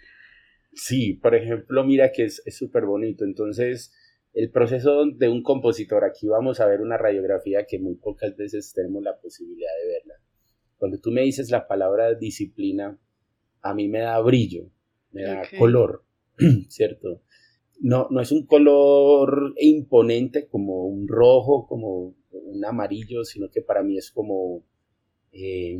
Sí, 0.74 1.14
por 1.14 1.36
ejemplo, 1.36 1.84
mira 1.84 2.12
que 2.12 2.24
es 2.24 2.42
súper 2.48 2.86
bonito. 2.86 3.26
Entonces, 3.26 3.94
el 4.34 4.50
proceso 4.50 5.06
de 5.06 5.28
un 5.28 5.44
compositor, 5.44 6.06
aquí 6.06 6.28
vamos 6.28 6.60
a 6.60 6.66
ver 6.66 6.82
una 6.82 6.98
radiografía 6.98 7.66
que 7.66 7.80
muy 7.80 7.96
pocas 7.96 8.36
veces 8.38 8.72
tenemos 8.74 9.04
la 9.04 9.20
posibilidad 9.20 9.72
de 9.82 9.92
verla. 9.92 10.14
Cuando 10.78 11.00
tú 11.00 11.12
me 11.12 11.22
dices 11.22 11.52
la 11.52 11.68
palabra 11.68 12.16
disciplina, 12.16 12.98
a 13.62 13.74
mí 13.74 13.90
me 13.90 14.00
da 14.00 14.20
brillo, 14.22 14.70
me 15.12 15.24
da 15.24 15.44
color, 15.58 16.06
¿cierto? 16.70 17.22
No, 17.82 18.08
no 18.10 18.22
es 18.22 18.32
un 18.32 18.46
color 18.46 19.54
imponente 19.60 20.48
como 20.48 20.86
un 20.86 21.08
rojo, 21.08 21.68
como 21.68 22.16
un 22.32 22.64
amarillo, 22.66 23.24
sino 23.24 23.50
que 23.50 23.62
para 23.62 23.84
mí 23.84 23.98
es 23.98 24.12
como, 24.12 24.64
eh, 25.32 25.78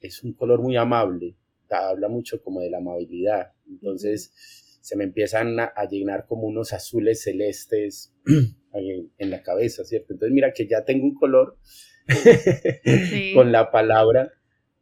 es 0.00 0.22
un 0.22 0.32
color 0.32 0.62
muy 0.62 0.76
amable, 0.76 1.36
habla 1.70 2.08
mucho 2.08 2.42
como 2.42 2.60
de 2.60 2.70
la 2.70 2.78
amabilidad, 2.78 3.52
entonces 3.68 4.32
se 4.80 4.96
me 4.96 5.04
empiezan 5.04 5.58
a, 5.58 5.72
llenar 5.90 6.26
como 6.26 6.46
unos 6.46 6.72
azules 6.72 7.22
celestes 7.22 8.14
en, 8.72 9.30
la 9.30 9.42
cabeza, 9.42 9.84
¿cierto? 9.84 10.12
Entonces 10.12 10.32
mira 10.32 10.52
que 10.52 10.68
ya 10.68 10.84
tengo 10.84 11.04
un 11.04 11.14
color 11.14 11.58
con 13.34 13.50
la 13.50 13.72
palabra 13.72 14.30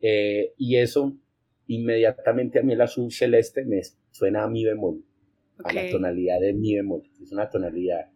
eh, 0.01 0.53
y 0.59 0.77
eso 0.77 1.17
inmediatamente 1.67 2.59
a 2.59 2.63
mí 2.63 2.75
el 2.75 2.83
azul 2.83 3.11
celeste 3.11 3.65
me 3.65 3.81
suena 4.11 4.45
a 4.45 4.49
mi 4.49 4.65
bemol, 4.65 5.03
a 5.65 5.73
la 5.73 5.91
tonalidad 5.91 6.39
de 6.39 6.53
mi 6.53 6.75
bemol, 6.75 7.11
es 7.23 7.33
una 7.33 7.49
tonalidad 7.49 8.11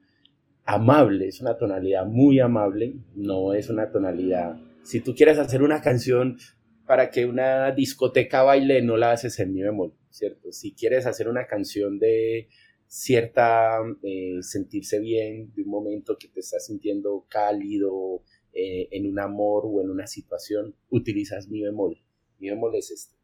amable, 0.69 1.29
es 1.29 1.41
una 1.41 1.57
tonalidad 1.57 2.05
muy 2.05 2.41
amable, 2.41 2.95
no 3.15 3.55
es 3.55 3.71
una 3.71 3.91
tonalidad... 3.91 4.61
Si 4.83 5.01
tú 5.01 5.15
quieres 5.15 5.39
hacer 5.39 5.63
una 5.63 5.83
canción 5.83 6.39
para 6.87 7.11
que 7.11 7.27
una 7.27 7.73
discoteca 7.73 8.43
baile, 8.43 8.81
no 8.81 8.97
la 8.97 9.13
haces 9.13 9.39
en 9.39 9.53
mi 9.53 9.63
bemol, 9.63 9.95
¿cierto? 10.11 10.53
Si 10.53 10.75
quieres 10.75 11.05
hacer 11.07 11.29
una 11.29 11.47
canción 11.47 11.99
de 11.99 12.49
cierta 12.87 13.79
eh, 14.03 14.39
sentirse 14.41 14.99
bien, 14.99 15.53
de 15.55 15.63
un 15.63 15.69
momento 15.69 16.17
que 16.19 16.29
te 16.29 16.41
estás 16.41 16.67
sintiendo 16.67 17.27
cálido, 17.29 18.23
eh, 18.53 18.89
en 18.93 19.07
un 19.07 19.19
amor 19.21 19.65
o 19.67 19.83
en 19.83 19.91
una 19.91 20.07
situación, 20.07 20.75
utilizas 20.91 21.49
mi 21.49 21.63
bemol. 21.63 21.99
Mi 22.39 22.51
bemol 22.51 22.75
es 22.77 22.91
este, 22.91 23.17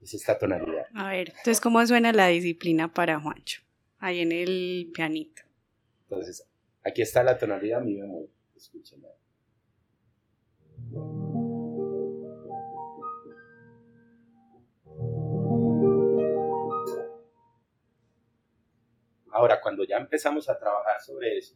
es 0.00 0.14
esta 0.14 0.38
tonalidad. 0.38 0.86
A 0.94 1.10
ver, 1.10 1.30
entonces, 1.30 1.60
¿cómo 1.60 1.84
suena 1.86 2.12
la 2.12 2.28
disciplina 2.28 2.92
para 2.92 3.20
Juancho? 3.20 3.62
Ahí 3.98 4.20
en 4.20 4.32
el 4.32 4.90
pianito. 4.92 5.49
Entonces, 6.10 6.44
aquí 6.84 7.02
está 7.02 7.22
la 7.22 7.38
tonalidad 7.38 7.80
mi 7.82 7.94
bemol. 7.94 8.28
Escúchenla. 8.56 9.08
Ahora, 19.30 19.60
cuando 19.60 19.84
ya 19.84 19.98
empezamos 19.98 20.48
a 20.48 20.58
trabajar 20.58 21.00
sobre 21.00 21.38
eso, 21.38 21.54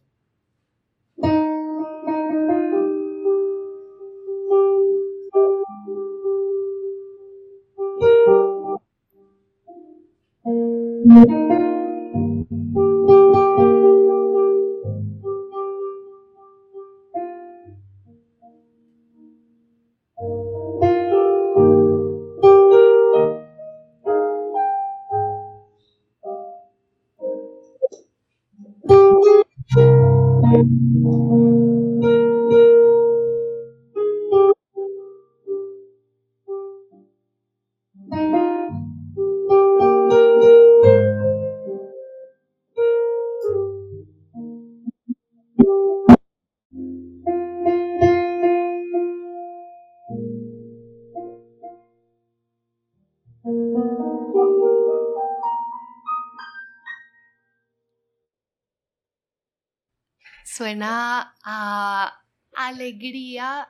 Suena 60.55 61.35
a 61.43 62.23
alegría 62.55 63.67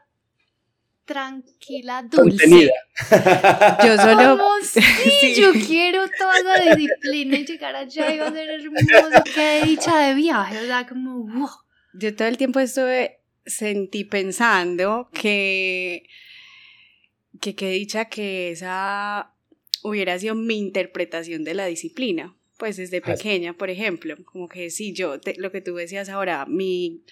tranquila, 1.03 2.03
dulce. 2.03 2.69
Yo 3.83 3.97
solo. 3.97 4.39
Sí, 4.61 5.33
Yo 5.35 5.51
quiero 5.53 6.05
toda 6.15 6.41
la 6.43 6.75
disciplina 6.75 7.37
y 7.37 7.45
llegar 7.45 7.75
allá 7.75 8.13
y 8.13 8.19
va 8.19 8.27
a 8.27 8.31
ser 8.31 8.49
hermoso. 8.49 9.23
Qué 9.33 9.63
dicha 9.65 9.97
de 9.99 10.13
viaje. 10.13 10.59
O 10.59 10.65
sea, 10.65 10.85
como. 10.85 11.49
Yo 11.93 12.15
todo 12.15 12.27
el 12.27 12.37
tiempo 12.37 12.59
estuve. 12.59 13.19
Sentí 13.47 14.03
pensando 14.03 15.09
que. 15.11 16.03
Que 17.41 17.55
qué 17.55 17.71
dicha 17.71 18.05
que 18.05 18.51
esa 18.51 19.33
hubiera 19.81 20.19
sido 20.19 20.35
mi 20.35 20.59
interpretación 20.59 21.43
de 21.43 21.53
la 21.55 21.65
disciplina 21.65 22.35
pues 22.57 22.77
desde 22.77 23.01
pequeña, 23.01 23.53
por 23.53 23.69
ejemplo, 23.69 24.15
como 24.25 24.47
que 24.47 24.69
sí, 24.69 24.93
yo, 24.93 25.17
lo 25.37 25.51
que 25.51 25.61
tú 25.61 25.75
decías 25.75 26.09
ahora, 26.09 26.45
mi 26.45 27.03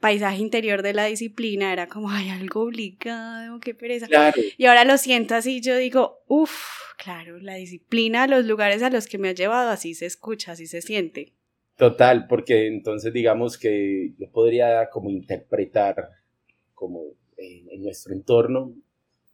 paisaje 0.00 0.40
interior 0.40 0.82
de 0.82 0.94
la 0.94 1.06
disciplina 1.06 1.72
era 1.72 1.86
como, 1.86 2.10
hay 2.10 2.28
algo 2.28 2.62
obligado, 2.62 3.60
qué 3.60 3.74
pereza. 3.74 4.08
Y 4.56 4.66
ahora 4.66 4.84
lo 4.84 4.98
siento 4.98 5.34
así, 5.34 5.60
yo 5.60 5.76
digo, 5.76 6.22
uff, 6.26 6.52
claro, 6.98 7.38
la 7.38 7.54
disciplina, 7.54 8.26
los 8.26 8.44
lugares 8.44 8.82
a 8.82 8.90
los 8.90 9.06
que 9.06 9.18
me 9.18 9.28
ha 9.28 9.32
llevado, 9.32 9.70
así 9.70 9.94
se 9.94 10.06
escucha, 10.06 10.52
así 10.52 10.66
se 10.66 10.82
siente. 10.82 11.34
Total, 11.76 12.26
porque 12.26 12.66
entonces 12.66 13.12
digamos 13.12 13.58
que 13.58 14.12
yo 14.18 14.30
podría 14.30 14.88
como 14.90 15.10
interpretar 15.10 16.08
como 16.74 17.14
en 17.36 17.82
nuestro 17.82 18.12
entorno 18.12 18.74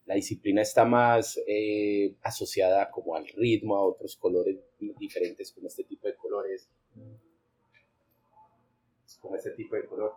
la 0.09 0.15
disciplina 0.15 0.63
está 0.63 0.87
más 0.87 1.39
eh, 1.47 2.17
asociada 2.23 2.91
como 2.91 3.15
al 3.15 3.29
ritmo, 3.29 3.77
a 3.77 3.85
otros 3.85 4.17
colores 4.17 4.57
diferentes, 4.99 5.53
como 5.53 5.69
este 5.69 5.85
tipo 5.85 6.09
de 6.09 6.17
colores, 6.17 6.71
como 9.21 9.37
este 9.37 9.51
tipo 9.51 9.77
de 9.77 9.85
color. 9.85 10.15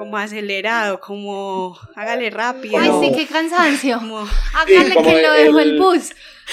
Como 0.00 0.16
acelerado, 0.16 0.98
como 0.98 1.76
hágale 1.94 2.30
rápido. 2.30 2.78
Ay, 2.78 2.90
sí, 3.02 3.14
qué 3.14 3.26
cansancio. 3.26 3.98
Como, 4.00 4.26
hágale 4.54 4.94
que 4.94 5.22
lo 5.22 5.32
dejo 5.32 5.60
el, 5.60 5.78
bus. 5.78 6.12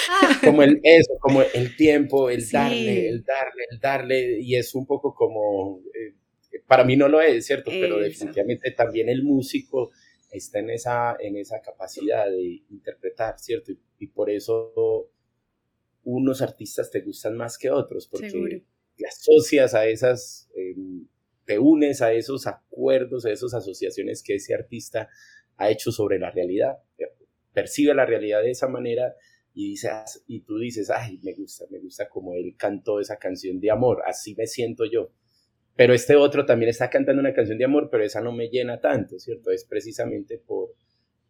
Ah. 0.10 0.40
Como 0.44 0.64
el 0.64 0.82
eso, 0.84 1.14
como 1.22 1.42
el 1.42 1.76
tiempo, 1.78 2.30
el 2.30 2.46
darle, 2.50 3.08
el 3.08 3.24
darle, 3.24 3.64
el 3.72 3.80
darle, 3.80 4.40
y 4.42 4.56
es 4.58 4.76
un 4.76 4.86
poco 4.86 5.16
como, 5.16 5.82
eh, 5.94 6.14
para 6.68 6.84
mí 6.84 6.98
no 6.98 7.08
lo 7.08 7.22
es, 7.22 7.46
¿cierto? 7.46 7.72
Pero 7.72 8.00
definitivamente 8.00 8.72
también 8.72 9.08
el 9.08 9.24
músico 9.24 9.92
está 10.30 10.60
en 10.60 10.72
esa, 10.72 11.16
en 11.18 11.38
esa 11.38 11.62
capacidad 11.62 12.30
de 12.30 12.64
interpretar, 12.70 13.40
¿cierto? 13.40 13.72
Y, 13.98 14.08
por 14.08 14.30
eso 14.30 15.10
unos 16.04 16.42
artistas 16.42 16.92
te 16.92 17.00
gustan 17.00 17.38
más 17.38 17.58
que 17.58 17.72
otros, 17.72 18.08
porque 18.08 18.64
te 18.98 19.08
asocias 19.08 19.74
a 19.74 19.88
esas... 19.88 20.50
Em, 20.54 21.08
te 21.48 21.58
unes 21.58 22.02
a 22.02 22.12
esos 22.12 22.46
acuerdos, 22.46 22.67
a 22.90 23.32
esas 23.32 23.54
asociaciones 23.54 24.24
que 24.24 24.36
ese 24.36 24.54
artista 24.54 25.10
ha 25.58 25.70
hecho 25.70 25.92
sobre 25.92 26.20
la 26.20 26.32
realidad. 26.32 26.78
percibe 27.54 27.94
la 27.94 28.06
realidad 28.06 28.44
de 28.44 28.52
esa 28.52 28.68
manera 28.68 29.16
y, 29.54 29.70
dices, 29.70 30.24
y 30.28 30.42
tú 30.42 30.60
dices, 30.60 30.92
ay, 30.92 31.20
me 31.24 31.34
gusta, 31.34 31.66
me 31.72 31.80
gusta 31.80 32.08
como 32.08 32.36
él 32.36 32.56
cantó 32.56 33.00
esa 33.00 33.18
canción 33.18 33.60
de 33.60 33.72
amor, 33.72 34.04
así 34.06 34.36
me 34.36 34.46
siento 34.46 34.86
yo. 34.86 35.12
Pero 35.76 35.94
este 35.94 36.16
otro 36.16 36.46
también 36.46 36.70
está 36.70 36.90
cantando 36.90 37.20
una 37.20 37.34
canción 37.34 37.58
de 37.58 37.66
amor, 37.66 37.90
pero 37.92 38.04
esa 38.04 38.22
no 38.22 38.32
me 38.32 38.50
llena 38.50 38.80
tanto, 38.80 39.20
¿cierto? 39.20 39.52
Es 39.52 39.64
precisamente 39.64 40.38
por, 40.40 40.76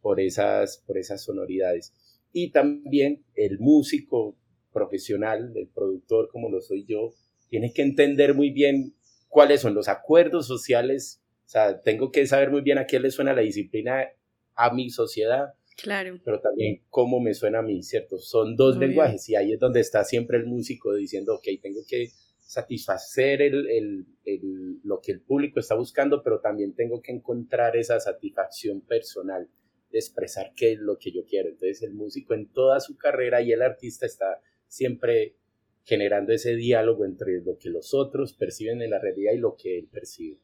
por, 0.00 0.20
esas, 0.20 0.82
por 0.86 0.98
esas 0.98 1.22
sonoridades. 1.22 1.94
Y 2.32 2.50
también 2.50 3.24
el 3.34 3.58
músico 3.58 4.36
profesional, 4.72 5.52
el 5.54 5.68
productor 5.68 6.28
como 6.28 6.50
lo 6.50 6.60
soy 6.60 6.84
yo, 6.86 7.12
tiene 7.48 7.72
que 7.72 7.82
entender 7.82 8.34
muy 8.34 8.50
bien 8.50 8.94
cuáles 9.28 9.60
son 9.60 9.74
los 9.74 9.88
acuerdos 9.88 10.46
sociales. 10.46 11.22
O 11.48 11.50
sea, 11.50 11.80
tengo 11.80 12.12
que 12.12 12.26
saber 12.26 12.50
muy 12.50 12.60
bien 12.60 12.76
a 12.76 12.86
qué 12.86 13.00
le 13.00 13.10
suena 13.10 13.32
la 13.32 13.40
disciplina 13.40 14.06
a 14.54 14.74
mi 14.74 14.90
sociedad. 14.90 15.54
Claro. 15.82 16.20
Pero 16.22 16.40
también 16.42 16.82
cómo 16.90 17.20
me 17.20 17.32
suena 17.32 17.60
a 17.60 17.62
mí, 17.62 17.82
¿cierto? 17.82 18.18
Son 18.18 18.54
dos 18.54 18.76
lenguajes 18.76 19.26
y 19.30 19.34
ahí 19.34 19.54
es 19.54 19.58
donde 19.58 19.80
está 19.80 20.04
siempre 20.04 20.36
el 20.36 20.44
músico 20.44 20.92
diciendo, 20.92 21.36
ok, 21.36 21.46
tengo 21.62 21.80
que 21.88 22.10
satisfacer 22.38 23.40
el, 23.40 23.66
el, 23.70 24.06
el, 24.26 24.80
lo 24.84 25.00
que 25.00 25.10
el 25.12 25.22
público 25.22 25.58
está 25.58 25.74
buscando, 25.74 26.22
pero 26.22 26.40
también 26.40 26.74
tengo 26.74 27.00
que 27.00 27.12
encontrar 27.12 27.78
esa 27.78 27.98
satisfacción 27.98 28.82
personal 28.82 29.48
de 29.90 29.98
expresar 29.98 30.52
qué 30.54 30.72
es 30.72 30.78
lo 30.78 30.98
que 30.98 31.12
yo 31.12 31.24
quiero. 31.24 31.48
Entonces 31.48 31.82
el 31.82 31.94
músico 31.94 32.34
en 32.34 32.52
toda 32.52 32.78
su 32.80 32.98
carrera 32.98 33.40
y 33.40 33.52
el 33.52 33.62
artista 33.62 34.04
está 34.04 34.42
siempre 34.66 35.36
generando 35.84 36.34
ese 36.34 36.56
diálogo 36.56 37.06
entre 37.06 37.40
lo 37.40 37.56
que 37.56 37.70
los 37.70 37.94
otros 37.94 38.34
perciben 38.34 38.82
en 38.82 38.90
la 38.90 38.98
realidad 38.98 39.32
y 39.32 39.38
lo 39.38 39.56
que 39.56 39.78
él 39.78 39.88
percibe. 39.90 40.36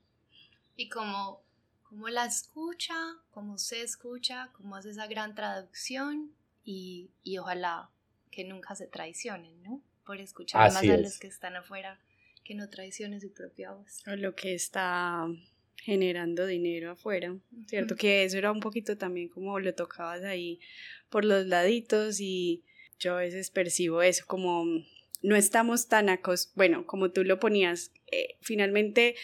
Y 0.77 0.89
como, 0.89 1.43
como 1.83 2.09
la 2.09 2.25
escucha, 2.27 2.95
como 3.31 3.59
se 3.59 3.83
escucha, 3.83 4.51
como 4.53 4.77
hace 4.77 4.91
esa 4.91 5.07
gran 5.07 5.35
traducción 5.35 6.33
y, 6.65 7.11
y 7.23 7.39
ojalá 7.39 7.91
que 8.31 8.45
nunca 8.45 8.75
se 8.75 8.87
traicionen, 8.87 9.63
¿no? 9.63 9.83
Por 10.05 10.21
escuchar 10.21 10.73
más 10.73 10.83
a 10.83 10.97
los 10.97 11.19
que 11.19 11.29
están 11.29 11.57
afuera, 11.57 12.01
que 12.43 12.55
no 12.55 12.69
traicionen 12.69 13.21
su 13.21 13.33
propia 13.33 13.73
voz. 13.73 14.03
O 14.07 14.17
lo 14.17 14.35
que 14.35 14.55
está 14.55 15.27
generando 15.77 16.47
dinero 16.47 16.93
afuera, 16.93 17.37
¿cierto? 17.67 17.95
Que 17.95 18.25
eso 18.25 18.39
era 18.39 18.51
un 18.51 18.61
poquito 18.61 18.97
también 18.97 19.29
como 19.29 19.61
lo 19.61 19.75
tocabas 19.75 20.23
ahí 20.25 20.59
por 21.11 21.25
los 21.25 21.47
laditos 21.47 22.21
y 22.21 22.65
yo 22.99 23.15
a 23.15 23.21
veces 23.21 23.51
percibo 23.51 24.03
eso 24.03 24.25
como 24.27 24.65
no 25.23 25.37
estamos 25.37 25.89
tan 25.89 26.09
acos, 26.09 26.53
bueno, 26.55 26.87
como 26.87 27.11
tú 27.11 27.25
lo 27.25 27.39
ponías, 27.39 27.93
eh, 28.13 28.37
finalmente 28.41 29.15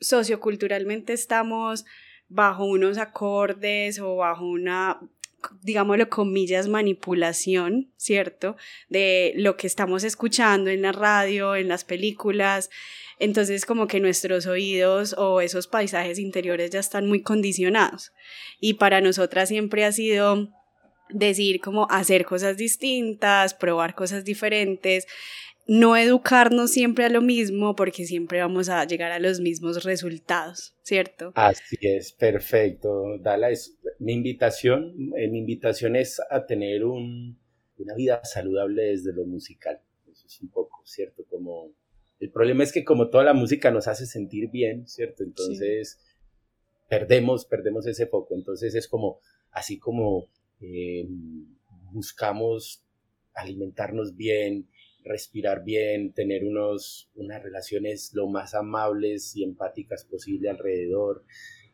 socioculturalmente 0.00 1.12
estamos 1.12 1.84
bajo 2.28 2.64
unos 2.64 2.98
acordes 2.98 3.98
o 4.00 4.16
bajo 4.16 4.44
una 4.44 5.00
digámoslo 5.62 6.08
comillas, 6.08 6.68
manipulación, 6.68 7.92
¿cierto? 7.96 8.56
De 8.88 9.32
lo 9.36 9.56
que 9.56 9.66
estamos 9.66 10.04
escuchando 10.04 10.70
en 10.70 10.82
la 10.82 10.92
radio, 10.92 11.56
en 11.56 11.68
las 11.68 11.84
películas. 11.84 12.70
Entonces 13.18 13.66
como 13.66 13.86
que 13.86 14.00
nuestros 14.00 14.46
oídos 14.46 15.14
o 15.18 15.40
esos 15.40 15.66
paisajes 15.66 16.18
interiores 16.18 16.70
ya 16.70 16.80
están 16.80 17.06
muy 17.06 17.22
condicionados. 17.22 18.12
Y 18.60 18.74
para 18.74 19.00
nosotras 19.00 19.48
siempre 19.48 19.84
ha 19.84 19.92
sido 19.92 20.48
decir 21.10 21.60
como 21.60 21.86
hacer 21.90 22.24
cosas 22.24 22.56
distintas, 22.56 23.54
probar 23.54 23.94
cosas 23.94 24.24
diferentes, 24.24 25.06
no 25.66 25.96
educarnos 25.96 26.70
siempre 26.70 27.04
a 27.04 27.08
lo 27.08 27.22
mismo 27.22 27.74
porque 27.74 28.04
siempre 28.04 28.40
vamos 28.40 28.68
a 28.68 28.84
llegar 28.84 29.12
a 29.12 29.18
los 29.18 29.40
mismos 29.40 29.84
resultados, 29.84 30.74
¿cierto? 30.82 31.32
Así 31.34 31.76
es, 31.80 32.12
perfecto. 32.12 33.18
Dala, 33.18 33.50
es, 33.50 33.78
mi 33.98 34.12
invitación, 34.12 35.12
eh, 35.16 35.28
mi 35.28 35.38
invitación 35.38 35.96
es 35.96 36.20
a 36.30 36.46
tener 36.46 36.84
un, 36.84 37.38
una 37.78 37.94
vida 37.94 38.20
saludable 38.24 38.84
desde 38.84 39.12
lo 39.12 39.24
musical. 39.24 39.80
Eso 40.10 40.26
es 40.26 40.40
un 40.40 40.50
poco, 40.50 40.82
¿cierto? 40.84 41.24
Como 41.28 41.72
el 42.20 42.30
problema 42.30 42.62
es 42.62 42.72
que 42.72 42.84
como 42.84 43.08
toda 43.08 43.24
la 43.24 43.34
música 43.34 43.70
nos 43.70 43.88
hace 43.88 44.06
sentir 44.06 44.50
bien, 44.50 44.86
¿cierto? 44.86 45.24
Entonces 45.24 45.98
perdemos, 46.88 47.44
perdemos 47.44 47.86
ese 47.86 48.06
foco. 48.06 48.34
Entonces 48.34 48.74
es 48.74 48.88
como, 48.88 49.20
así 49.50 49.78
como 49.78 50.28
eh, 50.60 51.06
buscamos 51.92 52.84
alimentarnos 53.34 54.16
bien, 54.16 54.68
respirar 55.04 55.64
bien, 55.64 56.12
tener 56.12 56.44
unos, 56.44 57.10
unas 57.14 57.42
relaciones 57.42 58.12
lo 58.14 58.26
más 58.28 58.54
amables 58.54 59.36
y 59.36 59.44
empáticas 59.44 60.04
posible 60.04 60.48
alrededor. 60.48 61.24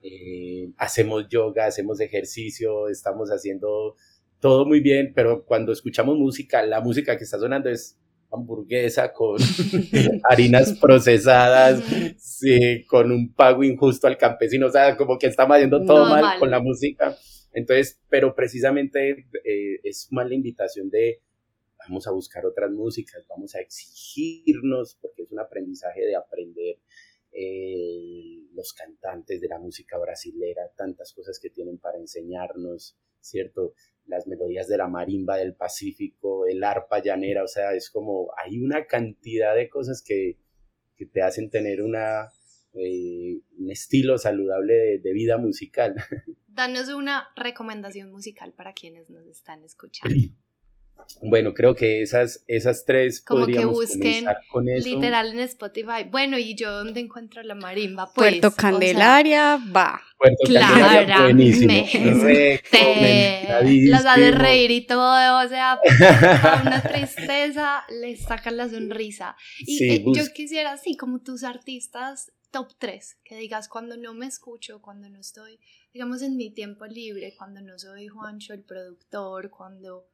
Eh, 0.02 0.70
hacemos 0.76 1.28
yoga, 1.28 1.66
hacemos 1.66 2.00
ejercicio, 2.00 2.88
estamos 2.88 3.30
haciendo 3.30 3.96
todo 4.40 4.64
muy 4.66 4.80
bien, 4.80 5.12
pero 5.14 5.44
cuando 5.44 5.72
escuchamos 5.72 6.18
música, 6.18 6.62
la 6.64 6.80
música 6.80 7.16
que 7.16 7.24
está 7.24 7.38
sonando 7.38 7.68
es 7.68 7.98
hamburguesa 8.32 9.12
con 9.12 9.38
harinas 10.30 10.78
procesadas, 10.78 11.82
sí, 12.18 12.84
con 12.86 13.12
un 13.12 13.32
pago 13.34 13.62
injusto 13.64 14.06
al 14.06 14.16
campesino, 14.16 14.68
o 14.68 14.70
sea, 14.70 14.96
como 14.96 15.18
que 15.18 15.26
estamos 15.26 15.56
haciendo 15.56 15.84
todo 15.84 16.08
mal, 16.08 16.38
con 16.38 16.50
la 16.50 16.60
música. 16.60 17.16
Entonces, 17.52 18.00
pero 18.08 18.34
precisamente 18.34 19.26
eh, 19.44 19.80
es 19.82 20.08
más 20.10 20.28
la 20.28 20.34
invitación 20.34 20.88
de 20.88 21.20
vamos 21.86 22.06
a 22.06 22.12
buscar 22.12 22.44
otras 22.46 22.70
músicas, 22.70 23.24
vamos 23.28 23.54
a 23.54 23.60
exigirnos, 23.60 24.98
porque 25.00 25.22
es 25.22 25.30
un 25.30 25.40
aprendizaje 25.40 26.00
de 26.00 26.16
aprender 26.16 26.78
eh, 27.32 28.42
los 28.54 28.72
cantantes 28.72 29.40
de 29.40 29.48
la 29.48 29.58
música 29.58 29.98
brasilera, 29.98 30.62
tantas 30.76 31.12
cosas 31.12 31.38
que 31.40 31.50
tienen 31.50 31.78
para 31.78 31.98
enseñarnos, 31.98 32.98
¿cierto? 33.20 33.74
Las 34.06 34.26
melodías 34.26 34.66
de 34.66 34.78
la 34.78 34.88
marimba 34.88 35.36
del 35.36 35.54
Pacífico, 35.54 36.46
el 36.46 36.64
arpa 36.64 37.00
llanera, 37.00 37.44
o 37.44 37.48
sea, 37.48 37.74
es 37.74 37.90
como, 37.90 38.32
hay 38.42 38.58
una 38.58 38.86
cantidad 38.86 39.54
de 39.54 39.68
cosas 39.68 40.02
que, 40.04 40.38
que 40.96 41.06
te 41.06 41.22
hacen 41.22 41.50
tener 41.50 41.82
una, 41.82 42.32
eh, 42.74 43.40
un 43.58 43.70
estilo 43.70 44.18
saludable 44.18 44.74
de, 44.74 44.98
de 44.98 45.12
vida 45.12 45.38
musical. 45.38 45.94
Danos 46.48 46.88
una 46.88 47.28
recomendación 47.36 48.10
musical 48.10 48.52
para 48.52 48.72
quienes 48.72 49.08
nos 49.08 49.26
están 49.26 49.62
escuchando. 49.62 50.14
Bueno, 51.22 51.54
creo 51.54 51.74
que 51.74 52.02
esas, 52.02 52.44
esas 52.46 52.84
tres 52.84 53.20
Como 53.20 53.46
que 53.46 53.64
busquen 53.64 54.26
con 54.50 54.68
eso. 54.68 54.88
literal 54.88 55.32
en 55.32 55.40
Spotify. 55.40 56.04
Bueno, 56.10 56.38
¿y 56.38 56.54
yo 56.54 56.70
dónde 56.72 57.00
encuentro 57.00 57.42
la 57.42 57.54
marimba? 57.54 58.12
Pues, 58.14 58.40
Puerto 58.40 58.56
Candelaria, 58.56 59.58
va. 59.74 60.00
Puerto 60.18 60.44
Candelaria, 60.52 61.22
buenísimo. 61.22 61.72
Las 63.90 64.04
da 64.04 64.16
de 64.16 64.30
reír 64.32 64.70
y 64.70 64.86
todo, 64.86 65.44
o 65.44 65.48
sea, 65.48 65.78
una 66.64 66.82
tristeza 66.82 67.84
les 68.00 68.20
sacan 68.22 68.56
la 68.56 68.68
sonrisa. 68.68 69.36
Y 69.60 69.92
eh, 69.92 70.04
yo 70.14 70.24
quisiera, 70.32 70.72
así 70.72 70.96
como 70.96 71.20
tus 71.20 71.44
artistas 71.44 72.32
top 72.50 72.72
3, 72.78 73.18
que 73.24 73.36
digas 73.36 73.68
cuando 73.68 73.96
no 73.96 74.14
me 74.14 74.26
escucho, 74.26 74.80
cuando 74.80 75.08
no 75.08 75.20
estoy, 75.20 75.60
digamos, 75.92 76.22
en 76.22 76.36
mi 76.36 76.50
tiempo 76.50 76.86
libre, 76.86 77.34
cuando 77.36 77.60
no 77.60 77.78
soy 77.78 78.08
Juancho 78.08 78.54
el 78.54 78.62
productor, 78.62 79.50
cuando 79.50 80.06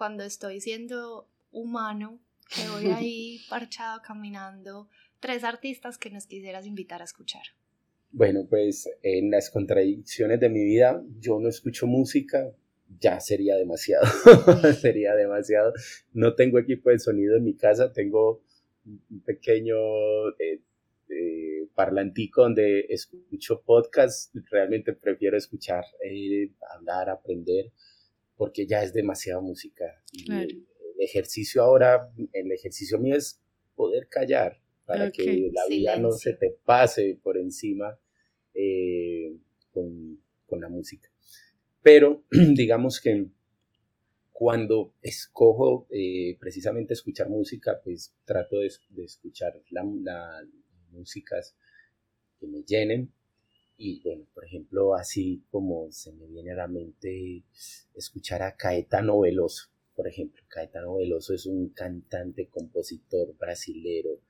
cuando 0.00 0.24
estoy 0.24 0.62
siendo 0.62 1.28
humano, 1.52 2.18
que 2.48 2.66
voy 2.70 2.86
ahí 2.86 3.38
parchado 3.50 4.00
caminando, 4.00 4.88
tres 5.20 5.44
artistas 5.44 5.98
que 5.98 6.08
nos 6.08 6.26
quisieras 6.26 6.64
invitar 6.64 7.02
a 7.02 7.04
escuchar. 7.04 7.42
Bueno, 8.10 8.46
pues 8.48 8.88
en 9.02 9.30
las 9.30 9.50
contradicciones 9.50 10.40
de 10.40 10.48
mi 10.48 10.64
vida, 10.64 11.04
yo 11.18 11.38
no 11.38 11.50
escucho 11.50 11.86
música, 11.86 12.50
ya 12.98 13.20
sería 13.20 13.56
demasiado, 13.56 14.06
sería 14.80 15.14
demasiado. 15.14 15.74
No 16.14 16.34
tengo 16.34 16.58
equipo 16.58 16.88
de 16.88 16.98
sonido 16.98 17.36
en 17.36 17.44
mi 17.44 17.54
casa, 17.54 17.92
tengo 17.92 18.40
un 18.86 19.20
pequeño 19.20 19.76
eh, 20.38 20.62
eh, 21.10 21.68
parlantico 21.74 22.40
donde 22.40 22.86
escucho 22.88 23.60
podcast, 23.60 24.34
realmente 24.50 24.94
prefiero 24.94 25.36
escuchar, 25.36 25.84
eh, 26.02 26.52
hablar, 26.74 27.10
aprender 27.10 27.70
porque 28.40 28.66
ya 28.66 28.82
es 28.82 28.94
demasiada 28.94 29.42
música. 29.42 30.02
el, 30.14 30.64
ejercicio 30.98 31.62
ahora, 31.62 32.10
el 32.32 32.50
ejercicio 32.52 32.98
mío 32.98 33.14
es 33.14 33.38
poder 33.74 34.08
callar 34.08 34.58
para 34.86 35.10
que 35.10 35.50
la 35.52 35.66
vida 35.68 35.98
no 35.98 36.10
se 36.12 36.32
te 36.32 36.56
pase 36.64 37.18
por 37.22 37.36
encima 37.36 37.98
eh, 38.54 39.36
con, 39.74 40.18
la 40.58 40.70
música. 40.70 41.10
Pero 41.82 42.24
digamos 42.54 42.98
que 43.02 43.26
cuando 44.32 44.94
escojo 45.02 45.86
eh, 45.90 46.38
precisamente 46.40 46.94
escuchar 46.94 47.28
música, 47.28 47.78
pues 47.84 48.14
trato 48.24 48.60
de, 48.60 48.70
escuchar 49.04 49.52
las 49.68 49.84
músicas 50.92 51.54
que 52.38 52.46
me 52.46 52.62
llenen, 52.62 53.12
y 53.82 54.02
bueno, 54.02 54.26
por 54.34 54.44
ejemplo, 54.44 54.94
así 54.94 55.42
como 55.50 55.90
se 55.90 56.12
me 56.12 56.26
viene 56.26 56.52
a 56.52 56.56
la 56.56 56.68
mente 56.68 57.42
escuchar 57.94 58.42
a 58.42 58.54
Caetano 58.54 59.20
Veloso, 59.20 59.70
por 59.96 60.06
ejemplo. 60.06 60.42
Caetano 60.48 60.96
Veloso 60.96 61.32
es 61.32 61.46
un 61.46 61.70
cantante, 61.70 62.48
compositor 62.48 63.34
brasilero 63.38 64.20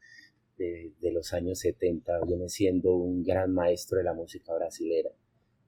de, 0.57 0.93
los 1.13 1.33
años 1.33 1.59
70, 1.59 2.21
viene 2.27 2.49
siendo 2.49 2.95
un 2.95 3.25
gran 3.25 3.53
maestro 3.53 3.99
de 3.99 4.05
la 4.05 4.15
música 4.15 4.55
brasilera, 4.55 5.11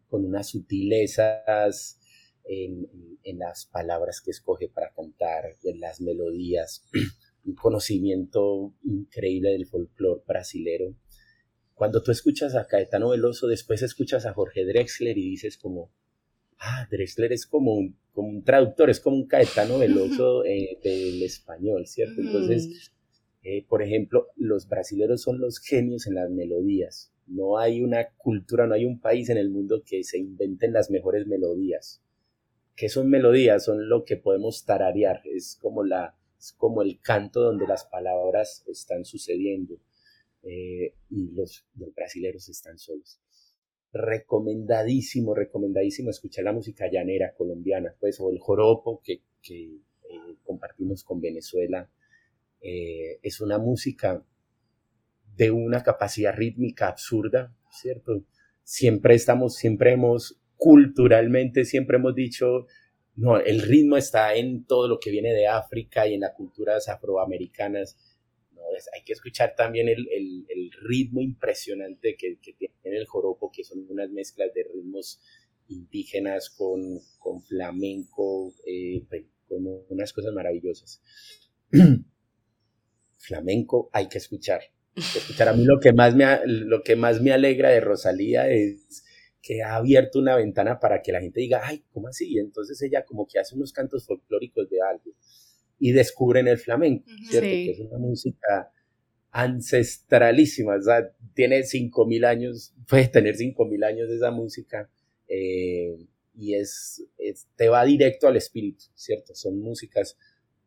con 0.08 0.24
unas 0.24 0.50
sutilezas 0.50 1.98
en, 2.44 2.88
en, 3.24 3.38
las 3.40 3.66
palabras 3.66 4.20
que 4.20 4.30
escoge 4.30 4.68
para 4.68 4.92
cantar, 4.92 5.56
en 5.64 5.80
las 5.80 6.00
melodías, 6.00 6.84
un 7.44 7.56
conocimiento 7.56 8.74
increíble 8.84 9.50
del 9.50 9.66
folclore 9.66 10.22
brasilero. 10.24 10.94
Cuando 11.82 12.00
tú 12.00 12.12
escuchas 12.12 12.54
a 12.54 12.68
Caetano 12.68 13.08
Veloso, 13.08 13.48
después 13.48 13.82
escuchas 13.82 14.24
a 14.24 14.32
Jorge 14.32 14.64
Drexler 14.64 15.18
y 15.18 15.30
dices 15.30 15.58
como, 15.58 15.90
ah, 16.60 16.86
Drexler 16.88 17.32
es 17.32 17.44
como 17.44 17.74
un, 17.74 17.98
como 18.12 18.28
un 18.28 18.44
traductor, 18.44 18.88
es 18.88 19.00
como 19.00 19.16
un 19.16 19.26
Caetano 19.26 19.80
Veloso 19.80 20.44
eh, 20.44 20.78
del 20.80 21.20
español, 21.24 21.88
¿cierto? 21.88 22.20
Entonces, 22.20 22.92
eh, 23.42 23.66
por 23.68 23.82
ejemplo, 23.82 24.28
los 24.36 24.68
brasileños 24.68 25.22
son 25.22 25.40
los 25.40 25.58
genios 25.58 26.06
en 26.06 26.14
las 26.14 26.30
melodías. 26.30 27.12
No 27.26 27.58
hay 27.58 27.82
una 27.82 28.10
cultura, 28.16 28.68
no 28.68 28.74
hay 28.74 28.84
un 28.84 29.00
país 29.00 29.28
en 29.28 29.38
el 29.38 29.50
mundo 29.50 29.82
que 29.84 30.04
se 30.04 30.18
inventen 30.18 30.72
las 30.72 30.88
mejores 30.88 31.26
melodías. 31.26 32.00
¿Qué 32.76 32.88
son 32.88 33.10
melodías? 33.10 33.64
Son 33.64 33.88
lo 33.88 34.04
que 34.04 34.16
podemos 34.16 34.64
tararear. 34.64 35.22
Es 35.24 35.58
como, 35.60 35.82
la, 35.82 36.14
es 36.38 36.52
como 36.52 36.82
el 36.82 37.00
canto 37.00 37.40
donde 37.40 37.66
las 37.66 37.86
palabras 37.86 38.64
están 38.68 39.04
sucediendo. 39.04 39.80
Eh, 40.42 40.94
y 41.10 41.30
los, 41.32 41.64
los 41.76 41.94
brasileños 41.94 42.48
están 42.48 42.78
solos 42.78 43.20
recomendadísimo, 43.92 45.34
recomendadísimo 45.34 46.10
escuchar 46.10 46.44
la 46.44 46.52
música 46.52 46.90
llanera 46.90 47.34
colombiana, 47.34 47.94
pues, 48.00 48.18
o 48.20 48.30
el 48.30 48.38
joropo 48.38 49.02
que, 49.04 49.22
que 49.42 49.64
eh, 49.64 50.36
compartimos 50.42 51.04
con 51.04 51.20
Venezuela. 51.20 51.90
Eh, 52.60 53.18
es 53.22 53.40
una 53.40 53.58
música 53.58 54.24
de 55.36 55.50
una 55.50 55.82
capacidad 55.82 56.34
rítmica 56.34 56.88
absurda, 56.88 57.54
¿cierto? 57.70 58.24
Siempre 58.62 59.14
estamos, 59.14 59.56
siempre 59.56 59.92
hemos, 59.92 60.40
culturalmente, 60.56 61.64
siempre 61.64 61.96
hemos 61.96 62.14
dicho, 62.14 62.66
no, 63.14 63.38
el 63.38 63.60
ritmo 63.60 63.96
está 63.96 64.34
en 64.34 64.64
todo 64.64 64.88
lo 64.88 65.00
que 65.00 65.10
viene 65.10 65.34
de 65.34 65.48
África 65.48 66.06
y 66.06 66.14
en 66.14 66.20
las 66.20 66.32
culturas 66.34 66.88
afroamericanas 66.88 67.98
hay 68.94 69.02
que 69.04 69.12
escuchar 69.12 69.54
también 69.56 69.88
el, 69.88 70.70
ritmo 70.82 71.20
impresionante 71.20 72.16
que, 72.16 72.38
tiene 72.42 72.98
el 72.98 73.06
joropo, 73.06 73.50
que 73.52 73.64
son 73.64 73.86
unas 73.88 74.10
mezclas 74.10 74.52
de 74.52 74.64
ritmos 74.64 75.20
indígenas 75.68 76.50
con, 76.50 77.00
flamenco, 77.42 78.52
eh, 78.66 79.04
como 79.48 79.84
unas 79.88 80.12
cosas 80.12 80.32
maravillosas. 80.32 81.00
flamenco 83.18 83.88
hay 83.92 84.08
que 84.08 84.18
escuchar. 84.18 84.62
escuchar. 84.96 85.48
A 85.48 85.52
mí 85.52 85.64
lo 85.64 85.78
que, 85.80 85.92
más 85.92 86.14
me, 86.14 86.26
lo 86.46 86.82
que 86.82 86.96
más 86.96 87.20
me 87.20 87.32
alegra 87.32 87.70
de 87.70 87.80
Rosalía 87.80 88.50
es 88.50 89.04
que 89.40 89.62
ha 89.62 89.76
abierto 89.76 90.18
una 90.18 90.36
ventana 90.36 90.78
para 90.78 91.02
que 91.02 91.12
la 91.12 91.20
gente 91.20 91.40
diga, 91.40 91.60
ay, 91.64 91.84
¿cómo 91.92 92.08
así? 92.08 92.32
Y 92.32 92.38
entonces 92.38 92.80
ella 92.82 93.04
como 93.04 93.26
que 93.26 93.38
hace 93.38 93.54
unos 93.54 93.72
cantos 93.72 94.06
folclóricos 94.06 94.68
de 94.68 94.78
algo 94.80 95.14
y 95.84 95.90
descubren 95.90 96.46
el 96.46 96.58
flamenco, 96.58 97.10
¿cierto? 97.28 97.48
Que 97.48 97.70
es 97.72 97.80
una 97.80 97.98
música 97.98 98.70
ancestralísima, 99.32 100.76
o 100.76 100.80
sea, 100.80 101.10
tiene 101.34 101.62
5.000 101.62 102.24
años, 102.24 102.72
puede 102.88 103.08
tener 103.08 103.34
5.000 103.34 103.84
años 103.84 104.08
esa 104.08 104.30
música 104.30 104.88
eh, 105.26 106.06
y 106.36 106.54
es, 106.54 107.04
te 107.56 107.68
va 107.68 107.84
directo 107.84 108.28
al 108.28 108.36
espíritu, 108.36 108.84
¿cierto? 108.94 109.34
Son 109.34 109.58
músicas 109.58 110.16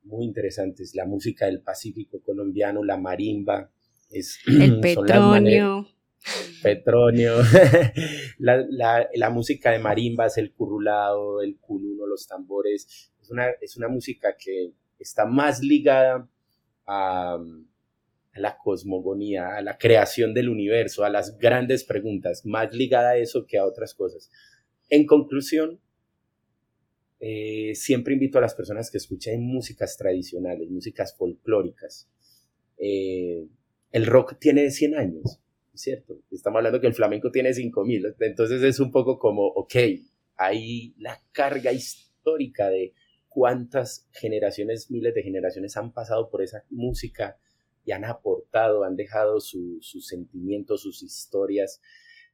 muy 0.04 0.26
interesantes, 0.26 0.94
la 0.96 1.06
música 1.06 1.46
del 1.46 1.62
Pacífico 1.62 2.20
colombiano, 2.20 2.84
la 2.84 2.98
marimba, 2.98 3.72
es, 4.12 4.40
el 4.48 4.82
petronio. 4.82 5.88
Petronio, 6.62 7.36
la, 8.40 8.66
la, 8.68 9.08
la, 9.14 9.30
música 9.30 9.72
de 9.72 9.80
marimbas, 9.80 10.38
el 10.38 10.52
currulado, 10.52 11.42
el 11.42 11.58
culuno, 11.58 12.06
los 12.06 12.28
tambores, 12.28 13.14
es 13.22 13.32
una, 13.32 13.50
es 13.62 13.78
una 13.78 13.88
música 13.88 14.36
que 14.38 14.74
está 15.00 15.26
más 15.26 15.62
ligada 15.62 16.28
a, 16.86 17.38
la 18.36 18.58
cosmogonía, 18.58 19.56
a 19.56 19.62
la 19.62 19.78
creación 19.78 20.34
del 20.34 20.50
universo, 20.50 21.06
a 21.06 21.10
las 21.10 21.38
grandes 21.38 21.86
preguntas, 21.86 22.46
más 22.46 22.74
ligada 22.74 23.12
a 23.12 23.18
eso 23.18 23.46
que 23.46 23.58
a 23.58 23.66
otras 23.66 23.94
cosas. 23.94 24.30
En 24.90 25.06
conclusión, 25.06 25.80
eh, 27.20 27.74
siempre 27.76 28.14
invito 28.14 28.38
a 28.38 28.42
las 28.42 28.54
personas 28.54 28.92
que 28.92 28.98
escuchen 28.98 29.42
músicas 29.42 29.98
tradicionales, 29.98 30.70
músicas 30.70 31.16
folclóricas. 31.18 32.10
Eh, 32.78 33.48
el 33.92 34.06
rock 34.06 34.38
tiene 34.38 34.70
100 34.70 34.96
años, 34.96 35.40
¿cierto? 35.74 36.20
Estamos 36.30 36.58
hablando 36.58 36.82
que 36.82 36.88
el 36.88 36.94
flamenco 36.94 37.32
tiene 37.32 37.54
5000, 37.54 38.16
entonces 38.20 38.62
es 38.62 38.82
un 38.82 38.92
poco 38.92 39.18
como, 39.18 39.48
ok, 39.48 39.76
hay 40.36 40.94
la 40.98 41.22
carga 41.32 41.72
histórica 41.72 42.70
de 42.70 42.94
cuántas 43.36 44.08
generaciones, 44.14 44.90
miles 44.90 45.14
de 45.14 45.22
generaciones 45.22 45.76
han 45.76 45.92
pasado 45.92 46.30
por 46.30 46.42
esa 46.42 46.64
música 46.70 47.38
y 47.84 47.92
han 47.92 48.06
aportado, 48.06 48.86
han 48.86 48.96
dejado 48.96 49.42
sus 49.42 50.08
sentimientos, 50.08 50.84
sus 50.84 51.04
historias. 51.04 51.82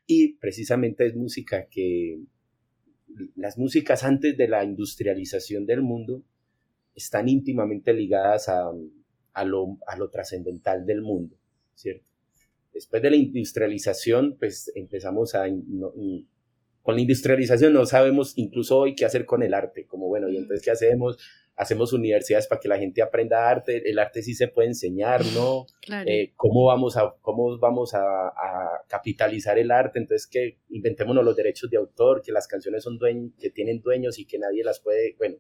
Y 0.06 0.34
precisamente 0.34 1.08
es 1.08 1.16
música 1.16 1.66
que 1.66 2.20
las 3.36 3.58
músicas 3.58 4.04
antes 4.04 4.38
de 4.38 4.48
la 4.48 4.64
industrialización 4.64 5.66
del 5.66 5.82
mundo 5.82 6.24
están 6.94 7.28
íntimamente 7.30 7.94
ligadas 7.94 8.48
a, 8.48 8.72
lo 9.44 10.10
trascendental 10.12 10.86
del 10.86 11.02
mundo, 11.02 11.36
¿cierto? 11.74 12.06
Después 12.76 13.02
de 13.02 13.10
la 13.10 13.16
industrialización, 13.16 14.38
pues 14.38 14.72
empezamos 14.76 15.34
a, 15.34 15.48
con 16.82 16.96
la 16.96 17.02
industrialización 17.02 17.74
no 17.74 17.86
sabemos 17.86 18.34
incluso 18.38 18.78
hoy 18.78 18.96
qué 18.96 19.06
hacer 19.06 19.26
con 19.26 19.44
el 19.44 19.54
arte, 19.54 19.86
como 19.86 20.08
bueno, 20.08 20.30
y 20.30 20.38
entonces 20.38 20.64
¿qué 20.64 20.72
hacemos? 20.72 21.18
Hacemos 21.56 21.94
universidades 21.94 22.48
para 22.48 22.60
que 22.60 22.68
la 22.68 22.80
gente 22.80 23.02
aprenda 23.02 23.50
arte, 23.50 23.88
el 23.88 24.00
arte 24.00 24.24
sí 24.24 24.34
se 24.34 24.48
puede 24.48 24.70
enseñar, 24.70 25.24
¿no? 25.36 25.66
Eh, 26.08 26.32
¿Cómo 26.36 26.66
vamos, 26.66 26.98
a, 26.98 27.14
cómo 27.22 27.60
vamos 27.60 27.94
a, 27.94 28.34
capitalizar 28.88 29.60
el 29.60 29.70
arte? 29.70 30.00
Entonces 30.00 30.28
que 30.28 30.58
inventémonos 30.70 31.24
los 31.24 31.36
derechos 31.36 31.70
de 31.70 31.78
autor, 31.78 32.22
que 32.22 32.32
las 32.32 32.48
canciones 32.48 32.84
son 32.84 32.98
dueños, 32.98 33.34
que 33.40 33.52
tienen 33.52 33.82
dueños 33.82 34.18
y 34.18 34.26
que 34.26 34.40
nadie 34.40 34.64
las 34.64 34.80
puede, 34.80 35.16
bueno, 35.18 35.36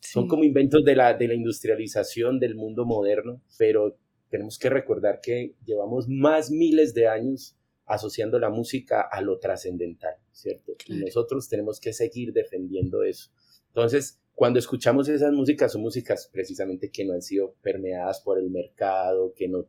son 0.00 0.26
como 0.26 0.44
inventos 0.44 0.82
de 0.84 0.96
la, 0.96 1.14
de 1.14 1.28
la 1.28 1.34
industrialización 1.34 2.40
del 2.40 2.56
mundo 2.56 2.84
moderno, 2.84 3.40
pero 3.58 3.96
tenemos 4.28 4.58
que 4.58 4.70
recordar 4.70 5.20
que 5.22 5.54
llevamos 5.64 6.08
más 6.08 6.50
miles 6.50 6.94
de 6.94 7.06
años 7.06 7.56
asociando 7.90 8.38
la 8.38 8.50
música 8.50 9.00
a 9.00 9.20
lo 9.20 9.40
trascendental, 9.40 10.14
¿cierto? 10.30 10.74
Y 10.86 10.94
nosotros 10.94 11.48
tenemos 11.48 11.80
que 11.80 11.92
seguir 11.92 12.32
defendiendo 12.32 13.02
eso. 13.02 13.30
Entonces, 13.66 14.20
cuando 14.32 14.60
escuchamos 14.60 15.08
esas 15.08 15.32
músicas, 15.32 15.72
son 15.72 15.82
músicas 15.82 16.30
precisamente 16.32 16.90
que 16.90 17.04
no 17.04 17.14
han 17.14 17.22
sido 17.22 17.56
permeadas 17.62 18.20
por 18.20 18.38
el 18.38 18.48
mercado, 18.48 19.34
que 19.34 19.48
no, 19.48 19.66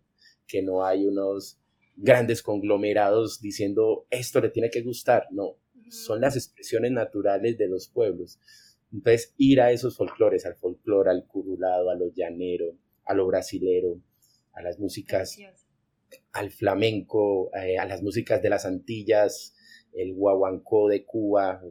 que 0.48 0.62
no 0.62 0.86
hay 0.86 1.08
unos 1.08 1.60
grandes 1.96 2.44
conglomerados 2.44 3.42
diciendo 3.42 4.06
esto 4.12 4.40
le 4.40 4.50
tiene 4.50 4.70
que 4.70 4.82
gustar, 4.84 5.28
no, 5.32 5.58
son 5.90 6.22
las 6.22 6.36
expresiones 6.36 6.92
naturales 6.92 7.58
de 7.58 7.68
los 7.68 7.88
pueblos. 7.88 8.40
Entonces, 8.94 9.34
ir 9.38 9.62
a 9.62 9.72
esos 9.72 9.98
folclores, 9.98 10.46
al 10.46 10.56
folclore, 10.56 11.10
al 11.10 11.26
curulado, 11.26 11.90
a 11.90 11.96
lo 11.96 12.12
llanero, 12.14 12.76
a 13.06 13.16
lo 13.16 13.26
brasilero, 13.26 14.00
a 14.54 14.62
las 14.62 14.80
músicas 14.80 15.38
al 16.32 16.52
flamenco, 16.52 17.52
eh, 17.56 17.78
a 17.78 17.86
las 17.86 18.02
músicas 18.02 18.42
de 18.42 18.50
las 18.50 18.66
Antillas, 18.66 19.56
el 19.94 20.14
guaguancó 20.14 20.88
de 20.90 21.06
Cuba. 21.06 21.62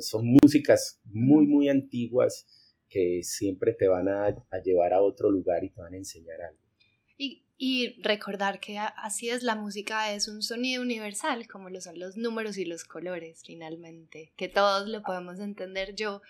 son 0.00 0.26
músicas 0.42 1.00
muy, 1.04 1.46
muy 1.46 1.68
antiguas 1.68 2.46
que 2.88 3.20
siempre 3.22 3.72
te 3.72 3.88
van 3.88 4.08
a, 4.08 4.34
llevar 4.64 4.92
a 4.92 5.02
otro 5.02 5.30
lugar 5.30 5.64
y 5.64 5.70
te 5.70 5.80
van 5.80 5.94
a 5.94 5.96
enseñar 5.96 6.40
algo. 6.40 6.60
Y, 7.18 7.44
y, 7.56 8.00
recordar 8.02 8.60
que 8.60 8.78
así 8.78 9.28
es, 9.30 9.42
la 9.42 9.54
música 9.54 10.12
es 10.12 10.28
un 10.28 10.42
sonido 10.42 10.82
universal, 10.82 11.48
como 11.48 11.70
lo 11.70 11.80
son 11.80 11.98
los 11.98 12.16
números 12.16 12.58
y 12.58 12.64
los 12.64 12.84
colores, 12.84 13.42
finalmente, 13.44 14.32
que 14.36 14.48
todos 14.48 14.88
lo 14.88 15.02
podemos 15.02 15.40
entender. 15.40 15.94
Yo, 15.94 16.22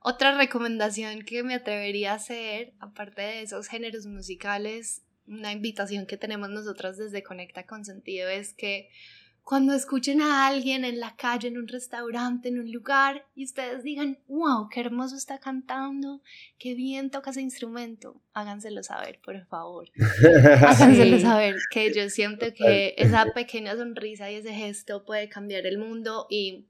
otra 0.00 0.36
recomendación 0.36 1.22
que 1.22 1.42
me 1.42 1.54
atrevería 1.54 2.12
a 2.12 2.16
hacer, 2.16 2.74
aparte 2.80 3.22
de 3.22 3.42
esos 3.42 3.68
géneros 3.68 4.06
musicales, 4.06 5.02
una 5.26 5.52
invitación 5.52 6.06
que 6.06 6.16
tenemos 6.16 6.50
nosotras 6.50 6.96
desde 6.96 7.22
Conecta 7.22 7.66
con 7.66 7.84
Sentido 7.84 8.28
es 8.28 8.54
que 8.54 8.88
cuando 9.44 9.74
escuchen 9.74 10.20
a 10.20 10.46
alguien 10.46 10.84
en 10.84 11.00
la 11.00 11.16
calle, 11.16 11.48
en 11.48 11.58
un 11.58 11.66
restaurante, 11.66 12.48
en 12.48 12.60
un 12.60 12.70
lugar, 12.70 13.26
y 13.34 13.44
ustedes 13.44 13.82
digan, 13.82 14.18
wow, 14.28 14.68
qué 14.68 14.80
hermoso 14.80 15.16
está 15.16 15.38
cantando, 15.38 16.22
qué 16.58 16.74
bien 16.74 17.10
toca 17.10 17.30
ese 17.30 17.40
instrumento, 17.40 18.22
háganselo 18.34 18.82
saber, 18.84 19.20
por 19.20 19.44
favor. 19.46 19.90
háganselo 20.66 21.18
saber, 21.18 21.56
que 21.70 21.92
yo 21.92 22.08
siento 22.08 22.46
que 22.54 22.94
esa 22.96 23.26
pequeña 23.34 23.74
sonrisa 23.74 24.30
y 24.30 24.36
ese 24.36 24.54
gesto 24.54 25.04
puede 25.04 25.28
cambiar 25.28 25.66
el 25.66 25.78
mundo 25.78 26.26
y 26.30 26.68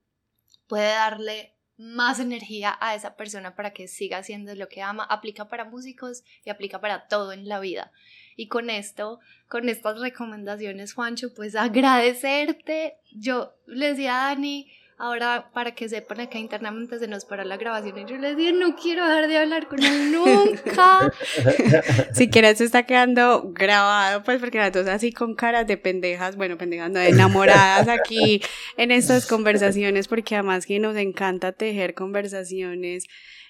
puede 0.67 0.89
darle 0.89 1.55
más 1.77 2.21
energía 2.21 2.77
a 2.81 2.95
esa 2.95 3.17
persona 3.17 3.55
para 3.55 3.73
que 3.73 3.89
siga 3.89 4.19
haciendo 4.19 4.55
lo 4.55 4.69
que 4.69 4.83
ama. 4.83 5.05
Aplica 5.05 5.49
para 5.49 5.65
músicos 5.65 6.23
y 6.45 6.51
aplica 6.51 6.81
para 6.81 7.09
todo 7.09 7.33
en 7.33 7.49
la 7.49 7.61
vida. 7.61 7.93
Y 8.37 8.49
con 8.49 8.71
esto, 8.71 9.21
con 9.49 9.69
estas 9.69 10.01
recomendaciones, 10.01 10.95
Juancho, 10.95 11.35
pues 11.35 11.55
agradecerte. 11.55 12.95
Yo 13.13 13.55
le 13.67 13.89
decía 13.89 14.27
a 14.27 14.29
Dani, 14.29 14.71
Ahora, 15.03 15.51
para 15.53 15.75
que 15.75 15.89
sepan, 15.89 16.21
acá 16.21 16.39
internamente 16.39 16.97
se 16.97 17.09
nos 17.09 17.25
paró 17.25 17.43
la 17.43 17.57
grabación 17.57 17.99
y 17.99 18.05
yo 18.09 18.17
les 18.19 18.37
dije, 18.37 18.53
no 18.53 18.77
quiero 18.77 19.05
dejar 19.05 19.27
de 19.27 19.37
hablar 19.37 19.67
con 19.67 19.83
él 19.83 20.13
nunca. 20.13 21.13
si 22.13 22.31
quieres, 22.31 22.61
está 22.61 22.85
quedando 22.85 23.51
grabado, 23.53 24.23
pues 24.23 24.39
porque 24.39 24.59
las 24.59 24.73
dos 24.73 24.87
así 24.87 25.11
con 25.11 25.35
caras 25.35 25.67
de 25.67 25.77
pendejas, 25.77 26.37
bueno, 26.37 26.57
pendejas 26.57 26.93
no, 26.93 27.01
enamoradas 27.01 27.89
aquí 27.89 28.43
en 28.77 28.93
estas 28.93 29.27
conversaciones, 29.27 30.07
porque 30.07 30.37
además 30.37 30.67
que 30.67 30.79
nos 30.79 30.95
encanta 30.95 31.51
tejer 31.51 31.95
conversaciones, 31.95 33.07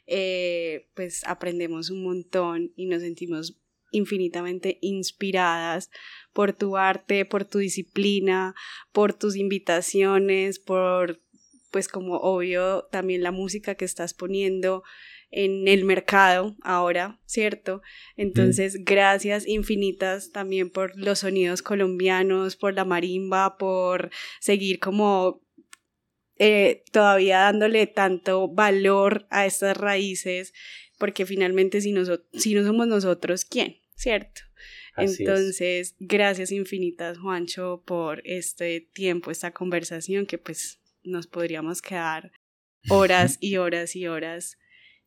eh, 0.07 0.89
pues 0.95 1.22
aprendemos 1.26 1.91
un 1.91 2.03
montón 2.03 2.72
y 2.76 2.87
nos 2.87 3.03
sentimos 3.03 3.61
infinitamente 3.93 4.78
inspiradas 4.80 5.90
por 6.32 6.53
tu 6.53 6.76
arte, 6.76 7.24
por 7.24 7.45
tu 7.45 7.59
disciplina, 7.59 8.55
por 8.93 9.12
tus 9.12 9.36
invitaciones, 9.36 10.59
por 10.59 11.20
pues 11.70 11.88
como 11.88 12.18
obvio 12.18 12.86
también 12.93 13.22
la 13.22 13.32
música 13.32 13.74
que 13.74 13.86
estás 13.86 14.12
poniendo 14.12 14.82
en 15.32 15.66
el 15.66 15.84
mercado 15.84 16.55
ahora, 16.62 17.18
¿cierto? 17.24 17.80
Entonces, 18.16 18.84
gracias 18.84 19.49
infinitas 19.49 20.30
también 20.30 20.70
por 20.70 20.97
los 20.97 21.20
sonidos 21.20 21.62
colombianos, 21.62 22.57
por 22.57 22.74
la 22.74 22.84
marimba, 22.84 23.57
por 23.57 24.11
seguir 24.40 24.78
como 24.78 25.40
eh, 26.38 26.84
todavía 26.93 27.38
dándole 27.40 27.86
tanto 27.86 28.49
valor 28.49 29.26
a 29.30 29.47
estas 29.47 29.76
raíces, 29.76 30.53
porque 30.99 31.24
finalmente 31.24 31.80
si, 31.80 31.95
si 32.34 32.55
no 32.55 32.64
somos 32.64 32.86
nosotros, 32.86 33.47
¿quién? 33.47 33.82
¿Cierto? 34.03 34.40
Entonces, 34.96 35.94
gracias 36.00 36.50
infinitas, 36.50 37.18
Juancho, 37.18 37.84
por 37.86 38.20
este 38.24 38.80
tiempo, 38.80 39.30
esta 39.30 39.53
conversación 39.53 40.26
que 40.26 40.38
pues 40.38 40.80
nos 41.05 41.28
podríamos 41.28 41.80
quedar 41.82 42.32
horas 42.88 43.38
y 43.40 43.59
horas 43.59 43.94
y 43.94 44.09
horas. 44.09 44.59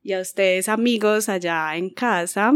Y 0.01 0.13
a 0.13 0.21
ustedes 0.21 0.69
amigos 0.69 1.27
allá 1.27 1.75
en 1.75 1.89
casa, 1.89 2.53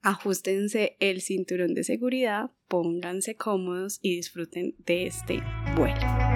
ajustense 0.00 0.96
el 0.98 1.22
cinturón 1.22 1.74
de 1.74 1.84
seguridad, 1.84 2.50
pónganse 2.66 3.36
cómodos 3.36 4.00
y 4.02 4.16
disfruten 4.16 4.74
de 4.78 5.06
este 5.06 5.42
vuelo. 5.76 6.31